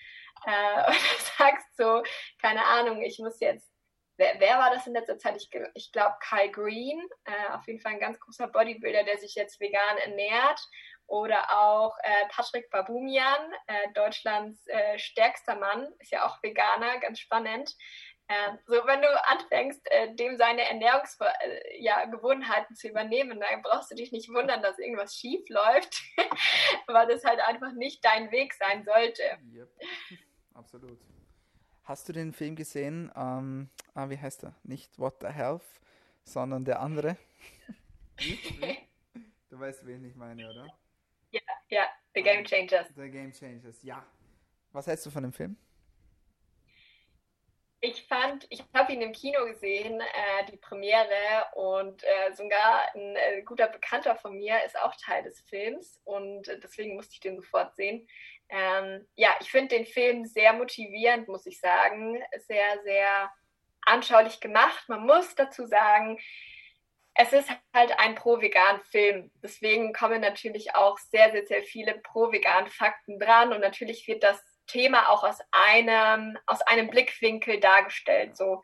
äh, 0.46 0.86
und 0.88 1.20
sagst 1.38 1.76
so, 1.76 2.02
keine 2.40 2.64
Ahnung, 2.64 3.02
ich 3.02 3.18
muss 3.18 3.40
jetzt 3.40 3.73
wer, 4.16 4.38
wer 4.38 4.58
war 4.58 4.70
das 4.70 4.86
in 4.86 4.92
letzter 4.92 5.18
Zeit? 5.18 5.36
Ich, 5.36 5.50
ich 5.74 5.92
glaube 5.92 6.14
Kai 6.20 6.48
Green, 6.48 7.00
äh, 7.24 7.52
auf 7.52 7.66
jeden 7.66 7.80
Fall 7.80 7.92
ein 7.92 8.00
ganz 8.00 8.18
großer 8.20 8.48
Bodybuilder, 8.48 9.04
der 9.04 9.18
sich 9.18 9.34
jetzt 9.34 9.60
vegan 9.60 9.98
ernährt. 9.98 10.60
Oder 11.06 11.60
auch 11.60 11.94
äh, 12.02 12.26
Patrick 12.30 12.70
Babumian, 12.70 13.52
äh, 13.66 13.92
Deutschlands 13.92 14.66
äh, 14.68 14.98
stärkster 14.98 15.56
Mann, 15.56 15.86
ist 15.98 16.12
ja 16.12 16.26
auch 16.26 16.42
Veganer, 16.42 16.98
ganz 16.98 17.20
spannend. 17.20 17.76
Ähm, 18.28 18.58
so, 18.66 18.74
wenn 18.86 19.02
du 19.02 19.28
anfängst, 19.28 19.86
äh, 19.90 20.14
dem 20.14 20.38
seine 20.38 20.62
Ernährungsgewohnheiten 20.62 22.70
ja, 22.70 22.74
zu 22.74 22.88
übernehmen, 22.88 23.38
dann 23.38 23.60
brauchst 23.60 23.90
du 23.90 23.96
dich 23.96 24.12
nicht 24.12 24.30
wundern, 24.30 24.62
dass 24.62 24.78
irgendwas 24.78 25.14
schief 25.14 25.46
läuft, 25.50 26.00
weil 26.86 27.06
das 27.06 27.22
halt 27.24 27.40
einfach 27.40 27.72
nicht 27.72 28.02
dein 28.02 28.32
Weg 28.32 28.54
sein 28.54 28.82
sollte. 28.84 29.22
Yep. 29.52 29.68
Absolut. 30.54 30.98
Hast 31.84 32.08
du 32.08 32.14
den 32.14 32.32
Film 32.32 32.56
gesehen? 32.56 33.12
Ähm, 33.14 33.68
ah, 33.92 34.08
wie 34.08 34.18
heißt 34.18 34.44
er? 34.44 34.54
Nicht 34.62 34.98
What 34.98 35.16
the 35.20 35.28
Health, 35.28 35.62
sondern 36.24 36.64
der 36.64 36.80
andere. 36.80 37.18
du 39.50 39.60
weißt, 39.60 39.86
wen 39.86 40.02
ich 40.04 40.16
meine, 40.16 40.48
oder? 40.50 40.66
Ja, 41.30 41.40
ja, 41.68 41.86
The 42.14 42.22
Game 42.22 42.44
Changers. 42.46 42.86
The 42.96 43.10
Game 43.10 43.32
Changers, 43.32 43.82
ja. 43.82 44.02
Was 44.72 44.86
hältst 44.86 45.04
du 45.04 45.10
von 45.10 45.24
dem 45.24 45.32
Film? 45.32 45.56
Ich 47.86 48.06
fand, 48.06 48.46
ich 48.48 48.64
habe 48.72 48.94
ihn 48.94 49.02
im 49.02 49.12
Kino 49.12 49.44
gesehen, 49.44 50.00
äh, 50.00 50.50
die 50.50 50.56
Premiere, 50.56 51.44
und 51.54 52.02
äh, 52.02 52.32
sogar 52.32 52.88
ein 52.94 53.14
äh, 53.14 53.42
guter 53.42 53.68
Bekannter 53.68 54.16
von 54.16 54.38
mir 54.38 54.56
ist 54.64 54.80
auch 54.80 54.94
Teil 54.96 55.22
des 55.22 55.42
Films 55.42 56.00
und 56.04 56.46
deswegen 56.62 56.96
musste 56.96 57.12
ich 57.12 57.20
den 57.20 57.36
sofort 57.36 57.76
sehen. 57.76 58.08
Ähm, 58.48 59.06
ja, 59.16 59.34
ich 59.40 59.50
finde 59.50 59.76
den 59.76 59.84
Film 59.84 60.24
sehr 60.24 60.54
motivierend, 60.54 61.28
muss 61.28 61.44
ich 61.44 61.60
sagen. 61.60 62.22
Sehr, 62.46 62.82
sehr 62.84 63.30
anschaulich 63.82 64.40
gemacht. 64.40 64.88
Man 64.88 65.04
muss 65.04 65.34
dazu 65.34 65.66
sagen, 65.66 66.18
es 67.12 67.34
ist 67.34 67.50
halt 67.74 67.98
ein 67.98 68.14
Pro-Vegan-Film. 68.14 69.30
Deswegen 69.42 69.92
kommen 69.92 70.22
natürlich 70.22 70.74
auch 70.74 70.96
sehr, 70.96 71.32
sehr, 71.32 71.46
sehr 71.46 71.62
viele 71.62 71.98
Pro-Vegan-Fakten 71.98 73.18
dran. 73.18 73.52
Und 73.52 73.60
natürlich 73.60 74.08
wird 74.08 74.22
das 74.22 74.42
Thema 74.66 75.10
auch 75.10 75.24
aus 75.24 75.38
einem, 75.50 76.38
aus 76.46 76.62
einem 76.62 76.88
Blickwinkel 76.88 77.60
dargestellt. 77.60 78.36
So, 78.36 78.62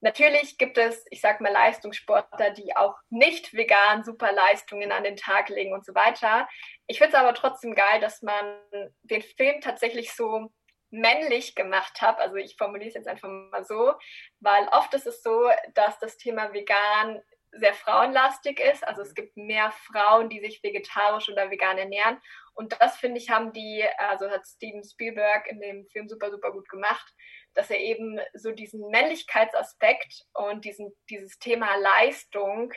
Natürlich 0.00 0.58
gibt 0.58 0.76
es, 0.76 1.06
ich 1.10 1.20
sag 1.20 1.40
mal, 1.40 1.52
Leistungssportler, 1.52 2.50
die 2.50 2.76
auch 2.76 2.94
nicht 3.08 3.54
vegan 3.54 4.04
super 4.04 4.30
Leistungen 4.30 4.92
an 4.92 5.04
den 5.04 5.16
Tag 5.16 5.48
legen 5.48 5.72
und 5.72 5.86
so 5.86 5.94
weiter. 5.94 6.46
Ich 6.86 6.98
finde 6.98 7.16
es 7.16 7.18
aber 7.18 7.34
trotzdem 7.34 7.74
geil, 7.74 8.00
dass 8.00 8.22
man 8.22 8.60
den 9.02 9.22
Film 9.22 9.60
tatsächlich 9.62 10.12
so 10.14 10.52
männlich 10.90 11.54
gemacht 11.54 12.00
hat. 12.02 12.20
Also 12.20 12.36
ich 12.36 12.56
formuliere 12.56 12.88
es 12.88 12.94
jetzt 12.94 13.08
einfach 13.08 13.28
mal 13.28 13.64
so, 13.64 13.94
weil 14.40 14.68
oft 14.68 14.92
ist 14.94 15.06
es 15.06 15.22
so, 15.22 15.50
dass 15.74 15.98
das 15.98 16.18
Thema 16.18 16.52
vegan 16.52 17.20
sehr 17.52 17.74
frauenlastig 17.74 18.60
ist. 18.60 18.86
Also 18.86 19.00
es 19.00 19.14
gibt 19.14 19.36
mehr 19.36 19.72
Frauen, 19.72 20.28
die 20.28 20.40
sich 20.40 20.62
vegetarisch 20.62 21.30
oder 21.30 21.50
vegan 21.50 21.78
ernähren. 21.78 22.20
Und 22.56 22.74
das 22.80 22.96
finde 22.96 23.18
ich, 23.18 23.30
haben 23.30 23.52
die, 23.52 23.84
also 23.98 24.30
hat 24.30 24.46
Steven 24.46 24.82
Spielberg 24.82 25.46
in 25.46 25.60
dem 25.60 25.86
Film 25.88 26.08
super, 26.08 26.30
super 26.30 26.52
gut 26.52 26.68
gemacht, 26.68 27.14
dass 27.54 27.70
er 27.70 27.78
eben 27.78 28.18
so 28.34 28.50
diesen 28.50 28.88
Männlichkeitsaspekt 28.90 30.24
und 30.32 30.64
diesen, 30.64 30.96
dieses 31.08 31.38
Thema 31.38 31.76
Leistung 31.76 32.72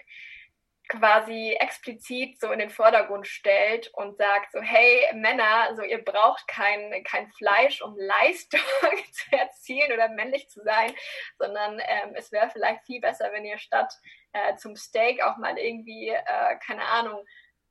quasi 0.90 1.56
explizit 1.60 2.40
so 2.42 2.52
in 2.52 2.60
den 2.60 2.72
Vordergrund 2.72 3.28
stellt 3.28 3.90
und 3.94 4.18
sagt 4.18 4.52
so, 4.52 4.60
hey 4.60 5.06
Männer, 5.14 5.76
so 5.76 5.84
ihr 5.84 6.04
braucht 6.04 6.48
kein, 6.48 7.04
kein 7.04 7.32
Fleisch, 7.38 7.82
um 7.82 7.96
Leistung 7.98 8.60
zu 9.12 9.32
erzielen 9.32 9.94
oder 9.94 10.10
männlich 10.10 10.50
zu 10.50 10.62
sein, 10.64 10.94
sondern 11.38 11.80
ähm, 11.80 12.16
es 12.16 12.32
wäre 12.32 12.50
vielleicht 12.50 12.86
viel 12.86 13.00
besser, 13.00 13.32
wenn 13.32 13.46
ihr 13.46 13.60
statt 13.60 13.94
äh, 14.34 14.56
zum 14.56 14.76
Steak 14.76 15.24
auch 15.24 15.38
mal 15.38 15.58
irgendwie, 15.58 16.10
äh, 16.10 16.58
keine 16.66 16.84
Ahnung, 16.84 17.24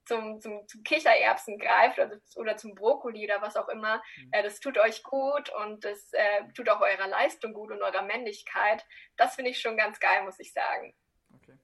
zum, 0.08 0.40
zum, 0.40 0.66
zum 0.66 0.82
Kichererbsen 0.82 1.58
greift 1.58 1.98
oder, 1.98 2.18
oder 2.36 2.56
zum 2.56 2.74
Brokkoli 2.74 3.24
oder 3.24 3.40
was 3.40 3.56
auch 3.56 3.68
immer. 3.68 4.02
Mhm. 4.16 4.28
Äh, 4.32 4.42
das 4.42 4.58
tut 4.58 4.78
euch 4.78 5.02
gut 5.02 5.52
und 5.62 5.84
das 5.84 6.12
äh, 6.12 6.48
tut 6.54 6.68
auch 6.68 6.80
eurer 6.80 7.06
Leistung 7.06 7.52
gut 7.52 7.70
und 7.70 7.82
eurer 7.82 8.02
Männlichkeit. 8.02 8.84
Das 9.16 9.34
finde 9.34 9.50
ich 9.50 9.60
schon 9.60 9.76
ganz 9.76 10.00
geil, 10.00 10.24
muss 10.24 10.40
ich 10.40 10.52
sagen. 10.52 10.94
Okay. 11.34 11.54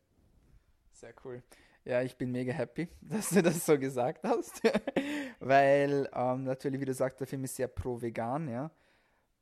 Sehr 0.92 1.14
cool. 1.24 1.42
Ja, 1.84 2.03
ich 2.03 2.16
bin 2.16 2.30
mega 2.30 2.53
happy, 2.53 2.88
dass 3.01 3.30
du 3.30 3.42
das 3.42 3.66
so 3.66 3.78
gesagt 3.78 4.24
hast. 4.24 4.62
Weil 5.40 6.09
ähm, 6.14 6.45
natürlich, 6.45 6.80
wie 6.80 6.86
du 6.86 6.95
sagst, 6.95 7.18
der 7.20 7.26
Film 7.26 7.45
ist 7.45 7.57
sehr 7.57 7.68
pro-vegan, 7.68 8.49
ja. 8.49 8.70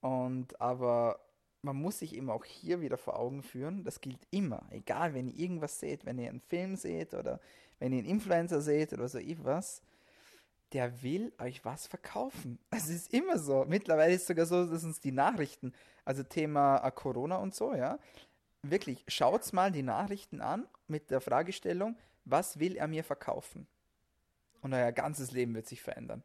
Und 0.00 0.60
aber 0.60 1.20
man 1.62 1.76
muss 1.76 2.00
sich 2.00 2.16
eben 2.16 2.28
auch 2.28 2.44
hier 2.44 2.80
wieder 2.80 2.98
vor 2.98 3.18
Augen 3.18 3.42
führen, 3.42 3.84
das 3.84 4.00
gilt 4.00 4.26
immer, 4.30 4.66
egal, 4.70 5.14
wenn 5.14 5.28
ihr 5.28 5.38
irgendwas 5.38 5.78
seht, 5.78 6.04
wenn 6.04 6.18
ihr 6.18 6.28
einen 6.28 6.40
Film 6.40 6.74
seht 6.74 7.14
oder 7.14 7.38
wenn 7.82 7.92
ihr 7.92 7.98
einen 7.98 8.08
Influencer 8.08 8.60
seht 8.60 8.92
oder 8.92 9.08
so 9.08 9.18
etwas, 9.18 9.82
der 10.72 11.02
will 11.02 11.32
euch 11.40 11.64
was 11.64 11.88
verkaufen. 11.88 12.60
Es 12.70 12.88
ist 12.88 13.12
immer 13.12 13.40
so. 13.40 13.64
Mittlerweile 13.66 14.14
ist 14.14 14.22
es 14.22 14.28
sogar 14.28 14.46
so, 14.46 14.66
dass 14.66 14.84
uns 14.84 15.00
die 15.00 15.10
Nachrichten, 15.10 15.72
also 16.04 16.22
Thema 16.22 16.76
äh, 16.86 16.92
Corona 16.92 17.38
und 17.38 17.56
so, 17.56 17.74
ja, 17.74 17.98
wirklich, 18.62 19.04
schaut 19.08 19.52
mal 19.52 19.72
die 19.72 19.82
Nachrichten 19.82 20.40
an 20.40 20.68
mit 20.86 21.10
der 21.10 21.20
Fragestellung, 21.20 21.96
was 22.24 22.60
will 22.60 22.76
er 22.76 22.86
mir 22.86 23.02
verkaufen? 23.02 23.66
Und 24.60 24.72
euer 24.74 24.92
ganzes 24.92 25.32
Leben 25.32 25.52
wird 25.56 25.66
sich 25.66 25.82
verändern. 25.82 26.22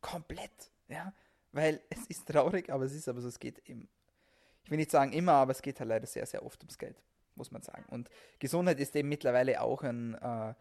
Komplett, 0.00 0.70
ja. 0.86 1.12
Weil 1.50 1.80
es 1.90 2.06
ist 2.06 2.28
traurig, 2.28 2.70
aber 2.70 2.84
es 2.84 2.94
ist 2.94 3.08
aber 3.08 3.20
so, 3.20 3.26
es 3.26 3.40
geht 3.40 3.68
eben, 3.68 3.88
ich 4.62 4.70
will 4.70 4.78
nicht 4.78 4.92
sagen 4.92 5.12
immer, 5.12 5.32
aber 5.32 5.50
es 5.50 5.60
geht 5.60 5.80
halt 5.80 5.88
leider 5.88 6.06
sehr, 6.06 6.26
sehr 6.26 6.46
oft 6.46 6.60
ums 6.60 6.78
Geld, 6.78 7.02
muss 7.34 7.50
man 7.50 7.62
sagen. 7.62 7.84
Und 7.88 8.08
Gesundheit 8.38 8.78
ist 8.78 8.94
eben 8.94 9.08
mittlerweile 9.08 9.60
auch 9.60 9.82
ein, 9.82 10.14
äh, 10.14 10.54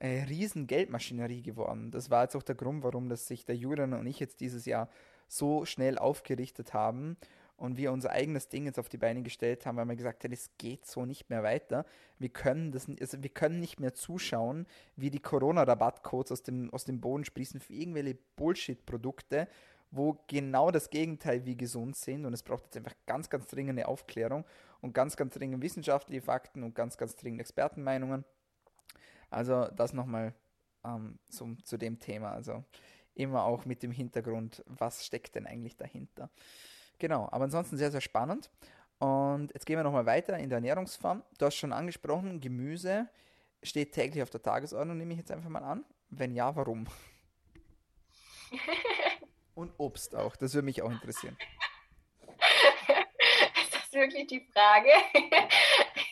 eine 0.00 0.28
riesen 0.28 0.66
Geldmaschinerie 0.66 1.42
geworden. 1.42 1.90
Das 1.90 2.10
war 2.10 2.24
jetzt 2.24 2.36
auch 2.36 2.42
der 2.42 2.54
Grund, 2.54 2.82
warum 2.82 3.08
dass 3.08 3.26
sich 3.26 3.44
der 3.44 3.56
Julian 3.56 3.94
und 3.94 4.06
ich 4.06 4.20
jetzt 4.20 4.40
dieses 4.40 4.64
Jahr 4.64 4.88
so 5.26 5.64
schnell 5.64 5.98
aufgerichtet 5.98 6.72
haben 6.72 7.16
und 7.56 7.76
wir 7.76 7.92
unser 7.92 8.10
eigenes 8.10 8.48
Ding 8.48 8.66
jetzt 8.66 8.78
auf 8.78 8.88
die 8.88 8.98
Beine 8.98 9.22
gestellt 9.22 9.66
haben, 9.66 9.76
weil 9.76 9.88
wir 9.88 9.96
gesagt 9.96 10.22
haben, 10.22 10.32
es 10.32 10.50
geht 10.58 10.86
so 10.86 11.04
nicht 11.04 11.28
mehr 11.28 11.42
weiter. 11.42 11.84
Wir 12.18 12.28
können 12.28 12.70
das, 12.70 12.86
also 13.00 13.22
wir 13.22 13.30
können 13.30 13.58
nicht 13.58 13.80
mehr 13.80 13.94
zuschauen, 13.94 14.66
wie 14.96 15.10
die 15.10 15.20
Corona-Rabattcodes 15.20 16.32
aus 16.32 16.42
dem, 16.44 16.72
aus 16.72 16.84
dem 16.84 17.00
Boden 17.00 17.24
sprießen 17.24 17.58
für 17.60 17.72
irgendwelche 17.72 18.16
Bullshit-Produkte, 18.36 19.48
wo 19.90 20.18
genau 20.28 20.70
das 20.70 20.90
Gegenteil 20.90 21.44
wie 21.46 21.56
gesund 21.56 21.96
sind. 21.96 22.24
Und 22.26 22.32
es 22.32 22.44
braucht 22.44 22.64
jetzt 22.64 22.76
einfach 22.76 22.94
ganz, 23.06 23.28
ganz 23.28 23.48
dringende 23.48 23.88
Aufklärung 23.88 24.44
und 24.80 24.94
ganz, 24.94 25.16
ganz 25.16 25.34
dringende 25.34 25.64
wissenschaftliche 25.64 26.22
Fakten 26.22 26.62
und 26.62 26.76
ganz, 26.76 26.96
ganz 26.96 27.16
dringende 27.16 27.42
Expertenmeinungen. 27.42 28.24
Also 29.30 29.68
das 29.68 29.92
nochmal 29.92 30.34
ähm, 30.84 31.18
zum, 31.28 31.64
zu 31.64 31.76
dem 31.76 31.98
Thema. 31.98 32.32
Also 32.32 32.64
immer 33.14 33.44
auch 33.44 33.64
mit 33.64 33.82
dem 33.82 33.90
Hintergrund, 33.90 34.62
was 34.66 35.04
steckt 35.04 35.34
denn 35.34 35.46
eigentlich 35.46 35.76
dahinter. 35.76 36.30
Genau, 36.98 37.28
aber 37.30 37.44
ansonsten 37.44 37.76
sehr, 37.76 37.90
sehr 37.90 38.00
spannend. 38.00 38.50
Und 38.98 39.52
jetzt 39.54 39.66
gehen 39.66 39.76
wir 39.76 39.84
nochmal 39.84 40.06
weiter 40.06 40.36
in 40.38 40.48
der 40.48 40.56
Ernährungsform. 40.56 41.22
Du 41.38 41.46
hast 41.46 41.56
schon 41.56 41.72
angesprochen, 41.72 42.40
Gemüse 42.40 43.08
steht 43.62 43.92
täglich 43.92 44.22
auf 44.22 44.30
der 44.30 44.42
Tagesordnung, 44.42 44.96
nehme 44.96 45.12
ich 45.12 45.18
jetzt 45.18 45.30
einfach 45.30 45.48
mal 45.48 45.62
an. 45.62 45.84
Wenn 46.10 46.34
ja, 46.34 46.54
warum? 46.56 46.86
Und 49.54 49.72
Obst 49.78 50.14
auch, 50.14 50.36
das 50.36 50.54
würde 50.54 50.64
mich 50.64 50.82
auch 50.82 50.90
interessieren. 50.90 51.36
ist 53.62 53.74
das 53.74 53.92
wirklich 53.92 54.26
die 54.28 54.46
Frage? 54.52 54.90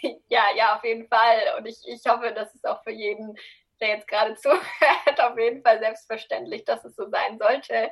ja, 0.29 0.45
ja, 0.55 0.77
auf 0.77 0.85
jeden 0.85 1.09
Fall. 1.09 1.55
Und 1.59 1.67
ich, 1.67 1.79
ich 1.87 2.03
hoffe, 2.09 2.33
dass 2.33 2.55
es 2.55 2.65
auch 2.65 2.83
für 2.83 2.93
jeden, 2.93 3.35
der 3.81 3.89
jetzt 3.89 4.09
gerade 4.09 4.35
zuhört, 4.37 5.21
auf 5.21 5.39
jeden 5.39 5.63
Fall 5.63 5.79
selbstverständlich, 5.79 6.65
dass 6.65 6.85
es 6.85 6.97
so 6.97 7.09
sein 7.09 7.39
sollte 7.39 7.91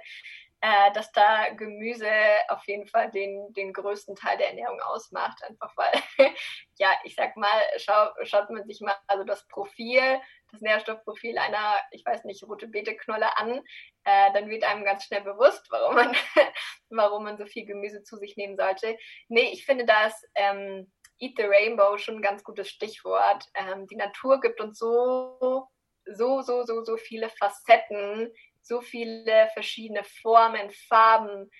äh, 0.64 0.92
dass 0.94 1.12
da 1.12 1.50
Gemüse 1.50 2.10
auf 2.48 2.66
jeden 2.66 2.86
Fall 2.86 3.10
den, 3.10 3.52
den 3.52 3.74
größten 3.74 4.16
Teil 4.16 4.38
der 4.38 4.48
Ernährung 4.48 4.80
ausmacht. 4.80 5.42
Einfach 5.44 5.70
weil, 5.76 5.92
ja, 6.78 6.88
ich 7.04 7.14
sag 7.14 7.36
mal, 7.36 7.60
schau, 7.76 8.08
schaut 8.22 8.48
man 8.48 8.66
sich 8.66 8.80
mal 8.80 8.96
also 9.06 9.24
das 9.24 9.46
Profil, 9.48 10.00
das 10.50 10.62
Nährstoffprofil 10.62 11.36
einer, 11.36 11.76
ich 11.90 12.02
weiß 12.06 12.24
nicht, 12.24 12.42
rote 12.44 12.66
Beete-Knolle 12.66 13.36
an, 13.36 13.62
äh, 14.04 14.32
dann 14.32 14.48
wird 14.48 14.64
einem 14.64 14.86
ganz 14.86 15.04
schnell 15.04 15.20
bewusst, 15.20 15.66
warum 15.68 15.96
man, 15.96 16.16
warum 16.88 17.24
man 17.24 17.36
so 17.36 17.44
viel 17.44 17.66
Gemüse 17.66 18.02
zu 18.02 18.16
sich 18.16 18.38
nehmen 18.38 18.56
sollte. 18.56 18.96
Nee, 19.28 19.50
ich 19.52 19.66
finde 19.66 19.84
das 19.84 20.18
ähm, 20.34 20.90
Eat 21.18 21.34
the 21.36 21.44
Rainbow 21.44 21.96
schon 21.98 22.16
ein 22.16 22.22
ganz 22.22 22.42
gutes 22.42 22.68
Stichwort. 22.68 23.44
Ähm, 23.54 23.86
die 23.86 23.96
Natur 23.96 24.40
gibt 24.40 24.60
uns 24.60 24.78
so 24.78 25.68
so, 26.06 26.42
so, 26.42 26.64
so, 26.64 26.84
so 26.84 26.96
viele 26.96 27.28
Facetten, 27.30 28.30
so 28.62 28.80
viele 28.80 29.48
verschiedene 29.52 30.04
Formen, 30.22 30.70
Farben, 30.88 31.50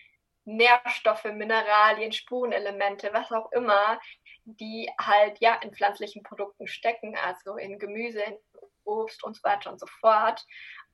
Nährstoffe, 0.44 1.24
Mineralien, 1.24 2.12
Spurenelemente, 2.12 3.10
was 3.12 3.32
auch 3.32 3.50
immer, 3.52 3.98
die 4.44 4.90
halt 5.00 5.38
ja 5.40 5.54
in 5.62 5.74
pflanzlichen 5.74 6.22
Produkten 6.22 6.66
stecken, 6.66 7.16
also 7.16 7.56
in 7.56 7.78
Gemüse, 7.78 8.20
in 8.22 8.36
Obst 8.84 9.24
und 9.24 9.36
so 9.36 9.42
weiter 9.42 9.70
und 9.70 9.80
so 9.80 9.86
fort. 10.00 10.44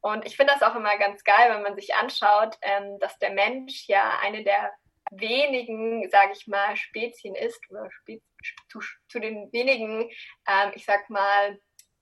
Und 0.00 0.24
ich 0.24 0.36
finde 0.36 0.54
das 0.54 0.62
auch 0.62 0.76
immer 0.76 0.96
ganz 0.98 1.24
geil, 1.24 1.50
wenn 1.52 1.62
man 1.62 1.74
sich 1.74 1.94
anschaut, 1.94 2.56
ähm, 2.62 2.98
dass 3.00 3.18
der 3.18 3.32
Mensch 3.32 3.86
ja 3.86 4.18
eine 4.22 4.44
der 4.44 4.72
wenigen, 5.10 6.08
sage 6.10 6.32
ich 6.32 6.46
mal, 6.46 6.76
Spezien 6.76 7.34
ist, 7.34 7.60
oder 7.70 7.90
Spez 7.90 8.22
zu, 8.68 8.80
zu, 9.08 9.20
den 9.20 9.52
wenigen, 9.52 10.10
ähm, 10.48 10.72
ich 10.74 10.84
sag 10.84 11.10
mal, 11.10 11.58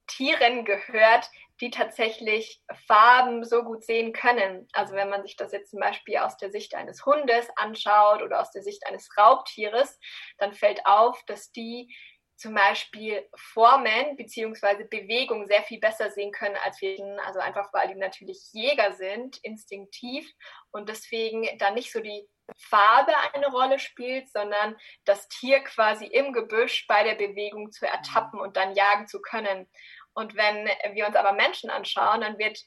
Tieren 0.07 0.65
gehört, 0.65 1.29
die 1.61 1.71
tatsächlich 1.71 2.63
Farben 2.87 3.45
so 3.45 3.63
gut 3.63 3.85
sehen 3.85 4.13
können. 4.13 4.69
Also 4.73 4.95
wenn 4.95 5.11
man 5.11 5.23
sich 5.23 5.37
das 5.37 5.53
jetzt 5.53 5.71
zum 5.71 5.81
Beispiel 5.81 6.19
aus 6.19 6.37
der 6.37 6.51
Sicht 6.51 6.75
eines 6.75 7.05
Hundes 7.05 7.49
anschaut 7.57 8.23
oder 8.23 8.41
aus 8.41 8.51
der 8.51 8.63
Sicht 8.63 8.87
eines 8.87 9.09
Raubtieres, 9.19 9.99
dann 10.39 10.55
fällt 10.55 10.87
auf, 10.87 11.23
dass 11.27 11.53
die 11.53 11.95
zum 12.37 12.55
Beispiel 12.55 13.29
Formen 13.35 14.17
beziehungsweise 14.17 14.85
Bewegung 14.85 15.47
sehr 15.47 15.65
viel 15.65 15.81
besser 15.81 16.11
sehen 16.11 16.31
können 16.31 16.57
als 16.65 16.81
wir. 16.81 16.97
Also 17.27 17.41
einfach, 17.41 17.73
weil 17.73 17.89
die 17.89 17.97
natürlich 17.97 18.41
Jäger 18.53 18.93
sind, 18.93 19.39
instinktiv 19.43 20.31
und 20.71 20.89
deswegen 20.89 21.47
da 21.59 21.73
nicht 21.73 21.93
so 21.93 22.01
die 22.01 22.29
Farbe 22.57 23.13
eine 23.35 23.49
Rolle 23.49 23.79
spielt, 23.79 24.31
sondern 24.31 24.77
das 25.05 25.29
Tier 25.29 25.61
quasi 25.61 26.07
im 26.07 26.33
Gebüsch 26.33 26.87
bei 26.87 27.05
der 27.05 27.15
Bewegung 27.15 27.73
zu 27.73 27.87
ertappen 27.87 28.41
und 28.41 28.57
dann 28.57 28.75
jagen 28.75 29.07
zu 29.07 29.21
können. 29.21 29.69
Und 30.15 30.35
wenn 30.35 30.69
wir 30.95 31.07
uns 31.07 31.17
aber 31.17 31.33
Menschen 31.33 31.71
anschauen, 31.71 32.23
dann 32.23 32.39
wird, 32.39 32.59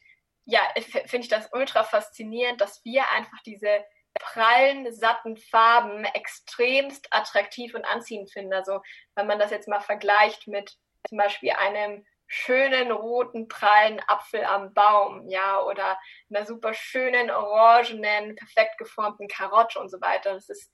ja, 0.45 0.61
finde 0.79 1.25
ich 1.25 1.29
das 1.29 1.49
ultra 1.51 1.83
faszinierend, 1.83 2.61
dass 2.61 2.83
wir 2.85 3.09
einfach 3.09 3.39
diese 3.45 3.83
prallen, 4.19 4.93
satten 4.93 5.37
Farben 5.37 6.05
extremst 6.05 7.07
attraktiv 7.11 7.73
und 7.73 7.85
anziehend 7.85 8.31
finden. 8.31 8.53
Also 8.53 8.81
wenn 9.15 9.27
man 9.27 9.39
das 9.39 9.51
jetzt 9.51 9.67
mal 9.67 9.81
vergleicht 9.81 10.47
mit 10.47 10.77
zum 11.07 11.17
Beispiel 11.17 11.51
einem 11.51 12.05
schönen 12.33 12.91
roten, 12.93 13.49
prallen 13.49 14.01
Apfel 14.07 14.45
am 14.45 14.73
Baum, 14.73 15.27
ja, 15.27 15.61
oder 15.63 15.99
einer 16.29 16.45
super 16.45 16.73
schönen, 16.73 17.29
orangenen, 17.29 18.37
perfekt 18.37 18.77
geformten 18.77 19.27
Karotte 19.27 19.77
und 19.77 19.89
so 19.89 19.99
weiter. 19.99 20.33
Das 20.33 20.47
ist 20.47 20.71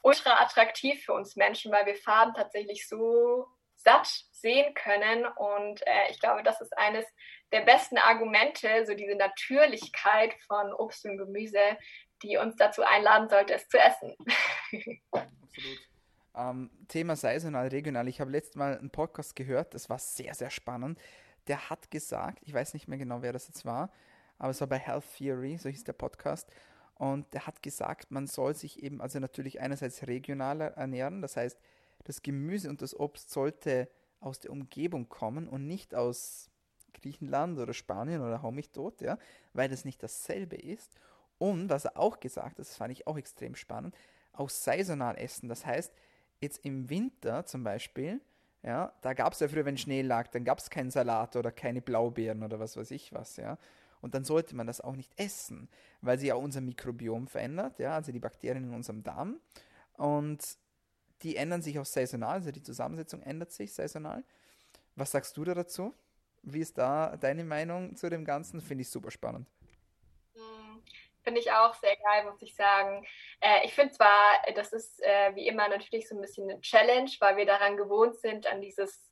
ultra 0.00 0.40
attraktiv 0.40 1.04
für 1.04 1.12
uns 1.12 1.36
Menschen, 1.36 1.70
weil 1.70 1.84
wir 1.84 1.96
Farben 1.96 2.32
tatsächlich 2.32 2.88
so 2.88 3.46
satt 3.74 4.06
sehen 4.32 4.72
können. 4.72 5.26
Und 5.26 5.86
äh, 5.86 6.10
ich 6.10 6.18
glaube, 6.20 6.42
das 6.42 6.62
ist 6.62 6.76
eines 6.78 7.04
der 7.52 7.60
besten 7.60 7.98
Argumente, 7.98 8.86
so 8.86 8.94
diese 8.94 9.14
Natürlichkeit 9.14 10.34
von 10.46 10.72
Obst 10.72 11.04
und 11.04 11.18
Gemüse, 11.18 11.76
die 12.22 12.38
uns 12.38 12.56
dazu 12.56 12.82
einladen 12.82 13.28
sollte, 13.28 13.52
es 13.52 13.68
zu 13.68 13.76
essen. 13.76 14.16
Absolut. 15.12 15.93
Ähm, 16.36 16.70
Thema 16.88 17.16
saisonal, 17.16 17.68
regional. 17.68 18.08
Ich 18.08 18.20
habe 18.20 18.30
letztes 18.30 18.56
Mal 18.56 18.76
einen 18.78 18.90
Podcast 18.90 19.36
gehört, 19.36 19.74
das 19.74 19.88
war 19.88 19.98
sehr, 19.98 20.34
sehr 20.34 20.50
spannend. 20.50 20.98
Der 21.46 21.70
hat 21.70 21.90
gesagt, 21.90 22.38
ich 22.42 22.52
weiß 22.52 22.74
nicht 22.74 22.88
mehr 22.88 22.98
genau, 22.98 23.22
wer 23.22 23.32
das 23.32 23.48
jetzt 23.48 23.64
war, 23.64 23.90
aber 24.38 24.50
es 24.50 24.60
war 24.60 24.68
bei 24.68 24.78
Health 24.78 25.04
Theory, 25.16 25.58
so 25.58 25.68
hieß 25.68 25.84
der 25.84 25.92
Podcast. 25.92 26.50
Und 26.96 27.32
der 27.34 27.46
hat 27.46 27.62
gesagt, 27.62 28.10
man 28.10 28.26
soll 28.26 28.54
sich 28.54 28.82
eben, 28.82 29.00
also 29.00 29.18
natürlich 29.18 29.60
einerseits 29.60 30.06
regional 30.06 30.60
ernähren, 30.60 31.22
das 31.22 31.36
heißt, 31.36 31.58
das 32.04 32.22
Gemüse 32.22 32.68
und 32.68 32.82
das 32.82 32.98
Obst 32.98 33.30
sollte 33.30 33.88
aus 34.20 34.40
der 34.40 34.52
Umgebung 34.52 35.08
kommen 35.08 35.48
und 35.48 35.66
nicht 35.66 35.94
aus 35.94 36.50
Griechenland 36.94 37.58
oder 37.58 37.74
Spanien 37.74 38.22
oder 38.22 38.42
hau 38.42 38.50
mich 38.50 38.70
tot, 38.70 39.00
ja, 39.00 39.18
weil 39.52 39.68
das 39.68 39.84
nicht 39.84 40.02
dasselbe 40.02 40.56
ist. 40.56 40.94
Und 41.38 41.68
was 41.68 41.84
er 41.84 41.98
auch 41.98 42.20
gesagt 42.20 42.52
hat, 42.52 42.58
das 42.58 42.76
fand 42.76 42.92
ich 42.92 43.06
auch 43.06 43.18
extrem 43.18 43.54
spannend, 43.54 43.94
auch 44.32 44.48
saisonal 44.50 45.16
essen. 45.18 45.48
Das 45.48 45.66
heißt, 45.66 45.92
jetzt 46.44 46.64
im 46.64 46.88
Winter 46.88 47.44
zum 47.46 47.64
Beispiel, 47.64 48.20
ja, 48.62 48.92
da 49.02 49.12
gab 49.12 49.34
es 49.34 49.40
ja 49.40 49.48
früher, 49.48 49.64
wenn 49.64 49.76
Schnee 49.76 50.02
lag, 50.02 50.28
dann 50.28 50.44
gab 50.44 50.58
es 50.58 50.70
keinen 50.70 50.90
Salat 50.90 51.36
oder 51.36 51.52
keine 51.52 51.82
Blaubeeren 51.82 52.42
oder 52.42 52.58
was 52.58 52.76
weiß 52.76 52.90
ich 52.92 53.12
was, 53.12 53.36
ja. 53.36 53.58
Und 54.00 54.14
dann 54.14 54.24
sollte 54.24 54.54
man 54.54 54.66
das 54.66 54.80
auch 54.80 54.96
nicht 54.96 55.12
essen, 55.16 55.68
weil 56.02 56.18
sie 56.18 56.28
ja 56.28 56.34
unser 56.34 56.60
Mikrobiom 56.60 57.26
verändert, 57.26 57.78
ja, 57.78 57.94
also 57.94 58.12
die 58.12 58.20
Bakterien 58.20 58.64
in 58.64 58.74
unserem 58.74 59.02
Darm. 59.02 59.40
Und 59.94 60.42
die 61.22 61.36
ändern 61.36 61.62
sich 61.62 61.78
auch 61.78 61.86
saisonal, 61.86 62.34
also 62.34 62.50
die 62.50 62.62
Zusammensetzung 62.62 63.22
ändert 63.22 63.52
sich 63.52 63.72
saisonal. 63.72 64.24
Was 64.96 65.10
sagst 65.10 65.36
du 65.36 65.44
da 65.44 65.54
dazu? 65.54 65.94
Wie 66.42 66.60
ist 66.60 66.76
da 66.78 67.16
deine 67.16 67.44
Meinung 67.44 67.96
zu 67.96 68.10
dem 68.10 68.24
Ganzen? 68.24 68.60
Finde 68.60 68.82
ich 68.82 68.90
super 68.90 69.10
spannend. 69.10 69.48
Finde 71.24 71.40
ich 71.40 71.50
auch 71.50 71.74
sehr 71.74 71.96
geil, 71.96 72.24
muss 72.24 72.40
ich 72.42 72.54
sagen. 72.54 73.04
Äh, 73.40 73.64
ich 73.64 73.74
finde 73.74 73.94
zwar, 73.94 74.42
das 74.54 74.72
ist 74.72 75.02
äh, 75.02 75.34
wie 75.34 75.46
immer 75.46 75.68
natürlich 75.68 76.06
so 76.06 76.14
ein 76.14 76.20
bisschen 76.20 76.48
eine 76.48 76.60
Challenge, 76.60 77.10
weil 77.18 77.38
wir 77.38 77.46
daran 77.46 77.78
gewohnt 77.78 78.16
sind, 78.16 78.46
an 78.46 78.60
dieses 78.60 79.10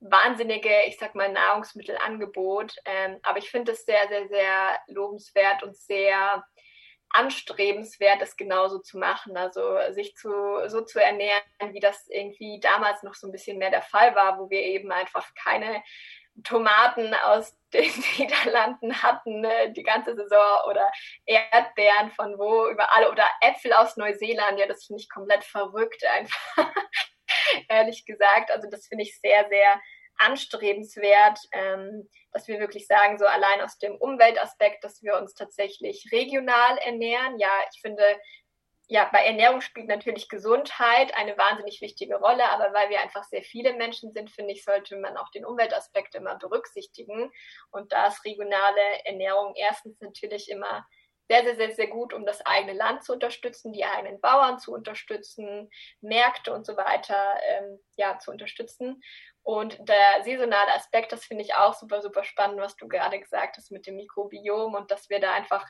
wahnsinnige, 0.00 0.82
ich 0.86 0.98
sag 0.98 1.14
mal, 1.14 1.30
Nahrungsmittelangebot. 1.30 2.76
Ähm, 2.86 3.18
aber 3.22 3.38
ich 3.38 3.50
finde 3.50 3.72
es 3.72 3.84
sehr, 3.84 4.08
sehr, 4.08 4.28
sehr 4.28 4.78
lobenswert 4.88 5.62
und 5.62 5.76
sehr 5.76 6.42
anstrebenswert, 7.10 8.22
das 8.22 8.36
genauso 8.36 8.78
zu 8.78 8.98
machen. 8.98 9.36
Also 9.36 9.76
sich 9.90 10.16
zu, 10.16 10.30
so 10.68 10.80
zu 10.80 11.00
ernähren, 11.02 11.42
wie 11.72 11.80
das 11.80 12.08
irgendwie 12.08 12.60
damals 12.60 13.02
noch 13.02 13.14
so 13.14 13.28
ein 13.28 13.32
bisschen 13.32 13.58
mehr 13.58 13.70
der 13.70 13.82
Fall 13.82 14.14
war, 14.14 14.38
wo 14.38 14.48
wir 14.48 14.62
eben 14.62 14.90
einfach 14.90 15.28
keine 15.34 15.82
Tomaten 16.44 17.14
aus 17.14 17.56
den 17.72 17.90
Niederlanden 18.18 19.02
hatten 19.02 19.40
ne, 19.40 19.72
die 19.72 19.82
ganze 19.82 20.14
Saison 20.14 20.68
oder 20.68 20.90
Erdbeeren 21.24 22.10
von 22.12 22.38
wo 22.38 22.68
überall 22.68 23.06
oder 23.06 23.24
Äpfel 23.40 23.72
aus 23.72 23.96
Neuseeland. 23.96 24.58
Ja, 24.58 24.66
das 24.66 24.84
finde 24.84 25.00
ich 25.00 25.08
komplett 25.08 25.42
verrückt 25.44 26.04
einfach, 26.04 26.74
ehrlich 27.68 28.04
gesagt. 28.04 28.50
Also 28.50 28.68
das 28.70 28.86
finde 28.86 29.04
ich 29.04 29.18
sehr, 29.20 29.48
sehr 29.48 29.80
anstrebenswert, 30.18 31.38
ähm, 31.52 32.08
dass 32.32 32.46
wir 32.46 32.60
wirklich 32.60 32.86
sagen, 32.86 33.18
so 33.18 33.26
allein 33.26 33.60
aus 33.60 33.78
dem 33.78 33.96
Umweltaspekt, 33.96 34.84
dass 34.84 35.02
wir 35.02 35.16
uns 35.16 35.34
tatsächlich 35.34 36.08
regional 36.12 36.78
ernähren. 36.78 37.38
Ja, 37.38 37.50
ich 37.72 37.80
finde, 37.80 38.04
ja, 38.92 39.08
bei 39.10 39.24
Ernährung 39.24 39.62
spielt 39.62 39.88
natürlich 39.88 40.28
Gesundheit 40.28 41.14
eine 41.14 41.38
wahnsinnig 41.38 41.80
wichtige 41.80 42.16
Rolle, 42.16 42.46
aber 42.50 42.74
weil 42.74 42.90
wir 42.90 43.00
einfach 43.00 43.24
sehr 43.24 43.42
viele 43.42 43.72
Menschen 43.72 44.12
sind, 44.12 44.30
finde 44.30 44.52
ich, 44.52 44.64
sollte 44.64 44.98
man 44.98 45.16
auch 45.16 45.30
den 45.30 45.46
Umweltaspekt 45.46 46.14
immer 46.14 46.36
berücksichtigen. 46.36 47.32
Und 47.70 47.90
da 47.92 48.08
ist 48.08 48.22
regionale 48.26 48.82
Ernährung 49.06 49.54
erstens 49.56 49.98
natürlich 50.02 50.50
immer 50.50 50.86
sehr, 51.26 51.42
sehr, 51.42 51.56
sehr, 51.56 51.70
sehr 51.74 51.86
gut, 51.86 52.12
um 52.12 52.26
das 52.26 52.44
eigene 52.44 52.74
Land 52.74 53.02
zu 53.02 53.14
unterstützen, 53.14 53.72
die 53.72 53.86
eigenen 53.86 54.20
Bauern 54.20 54.58
zu 54.58 54.74
unterstützen, 54.74 55.70
Märkte 56.02 56.52
und 56.52 56.66
so 56.66 56.76
weiter 56.76 57.32
ähm, 57.48 57.78
ja, 57.96 58.18
zu 58.18 58.30
unterstützen. 58.30 59.02
Und 59.42 59.78
der 59.88 60.22
saisonale 60.22 60.74
Aspekt, 60.74 61.12
das 61.12 61.24
finde 61.24 61.44
ich 61.44 61.54
auch 61.54 61.72
super, 61.72 62.02
super 62.02 62.24
spannend, 62.24 62.60
was 62.60 62.76
du 62.76 62.88
gerade 62.88 63.18
gesagt 63.18 63.56
hast 63.56 63.70
mit 63.70 63.86
dem 63.86 63.96
Mikrobiom 63.96 64.74
und 64.74 64.90
dass 64.90 65.08
wir 65.08 65.18
da 65.18 65.32
einfach 65.32 65.66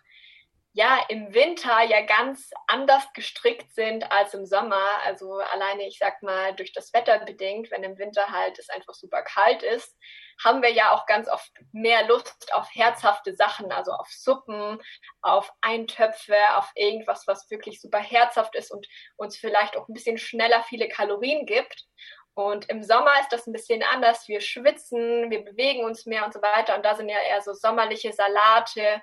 ja 0.75 1.05
im 1.09 1.35
Winter 1.35 1.83
ja 1.83 2.01
ganz 2.01 2.51
anders 2.67 3.13
gestrickt 3.13 3.75
sind 3.75 4.11
als 4.11 4.33
im 4.33 4.47
Sommer. 4.47 4.83
Also 5.05 5.35
alleine, 5.35 5.87
ich 5.87 5.99
sag 5.99 6.23
mal, 6.23 6.55
durch 6.55 6.73
das 6.73 6.93
Wetter 6.95 7.19
bedingt, 7.21 7.71
wenn 7.71 7.83
im 7.83 7.99
Winter 7.99 8.27
halt 8.29 8.59
es 8.59 8.71
einfach 8.71 8.95
super 8.95 9.23
kalt 9.23 9.63
ist, 9.63 9.97
haben 10.43 10.63
wir 10.63 10.71
ja 10.71 10.93
auch 10.93 11.05
ganz 11.07 11.29
oft 11.29 11.51
mehr 11.73 12.07
Lust 12.07 12.53
auf 12.55 12.69
herzhafte 12.73 13.35
Sachen, 13.35 13.71
also 13.71 13.93
auf 13.93 14.09
Suppen, 14.09 14.79
auf 15.21 15.53
Eintöpfe, 15.61 16.39
auf 16.57 16.71
irgendwas, 16.75 17.27
was 17.27 17.51
wirklich 17.51 17.81
super 17.81 18.01
herzhaft 18.01 18.55
ist 18.57 18.71
und 18.71 18.87
uns 19.17 19.37
vielleicht 19.37 19.77
auch 19.77 19.89
ein 19.89 19.95
bisschen 19.95 20.19
schneller 20.19 20.63
viele 20.69 20.89
Kalorien 20.89 21.45
gibt. 21.45 21.87
Und 22.35 22.71
im 22.71 22.83
Sommer 22.83 23.13
ist 23.21 23.31
das 23.31 23.47
ein 23.47 23.53
bisschen 23.53 23.83
anders. 23.83 24.27
Wir 24.27 24.41
schwitzen, 24.41 25.31
wir 25.31 25.45
bewegen 25.45 25.85
uns 25.85 26.07
mehr 26.07 26.25
und 26.25 26.33
so 26.33 26.41
weiter. 26.41 26.75
Und 26.75 26.83
da 26.83 26.95
sind 26.95 27.11
ja 27.11 27.19
eher 27.19 27.43
so 27.43 27.53
sommerliche 27.53 28.13
Salate, 28.15 29.03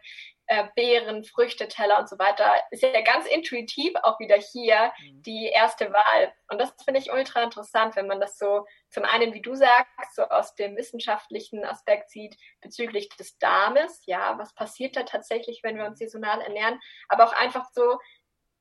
äh, 0.50 0.66
Beeren, 0.76 1.24
Früchte, 1.24 1.68
Teller 1.68 2.00
und 2.00 2.10
so 2.10 2.18
weiter. 2.18 2.52
Ist 2.72 2.82
ja 2.82 3.02
ganz 3.02 3.28
intuitiv 3.28 3.94
auch 4.02 4.20
wieder 4.20 4.36
hier 4.36 4.92
mhm. 5.00 5.22
die 5.22 5.46
erste 5.46 5.94
Wahl. 5.94 6.34
Und 6.50 6.60
das 6.60 6.74
finde 6.84 7.00
ich 7.00 7.12
ultra 7.12 7.44
interessant, 7.44 7.96
wenn 7.96 8.08
man 8.08 8.20
das 8.20 8.40
so 8.40 8.66
zum 8.90 9.04
einen, 9.04 9.36
wie 9.36 9.42
du 9.42 9.54
sagst, 9.54 10.16
so 10.16 10.24
aus 10.24 10.56
dem 10.56 10.76
wissenschaftlichen 10.76 11.64
Aspekt 11.64 12.10
sieht 12.10 12.36
bezüglich 12.62 13.10
des 13.10 13.38
Darmes. 13.38 14.02
Ja, 14.08 14.40
was 14.40 14.56
passiert 14.56 14.96
da 14.96 15.04
tatsächlich, 15.04 15.62
wenn 15.62 15.78
wir 15.78 15.86
uns 15.86 16.00
saisonal 16.00 16.42
ernähren? 16.42 16.80
Aber 17.10 17.26
auch 17.26 17.34
einfach 17.34 17.66
so, 17.72 18.00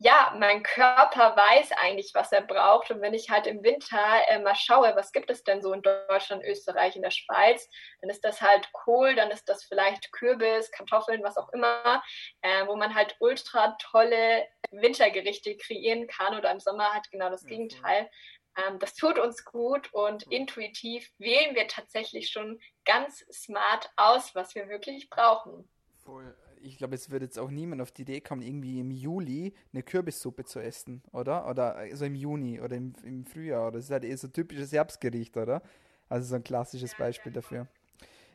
ja, 0.00 0.32
mein 0.38 0.62
Körper 0.62 1.36
weiß 1.36 1.72
eigentlich, 1.72 2.12
was 2.14 2.30
er 2.30 2.42
braucht. 2.42 2.90
Und 2.92 3.00
wenn 3.00 3.14
ich 3.14 3.30
halt 3.30 3.48
im 3.48 3.64
Winter 3.64 3.98
äh, 4.28 4.38
mal 4.38 4.54
schaue, 4.54 4.94
was 4.94 5.10
gibt 5.10 5.28
es 5.28 5.42
denn 5.42 5.60
so 5.60 5.72
in 5.72 5.82
Deutschland, 5.82 6.44
Österreich, 6.44 6.94
in 6.94 7.02
der 7.02 7.10
Schweiz, 7.10 7.68
dann 8.00 8.08
ist 8.08 8.22
das 8.24 8.40
halt 8.40 8.72
Kohl, 8.72 9.16
dann 9.16 9.32
ist 9.32 9.48
das 9.48 9.64
vielleicht 9.64 10.12
Kürbis, 10.12 10.70
Kartoffeln, 10.70 11.24
was 11.24 11.36
auch 11.36 11.48
immer, 11.52 12.02
äh, 12.42 12.64
wo 12.68 12.76
man 12.76 12.94
halt 12.94 13.16
ultra 13.18 13.76
tolle 13.80 14.46
Wintergerichte 14.70 15.56
kreieren 15.56 16.06
kann 16.06 16.36
oder 16.36 16.52
im 16.52 16.60
Sommer 16.60 16.92
halt 16.92 17.10
genau 17.10 17.28
das 17.28 17.44
Gegenteil. 17.44 18.08
Ähm, 18.56 18.78
das 18.78 18.94
tut 18.94 19.18
uns 19.18 19.44
gut 19.44 19.92
und 19.92 20.22
intuitiv 20.30 21.10
wählen 21.18 21.56
wir 21.56 21.66
tatsächlich 21.66 22.30
schon 22.30 22.60
ganz 22.84 23.24
smart 23.32 23.90
aus, 23.96 24.32
was 24.36 24.54
wir 24.54 24.68
wirklich 24.68 25.10
brauchen. 25.10 25.68
Voll 26.04 26.36
ich 26.62 26.78
glaube, 26.78 26.94
es 26.94 27.10
würde 27.10 27.26
jetzt 27.26 27.38
auch 27.38 27.50
niemand 27.50 27.82
auf 27.82 27.90
die 27.90 28.02
Idee 28.02 28.20
kommen, 28.20 28.42
irgendwie 28.42 28.80
im 28.80 28.90
Juli 28.90 29.54
eine 29.72 29.82
Kürbissuppe 29.82 30.44
zu 30.44 30.60
essen, 30.60 31.02
oder? 31.12 31.48
Oder 31.48 31.76
also 31.76 32.04
im 32.04 32.14
Juni 32.14 32.60
oder 32.60 32.76
im, 32.76 32.94
im 33.02 33.24
Frühjahr. 33.24 33.72
Das 33.72 33.84
ist 33.84 33.90
halt 33.90 34.04
eher 34.04 34.16
so 34.18 34.28
ein 34.28 34.32
typisches 34.32 34.72
Herbstgericht, 34.72 35.36
oder? 35.36 35.62
Also 36.08 36.28
so 36.28 36.36
ein 36.36 36.44
klassisches 36.44 36.94
Beispiel 36.96 37.32
dafür. 37.32 37.66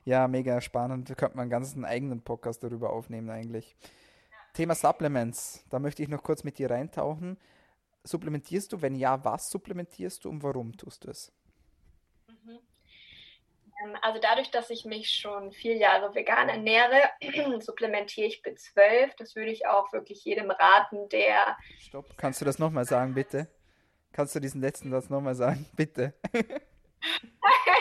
Ja, 0.05 0.27
mega 0.27 0.59
spannend. 0.61 1.09
Da 1.09 1.15
könnte 1.15 1.37
man 1.37 1.43
einen 1.43 1.51
ganzen 1.51 1.85
eigenen 1.85 2.21
Podcast 2.21 2.63
darüber 2.63 2.91
aufnehmen 2.91 3.29
eigentlich. 3.29 3.75
Thema 4.53 4.75
Supplements. 4.75 5.63
Da 5.69 5.79
möchte 5.79 6.03
ich 6.03 6.09
noch 6.09 6.23
kurz 6.23 6.43
mit 6.43 6.57
dir 6.57 6.69
reintauchen. 6.69 7.37
Supplementierst 8.03 8.73
du? 8.73 8.81
Wenn 8.81 8.95
ja, 8.95 9.23
was 9.23 9.49
supplementierst 9.49 10.25
du 10.25 10.29
und 10.29 10.43
warum 10.43 10.75
tust 10.75 11.05
du 11.05 11.09
es? 11.09 11.31
Ähm, 13.81 13.97
also 14.01 14.19
dadurch, 14.19 14.51
dass 14.51 14.69
ich 14.69 14.85
mich 14.85 15.11
schon 15.11 15.51
vier 15.51 15.75
Jahre 15.75 16.13
vegan 16.13 16.49
ernähre, 16.49 17.01
supplementiere 17.61 18.27
ich 18.27 18.41
B12. 18.43 19.11
Das 19.17 19.35
würde 19.35 19.51
ich 19.51 19.67
auch 19.67 19.91
wirklich 19.93 20.23
jedem 20.25 20.51
raten, 20.51 21.09
der. 21.09 21.57
Stopp, 21.79 22.17
kannst 22.17 22.41
du 22.41 22.45
das 22.45 22.59
nochmal 22.59 22.85
sagen, 22.85 23.13
bitte? 23.13 23.47
Kannst 24.11 24.35
du 24.35 24.39
diesen 24.39 24.61
letzten 24.61 24.91
Satz 24.91 25.09
nochmal 25.09 25.35
sagen, 25.35 25.65
bitte? 25.75 26.13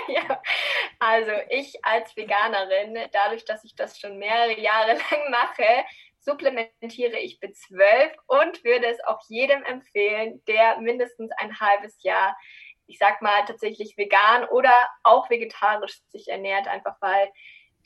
ja, 0.09 0.43
also 0.99 1.33
ich 1.51 1.85
als 1.85 2.17
Veganerin, 2.17 2.99
dadurch, 3.13 3.45
dass 3.45 3.65
ich 3.65 3.75
das 3.75 3.99
schon 3.99 4.19
mehrere 4.19 4.59
Jahre 4.59 4.93
lang 5.11 5.31
mache, 5.31 5.85
supplementiere 6.21 7.19
ich 7.19 7.41
B12 7.41 8.13
und 8.27 8.65
würde 8.65 8.87
es 8.87 9.03
auch 9.05 9.21
jedem 9.29 9.65
empfehlen, 9.65 10.43
der 10.47 10.79
mindestens 10.79 11.33
ein 11.37 11.59
halbes 11.59 12.03
Jahr 12.03 12.37
ich 12.93 12.99
sag 12.99 13.23
mal, 13.23 13.43
tatsächlich 13.47 13.97
vegan 13.97 14.45
oder 14.45 14.75
auch 15.03 15.31
vegetarisch 15.31 16.01
sich 16.11 16.29
ernährt, 16.29 16.69
einfach 16.69 16.97
weil 17.01 17.33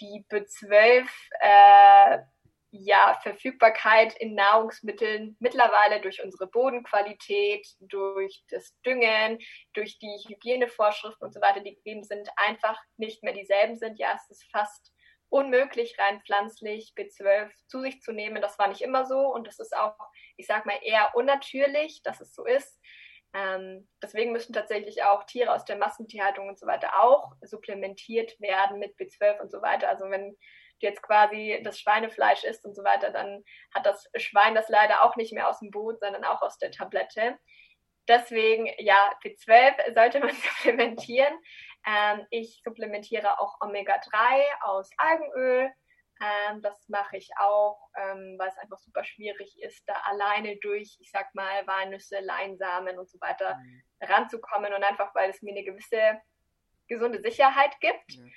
die 0.01 0.27
B12 0.29 1.07
äh, 1.41 2.19
ja, 2.73 3.17
Verfügbarkeit 3.23 4.17
in 4.19 4.35
Nahrungsmitteln 4.35 5.37
mittlerweile 5.39 6.01
durch 6.01 6.23
unsere 6.25 6.49
Bodenqualität, 6.49 7.69
durch 7.79 8.43
das 8.51 8.75
Düngen, 8.85 9.39
durch 9.75 10.01
die 10.01 10.25
Hygienevorschriften 10.29 11.25
und 11.25 11.33
so 11.33 11.41
weiter, 11.41 11.61
die 11.61 11.77
gegeben 11.77 12.03
sind, 12.03 12.29
einfach 12.37 12.79
nicht 12.97 13.23
mehr 13.23 13.33
dieselben 13.33 13.77
sind. 13.77 14.01
Ja, 14.01 14.13
es 14.17 14.29
ist 14.29 14.45
fast 14.51 14.93
unmöglich, 15.29 15.97
rein 16.01 16.21
pflanzlich 16.23 16.95
B12 16.97 17.51
zu 17.69 17.81
sich 17.81 18.03
zu 18.03 18.11
nehmen. 18.11 18.43
Das 18.43 18.59
war 18.59 18.67
nicht 18.67 18.83
immer 18.83 19.07
so 19.07 19.33
und 19.33 19.47
das 19.47 19.61
ist 19.61 19.75
auch, 19.77 19.97
ich 20.37 20.49
sag 20.49 20.67
mal, 20.67 20.79
eher 20.83 21.15
unnatürlich, 21.15 22.03
dass 22.03 22.21
es 22.21 22.35
so 22.35 22.45
ist. 22.45 22.81
Ähm, 23.35 23.89
deswegen 24.03 24.33
müssen 24.33 24.53
tatsächlich 24.53 25.03
auch 25.03 25.25
Tiere 25.25 25.53
aus 25.53 25.65
der 25.65 25.77
Massentierhaltung 25.77 26.49
und 26.49 26.59
so 26.59 26.67
weiter 26.67 27.03
auch 27.03 27.33
supplementiert 27.43 28.41
werden 28.41 28.79
mit 28.79 28.97
B12 28.97 29.41
und 29.41 29.51
so 29.51 29.61
weiter. 29.63 29.89
Also 29.89 30.09
wenn 30.11 30.31
du 30.31 30.37
jetzt 30.79 31.03
quasi 31.03 31.61
das 31.65 31.81
Schweinefleisch 31.81 32.45
isst 32.45 32.65
und 32.65 32.75
so 32.75 32.85
weiter, 32.85 33.11
dann 33.11 33.45
hat 33.75 33.87
das 33.87 34.09
Schwein 34.17 34.55
das 34.55 34.69
leider 34.69 35.03
auch 35.03 35.17
nicht 35.17 35.33
mehr 35.33 35.49
aus 35.49 35.61
dem 35.61 35.71
Boot, 35.71 36.01
sondern 36.01 36.25
auch 36.25 36.43
aus 36.43 36.59
der 36.59 36.71
Tablette. 36.71 37.39
Deswegen, 38.09 38.71
ja, 38.79 39.13
B12 39.25 39.95
sollte 39.95 40.21
man 40.21 40.31
supplementieren. 40.35 41.35
Ähm, 41.87 42.27
ich 42.31 42.61
supplementiere 42.65 43.41
auch 43.41 43.61
Omega-3 43.61 44.63
aus 44.63 44.91
Algenöl. 44.97 45.71
Ähm, 46.21 46.63
das 46.63 46.89
mache 46.89 47.19
ich 47.19 47.29
auch, 47.39 47.91
ähm, 47.95 48.37
weil 48.39 48.49
es 48.49 48.57
einfach 48.57 48.79
super 48.79 49.05
schwierig 49.05 49.61
ist, 49.61 49.87
da 49.87 49.95
alleine 50.05 50.57
durch, 50.57 50.97
ich 51.01 51.11
sag 51.11 51.35
mal, 51.35 51.67
Walnüsse, 51.67 52.21
Leinsamen 52.21 52.99
und 52.99 53.09
so 53.11 53.21
weiter 53.21 53.57
mhm. 53.57 53.83
ranzukommen 54.01 54.73
und 54.73 54.83
einfach, 54.83 55.15
weil 55.15 55.31
es 55.31 55.43
mir 55.43 55.51
eine 55.51 55.65
gewisse 55.65 56.21
gesunde 56.89 57.21
Sicherheit 57.21 57.79
gibt. 57.81 58.17
Mhm. 58.17 58.33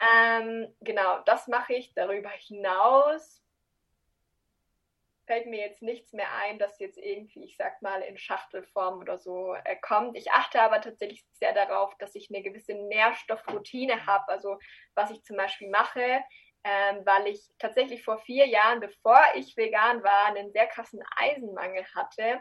Ähm, 0.00 0.76
genau, 0.80 1.20
das 1.24 1.46
mache 1.46 1.74
ich. 1.74 1.92
Darüber 1.94 2.30
hinaus 2.30 3.40
fällt 5.26 5.46
mir 5.46 5.60
jetzt 5.60 5.80
nichts 5.80 6.12
mehr 6.12 6.26
ein, 6.42 6.58
das 6.58 6.80
jetzt 6.80 6.98
irgendwie, 6.98 7.44
ich 7.44 7.56
sag 7.56 7.82
mal, 7.82 8.02
in 8.02 8.18
Schachtelform 8.18 8.98
oder 8.98 9.16
so 9.16 9.54
äh, 9.54 9.76
kommt. 9.76 10.16
Ich 10.16 10.32
achte 10.32 10.60
aber 10.60 10.80
tatsächlich 10.80 11.24
sehr 11.34 11.52
darauf, 11.52 11.96
dass 11.98 12.16
ich 12.16 12.30
eine 12.30 12.42
gewisse 12.42 12.74
Nährstoffroutine 12.74 14.06
habe. 14.06 14.26
Also 14.26 14.58
was 14.94 15.12
ich 15.12 15.22
zum 15.22 15.36
Beispiel 15.36 15.70
mache, 15.70 16.20
ähm, 16.64 17.04
weil 17.04 17.28
ich 17.28 17.40
tatsächlich 17.58 18.04
vor 18.04 18.18
vier 18.18 18.46
Jahren, 18.46 18.80
bevor 18.80 19.20
ich 19.34 19.56
vegan 19.56 20.02
war, 20.02 20.26
einen 20.26 20.52
sehr 20.52 20.66
krassen 20.66 21.02
Eisenmangel 21.16 21.84
hatte, 21.94 22.40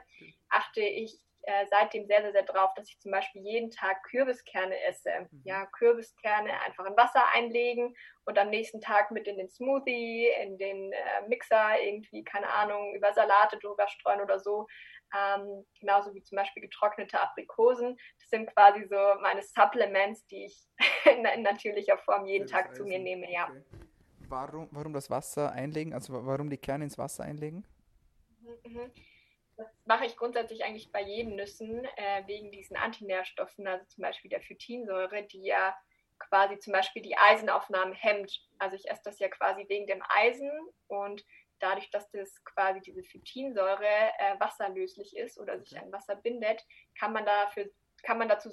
achte 0.50 0.82
ich 0.82 1.20
äh, 1.44 1.66
seitdem 1.70 2.06
sehr, 2.06 2.22
sehr, 2.22 2.34
sehr 2.34 2.44
drauf, 2.44 2.74
dass 2.76 2.90
ich 2.90 3.00
zum 3.00 3.12
Beispiel 3.12 3.42
jeden 3.42 3.72
Tag 3.72 4.04
Kürbiskerne 4.04 4.78
esse. 4.84 5.10
Mhm. 5.32 5.42
Ja, 5.46 5.66
Kürbiskerne 5.68 6.52
einfach 6.62 6.86
in 6.86 6.98
Wasser 6.98 7.24
einlegen 7.34 7.96
und 8.26 8.38
am 8.38 8.50
nächsten 8.50 8.82
Tag 8.82 9.12
mit 9.12 9.28
in 9.28 9.38
den 9.38 9.50
Smoothie, 9.50 10.28
in 10.42 10.58
den 10.58 10.92
äh, 10.92 11.28
Mixer 11.28 11.82
irgendwie, 11.82 12.24
keine 12.24 12.50
Ahnung, 12.50 12.94
über 12.94 13.14
Salate 13.14 13.58
drüber 13.58 13.88
streuen 13.88 14.22
oder 14.22 14.40
so. 14.40 14.68
Ähm, 15.18 15.66
genauso 15.80 16.14
wie 16.14 16.22
zum 16.22 16.36
Beispiel 16.36 16.62
getrocknete 16.62 17.20
Aprikosen. 17.20 17.98
Das 18.20 18.30
sind 18.30 18.54
quasi 18.54 18.86
so 18.86 18.98
meine 19.22 19.42
Supplements, 19.42 20.28
die 20.28 20.46
ich 20.46 20.68
in, 21.06 21.26
in 21.26 21.42
natürlicher 21.42 21.98
Form 21.98 22.26
jeden 22.26 22.48
Tag 22.48 22.76
zu 22.76 22.84
mir 22.84 23.00
nehme, 23.00 23.32
ja. 23.32 23.46
Okay. 23.46 23.89
Warum, 24.30 24.68
warum 24.72 24.94
das 24.94 25.10
Wasser 25.10 25.52
einlegen? 25.52 25.94
Also 25.94 26.26
warum 26.26 26.50
die 26.50 26.58
Kerne 26.58 26.84
ins 26.84 26.98
Wasser 26.98 27.24
einlegen? 27.24 27.66
Mhm. 28.64 28.92
Das 29.58 29.68
mache 29.86 30.06
ich 30.06 30.16
grundsätzlich 30.16 30.64
eigentlich 30.64 30.92
bei 30.92 31.02
jedem 31.02 31.36
Nüssen 31.36 31.84
äh, 31.98 32.26
wegen 32.28 32.52
diesen 32.52 32.78
Antinährstoffen, 32.78 33.68
also 33.68 33.84
zum 33.88 34.04
Beispiel 34.04 34.30
der 34.30 34.42
Phytinsäure, 34.42 35.24
die 35.24 35.44
ja 35.44 35.76
quasi 36.18 36.60
zum 36.60 36.74
Beispiel 36.74 37.02
die 37.02 37.18
Eisenaufnahmen 37.18 37.94
hemmt. 37.94 38.46
Also 38.58 38.76
ich 38.78 38.90
esse 38.90 39.02
das 39.04 39.20
ja 39.20 39.28
quasi 39.28 39.66
wegen 39.68 39.88
dem 39.88 40.02
Eisen 40.08 40.52
und 40.88 41.26
dadurch, 41.60 41.90
dass 41.92 42.10
das 42.12 42.44
quasi 42.46 42.80
diese 42.82 43.04
Phytinsäure 43.04 43.84
äh, 44.18 44.40
wasserlöslich 44.40 45.16
ist 45.18 45.38
oder 45.38 45.60
sich 45.60 45.78
an 45.78 45.92
Wasser 45.92 46.16
bindet, 46.16 46.66
kann 46.98 47.12
man 47.12 47.26
dafür, 47.26 47.70
kann 48.04 48.18
man 48.18 48.30
dazu 48.30 48.50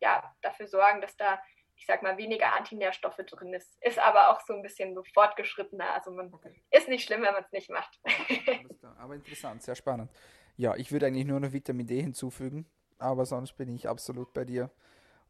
ja, 0.00 0.34
dafür 0.42 0.66
sorgen, 0.66 1.00
dass 1.00 1.16
da 1.16 1.40
ich 1.80 1.86
sag 1.86 2.02
mal, 2.02 2.18
weniger 2.18 2.54
Antinährstoffe 2.54 3.16
drin 3.16 3.54
ist. 3.54 3.78
Ist 3.80 3.98
aber 3.98 4.28
auch 4.28 4.40
so 4.46 4.52
ein 4.52 4.60
bisschen 4.60 4.94
so 4.94 5.02
fortgeschrittener. 5.14 5.94
Also 5.94 6.10
man 6.10 6.32
okay. 6.32 6.52
ist 6.70 6.88
nicht 6.88 7.06
schlimm, 7.06 7.22
wenn 7.22 7.32
man 7.32 7.42
es 7.42 7.52
nicht 7.52 7.70
macht. 7.70 7.98
aber 8.98 9.14
interessant, 9.14 9.62
sehr 9.62 9.74
spannend. 9.74 10.10
Ja, 10.58 10.76
ich 10.76 10.92
würde 10.92 11.06
eigentlich 11.06 11.24
nur 11.24 11.40
noch 11.40 11.52
Vitamin 11.52 11.86
D 11.86 12.02
hinzufügen, 12.02 12.66
aber 12.98 13.24
sonst 13.24 13.54
bin 13.54 13.74
ich 13.74 13.88
absolut 13.88 14.34
bei 14.34 14.44
dir 14.44 14.70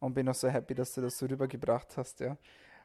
und 0.01 0.13
bin 0.13 0.29
auch 0.29 0.35
so 0.35 0.49
happy, 0.49 0.75
dass 0.75 0.93
du 0.93 1.03
das 1.03 1.17
so 1.17 1.27
rübergebracht 1.27 1.97
hast, 1.97 2.19
ja. 2.19 2.37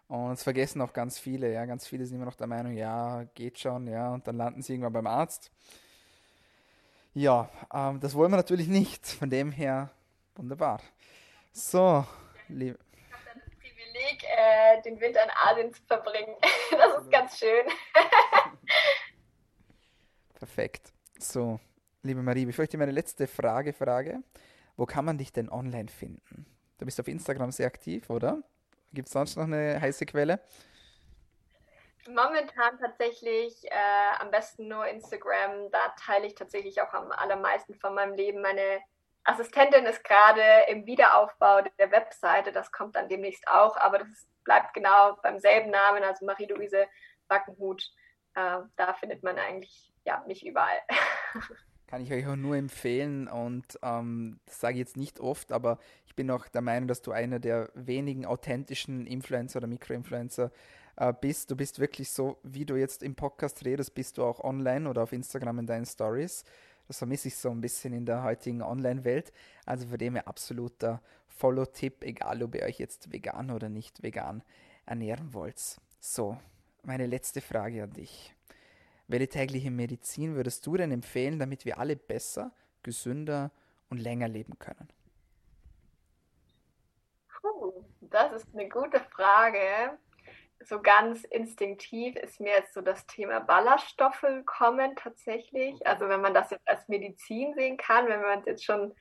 Und 0.08 0.34
es 0.34 0.44
vergessen 0.44 0.80
auch 0.84 0.94
ganz 0.94 1.18
viele, 1.18 1.52
ja. 1.52 1.66
Ganz 1.66 1.88
viele 1.88 2.06
sind 2.06 2.18
immer 2.18 2.26
noch 2.26 2.36
der 2.36 2.46
Meinung, 2.46 2.74
ja, 2.74 3.24
geht 3.34 3.58
schon, 3.58 3.88
ja, 3.88 4.14
und 4.14 4.28
dann 4.28 4.38
landen 4.38 4.62
sie 4.62 4.74
irgendwann 4.74 4.94
beim 4.94 5.08
Arzt. 5.08 5.52
Ja, 7.16 7.50
ähm, 7.74 8.00
das 8.00 8.14
wollen 8.14 8.32
wir 8.32 8.38
natürlich 8.38 8.68
nicht. 8.68 9.08
Von 9.08 9.32
dem 9.32 9.52
her, 9.52 9.90
wunderbar. 10.36 10.82
So, 11.52 12.06
liebe. 12.48 12.78
Äh, 14.26 14.82
den 14.82 15.00
Winter 15.00 15.24
in 15.24 15.30
Asien 15.30 15.74
zu 15.74 15.82
verbringen. 15.84 16.36
Das 16.72 17.02
ist 17.02 17.12
ganz 17.12 17.38
schön. 17.38 17.66
Perfekt. 20.34 20.94
So, 21.20 21.60
liebe 22.04 22.22
Marie, 22.22 22.46
bevor 22.46 22.64
ich 22.64 22.70
dir 22.70 22.78
meine 22.78 22.92
letzte 22.92 23.28
Frage 23.28 23.72
frage, 23.72 24.22
wo 24.76 24.86
kann 24.86 25.06
man 25.06 25.18
dich 25.18 25.32
denn 25.32 25.50
online 25.50 25.88
finden? 25.88 26.46
Du 26.78 26.86
bist 26.86 27.00
auf 27.00 27.08
Instagram 27.08 27.52
sehr 27.52 27.68
aktiv, 27.68 28.10
oder? 28.10 28.44
Gibt 28.94 29.08
es 29.08 29.14
sonst 29.14 29.38
noch 29.38 29.46
eine 29.46 29.80
heiße 29.80 30.06
Quelle? 30.06 30.40
Momentan 32.08 32.78
tatsächlich 32.80 33.66
äh, 33.66 34.20
am 34.20 34.30
besten 34.30 34.68
nur 34.68 34.86
Instagram. 34.88 35.72
Da 35.72 35.96
teile 36.00 36.28
ich 36.28 36.36
tatsächlich 36.36 36.82
auch 36.82 36.94
am 36.94 37.12
allermeisten 37.12 37.74
von 37.74 37.96
meinem 37.96 38.14
Leben 38.14 38.42
meine 38.42 38.82
Assistentin 39.26 39.86
ist 39.86 40.04
gerade 40.04 40.44
im 40.70 40.86
Wiederaufbau 40.86 41.62
der 41.80 41.92
Webseite, 41.92 42.52
das 42.52 42.72
kommt 42.72 42.96
dann 42.96 43.10
demnächst 43.10 43.48
auch, 43.48 43.76
aber 43.78 44.00
das 44.00 44.28
bleibt 44.44 44.74
genau 44.74 45.18
beim 45.24 45.40
selben 45.40 45.72
Namen, 45.72 46.04
also 46.04 46.26
Marie-Louise 46.26 46.88
Wackenhut. 47.28 47.92
äh, 48.36 48.60
da 48.76 48.94
findet 48.94 49.24
man 49.24 49.38
eigentlich 49.40 49.92
ja 50.06 50.24
mich 50.28 50.46
überall. 50.46 50.78
Kann 51.88 52.02
ich 52.02 52.12
euch 52.12 52.28
auch 52.28 52.36
nur 52.36 52.56
empfehlen 52.56 53.28
und 53.28 53.80
ähm, 53.82 54.40
das 54.46 54.60
sage 54.60 54.74
ich 54.74 54.80
jetzt 54.80 54.98
nicht 54.98 55.20
oft, 55.20 55.52
aber 55.52 55.80
ich 56.06 56.16
bin 56.16 56.30
auch 56.30 56.48
der 56.48 56.62
Meinung, 56.62 56.88
dass 56.88 57.02
du 57.02 57.12
einer 57.12 57.40
der 57.40 57.70
wenigen 57.74 58.26
authentischen 58.26 59.06
Influencer 59.08 59.58
oder 59.58 59.68
Mikroinfluencer 59.68 60.52
äh, 60.98 61.14
bist. 61.20 61.52
Du 61.52 61.56
bist 61.56 61.80
wirklich 61.80 62.12
so, 62.12 62.38
wie 62.44 62.66
du 62.66 62.76
jetzt 62.76 63.04
im 63.04 63.16
Podcast 63.16 63.66
redest, 63.66 63.96
bist 63.96 64.18
du 64.18 64.24
auch 64.24 64.40
online 64.40 64.90
oder 64.90 65.04
auf 65.04 65.14
Instagram 65.14 65.60
in 65.60 65.68
deinen 65.68 65.86
Stories. 65.86 66.44
Das 66.88 67.00
vermisse 67.00 67.28
ich 67.28 67.36
so 67.36 67.50
ein 67.50 67.62
bisschen 67.62 67.94
in 67.94 68.06
der 68.06 68.24
heutigen 68.24 68.62
Online-Welt. 68.62 69.32
Also 69.66 69.88
für 69.88 69.98
dem 69.98 70.16
her 70.16 70.28
absoluter 70.28 71.02
Follow-Tipp, 71.28 72.04
egal 72.04 72.44
ob 72.44 72.56
ihr 72.56 72.64
euch 72.64 72.80
jetzt 72.80 73.12
vegan 73.12 73.52
oder 73.52 73.70
nicht 73.70 74.04
vegan 74.04 74.44
ernähren 74.86 75.34
wollt. 75.34 75.80
So, 76.00 76.38
meine 76.84 77.08
letzte 77.08 77.42
Frage 77.42 77.84
an 77.84 77.94
dich. 77.94 78.34
Welche 79.08 79.28
tägliche 79.28 79.72
Medizin 79.72 80.36
würdest 80.36 80.66
du 80.66 80.78
denn 80.78 80.92
empfehlen, 80.92 81.40
damit 81.40 81.66
wir 81.66 81.80
alle 81.80 81.96
besser, 81.96 82.52
gesünder 82.84 83.52
und 83.90 83.98
länger 83.98 84.28
leben 84.28 84.58
können? 84.58 84.90
Puh, 87.42 87.74
das 88.02 88.34
ist 88.34 88.48
eine 88.54 88.70
gute 88.70 89.00
Frage 89.00 89.98
so 90.68 90.82
ganz 90.82 91.24
instinktiv 91.26 92.16
ist 92.16 92.40
mir 92.40 92.54
jetzt 92.54 92.74
so 92.74 92.82
das 92.82 93.06
Thema 93.08 93.40
Ballaststoffe 93.40 94.22
gekommen 94.22 94.96
tatsächlich. 94.96 95.86
Also 95.86 96.10
wenn 96.10 96.22
man 96.22 96.34
das 96.34 96.52
jetzt 96.52 96.68
als 96.68 96.88
Medizin 96.88 97.54
sehen 97.54 97.78
kann, 97.78 98.08
wenn 98.08 98.22
wir 98.22 98.38
uns 98.38 98.46
jetzt 98.46 98.66
schon 98.66 98.94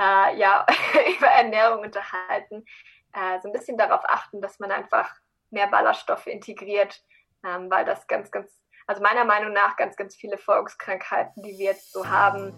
äh, 0.00 0.36
ja, 0.36 0.66
über 1.16 1.26
Ernährung 1.26 1.80
unterhalten, 1.80 2.64
äh, 3.12 3.40
so 3.40 3.48
ein 3.48 3.52
bisschen 3.52 3.78
darauf 3.78 4.04
achten, 4.04 4.40
dass 4.40 4.58
man 4.58 4.70
einfach 4.70 5.14
mehr 5.50 5.68
Ballaststoffe 5.68 6.26
integriert, 6.26 7.02
ähm, 7.44 7.70
weil 7.70 7.84
das 7.84 8.06
ganz, 8.06 8.30
ganz, 8.30 8.50
also 8.86 9.02
meiner 9.02 9.24
Meinung 9.24 9.52
nach 9.52 9.76
ganz, 9.76 9.96
ganz 9.96 10.16
viele 10.16 10.38
Volkskrankheiten, 10.38 11.42
die 11.42 11.58
wir 11.58 11.66
jetzt 11.66 11.92
so 11.92 12.08
haben, 12.08 12.52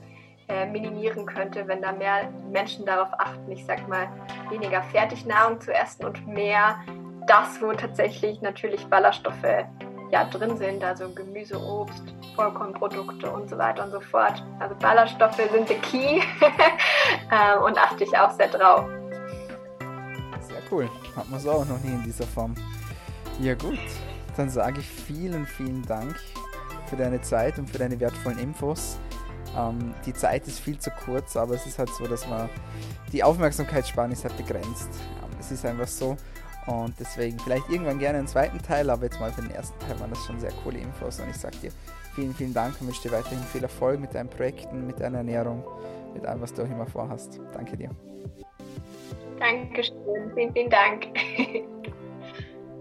äh, 0.49 0.67
minimieren 0.67 1.27
könnte, 1.27 1.67
wenn 1.67 1.83
da 1.83 1.93
mehr 1.93 2.31
Menschen 2.51 2.87
darauf 2.87 3.09
achten, 3.19 3.51
ich 3.51 3.67
sag 3.67 3.87
mal, 3.89 4.09
weniger 4.49 4.83
Fertignahrung 4.85 5.61
zu 5.61 5.75
essen 5.75 6.05
und 6.05 6.27
mehr 6.27 6.79
das, 7.27 7.61
wo 7.61 7.73
tatsächlich 7.73 8.41
natürlich 8.41 8.87
Ballaststoffe 8.87 9.67
ja 10.11 10.25
drin 10.25 10.57
sind, 10.57 10.83
also 10.85 11.09
Gemüse, 11.11 11.61
Obst, 11.61 12.03
Vollkornprodukte 12.35 13.31
und 13.31 13.51
so 13.51 13.59
weiter 13.59 13.85
und 13.85 13.91
so 13.91 14.01
fort. 14.01 14.43
Also 14.61 14.75
Ballaststoffe 14.77 15.41
sind 15.51 15.69
the 15.69 15.75
key 15.77 16.21
ähm, 17.31 17.63
und 17.65 17.79
achte 17.79 18.05
ich 18.05 18.17
auch 18.17 18.31
sehr 18.31 18.49
drauf. 18.49 18.87
Sehr 20.41 20.63
cool. 20.71 20.89
Hat 21.17 21.29
man 21.29 21.41
so 21.41 21.51
auch 21.51 21.65
noch 21.65 21.81
nie 21.81 21.93
in 21.93 22.03
dieser 22.03 22.27
Form. 22.27 22.55
Ja 23.41 23.55
gut, 23.55 23.79
dann 24.37 24.49
sage 24.49 24.81
ich 24.81 24.89
vielen, 24.89 25.47
vielen 25.47 25.83
Dank 25.83 26.17
für 26.87 26.97
deine 26.97 27.21
Zeit 27.21 27.59
und 27.59 27.69
für 27.69 27.79
deine 27.79 27.99
wertvollen 27.99 28.39
Infos. 28.39 28.99
Ähm, 29.57 29.95
die 30.05 30.15
Zeit 30.15 30.47
ist 30.47 30.61
viel 30.61 30.79
zu 30.79 30.91
kurz, 30.91 31.37
aber 31.37 31.55
es 31.55 31.67
ist 31.67 31.79
halt 31.79 31.91
so, 31.91 32.07
dass 32.07 32.27
man 32.29 32.49
die 33.13 33.23
Aufmerksamkeitsspanne 33.23 34.13
ist 34.13 34.25
halt 34.25 34.37
begrenzt. 34.37 34.91
Ähm, 35.23 35.37
es 35.41 35.51
ist 35.51 35.65
einfach 35.65 35.89
so. 35.89 36.17
Und 36.67 36.95
deswegen 36.99 37.39
vielleicht 37.39 37.69
irgendwann 37.71 37.99
gerne 37.99 38.19
einen 38.19 38.27
zweiten 38.27 38.59
Teil, 38.59 38.91
aber 38.91 39.05
jetzt 39.05 39.21
mal 39.21 39.31
für 39.33 39.43
den 39.43 39.53
ersten 39.53 39.79
Teil 39.79 39.99
waren 40.01 40.11
das 40.11 40.25
schon 40.25 40.41
sehr 40.41 40.53
coole 40.65 40.79
Infos. 40.79 41.21
Und 41.21 41.31
ich 41.31 41.37
sage 41.37 41.57
dir 41.59 41.71
vielen, 42.15 42.35
vielen 42.35 42.55
Dank 42.55 42.81
und 42.81 42.89
wünsche 42.89 43.03
dir 43.03 43.13
weiterhin 43.13 43.39
viel 43.39 43.63
Erfolg 43.63 44.01
mit 44.01 44.15
deinen 44.15 44.29
Projekten, 44.29 44.87
mit 44.87 44.99
deiner 44.99 45.19
Ernährung, 45.19 45.63
mit 46.13 46.27
allem, 46.27 46.41
was 46.41 46.53
du 46.53 46.63
auch 46.63 46.71
immer 46.71 46.87
vorhast. 46.87 47.41
Danke 47.53 47.77
dir. 47.77 47.91
Dankeschön, 49.39 49.95
vielen, 50.35 50.53
vielen 50.53 50.71
Dank. 50.71 51.07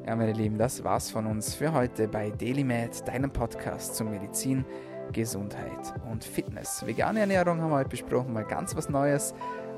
Ja, 0.07 0.15
meine 0.15 0.33
Lieben, 0.33 0.57
das 0.57 0.83
war's 0.83 1.09
von 1.09 1.25
uns 1.25 1.55
für 1.55 1.73
heute 1.73 2.07
bei 2.07 2.29
DailyMed, 2.29 3.07
deinem 3.07 3.31
Podcast 3.31 3.95
zur 3.95 4.07
Medizin, 4.07 4.63
Gesundheit 5.11 5.93
und 6.11 6.23
Fitness. 6.23 6.85
Vegane 6.85 7.21
Ernährung 7.21 7.59
haben 7.59 7.71
wir 7.71 7.77
heute 7.77 7.89
besprochen, 7.89 8.31
mal 8.31 8.45
ganz 8.45 8.75
was 8.75 8.87
Neues 8.87 9.33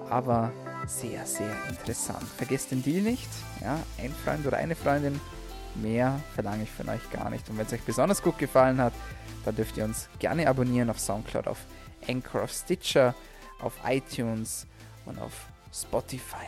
aber 0.10 0.52
sehr, 0.86 1.26
sehr 1.26 1.54
interessant. 1.70 2.24
Vergesst 2.24 2.72
den 2.72 2.84
Deal 2.84 3.02
nicht. 3.02 3.30
Ja, 3.62 3.80
ein 3.98 4.14
Freund 4.14 4.46
oder 4.46 4.58
eine 4.58 4.76
Freundin. 4.76 5.20
Mehr 5.76 6.20
verlange 6.34 6.64
ich 6.64 6.72
von 6.72 6.90
euch 6.90 7.10
gar 7.12 7.30
nicht. 7.30 7.50
Und 7.50 7.58
wenn 7.58 7.66
es 7.66 7.74
euch 7.74 7.84
besonders 7.84 8.22
gut 8.22 8.38
gefallen 8.38 8.82
hat, 8.82 8.94
dann 9.46 9.56
dürft 9.56 9.78
ihr 9.78 9.86
uns 9.86 10.10
gerne 10.20 10.48
abonnieren 10.48 10.90
auf 10.90 11.00
Soundcloud, 11.00 11.48
auf 11.48 11.60
Anchor, 12.08 12.44
auf 12.44 12.52
Stitcher, 12.52 13.14
auf 13.60 13.74
iTunes 13.86 14.66
und 15.06 15.20
auf 15.20 15.48
Spotify. 15.74 16.48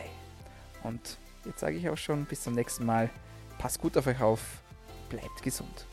Und 0.82 1.18
jetzt 1.44 1.60
sage 1.60 1.76
ich 1.76 1.88
auch 1.88 1.98
schon 1.98 2.24
bis 2.24 2.42
zum 2.42 2.54
nächsten 2.54 2.84
Mal. 2.84 3.10
Passt 3.58 3.80
gut 3.80 3.96
auf 3.96 4.06
euch 4.06 4.20
auf. 4.20 4.40
Bleibt 5.08 5.42
gesund. 5.42 5.86